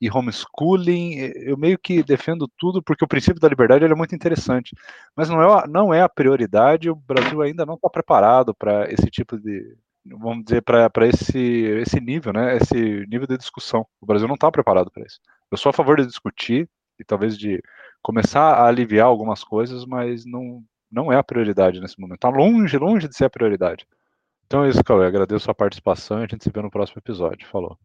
e 0.00 0.10
homeschooling, 0.10 1.32
eu 1.36 1.56
meio 1.56 1.78
que 1.78 2.02
defendo 2.02 2.46
tudo 2.58 2.82
porque 2.82 3.04
o 3.04 3.08
princípio 3.08 3.40
da 3.40 3.48
liberdade 3.48 3.86
é 3.86 3.94
muito 3.94 4.14
interessante, 4.14 4.76
mas 5.16 5.30
não 5.30 5.40
é, 5.40 5.66
não 5.66 5.94
é 5.94 6.02
a 6.02 6.08
prioridade, 6.08 6.90
o 6.90 6.94
Brasil 6.94 7.40
ainda 7.40 7.64
não 7.64 7.74
está 7.74 7.88
preparado 7.88 8.54
para 8.54 8.92
esse 8.92 9.06
tipo 9.10 9.38
de, 9.38 9.76
vamos 10.04 10.44
dizer, 10.44 10.60
para 10.62 11.06
esse, 11.06 11.38
esse 11.38 12.00
nível, 12.00 12.34
né, 12.34 12.56
esse 12.58 13.06
nível 13.06 13.26
de 13.26 13.38
discussão. 13.38 13.86
O 13.98 14.04
Brasil 14.04 14.28
não 14.28 14.34
está 14.34 14.50
preparado 14.52 14.90
para 14.90 15.04
isso. 15.04 15.20
Eu 15.50 15.58
sou 15.58 15.70
a 15.70 15.72
favor 15.72 15.96
de 15.96 16.06
discutir 16.06 16.68
e 16.98 17.04
talvez 17.04 17.36
de 17.36 17.62
começar 18.02 18.54
a 18.54 18.66
aliviar 18.66 19.06
algumas 19.06 19.42
coisas, 19.42 19.84
mas 19.84 20.24
não, 20.24 20.62
não 20.90 21.12
é 21.12 21.16
a 21.16 21.24
prioridade 21.24 21.80
nesse 21.80 21.98
momento. 21.98 22.16
Está 22.16 22.28
longe, 22.28 22.76
longe 22.78 23.08
de 23.08 23.16
ser 23.16 23.24
a 23.24 23.30
prioridade. 23.30 23.86
Então 24.46 24.64
é 24.64 24.68
isso, 24.68 24.84
Cauê. 24.84 25.06
Agradeço 25.06 25.50
a 25.50 25.54
participação 25.54 26.20
e 26.20 26.24
a 26.24 26.26
gente 26.26 26.44
se 26.44 26.50
vê 26.50 26.60
no 26.60 26.70
próximo 26.70 26.98
episódio. 26.98 27.46
Falou. 27.48 27.78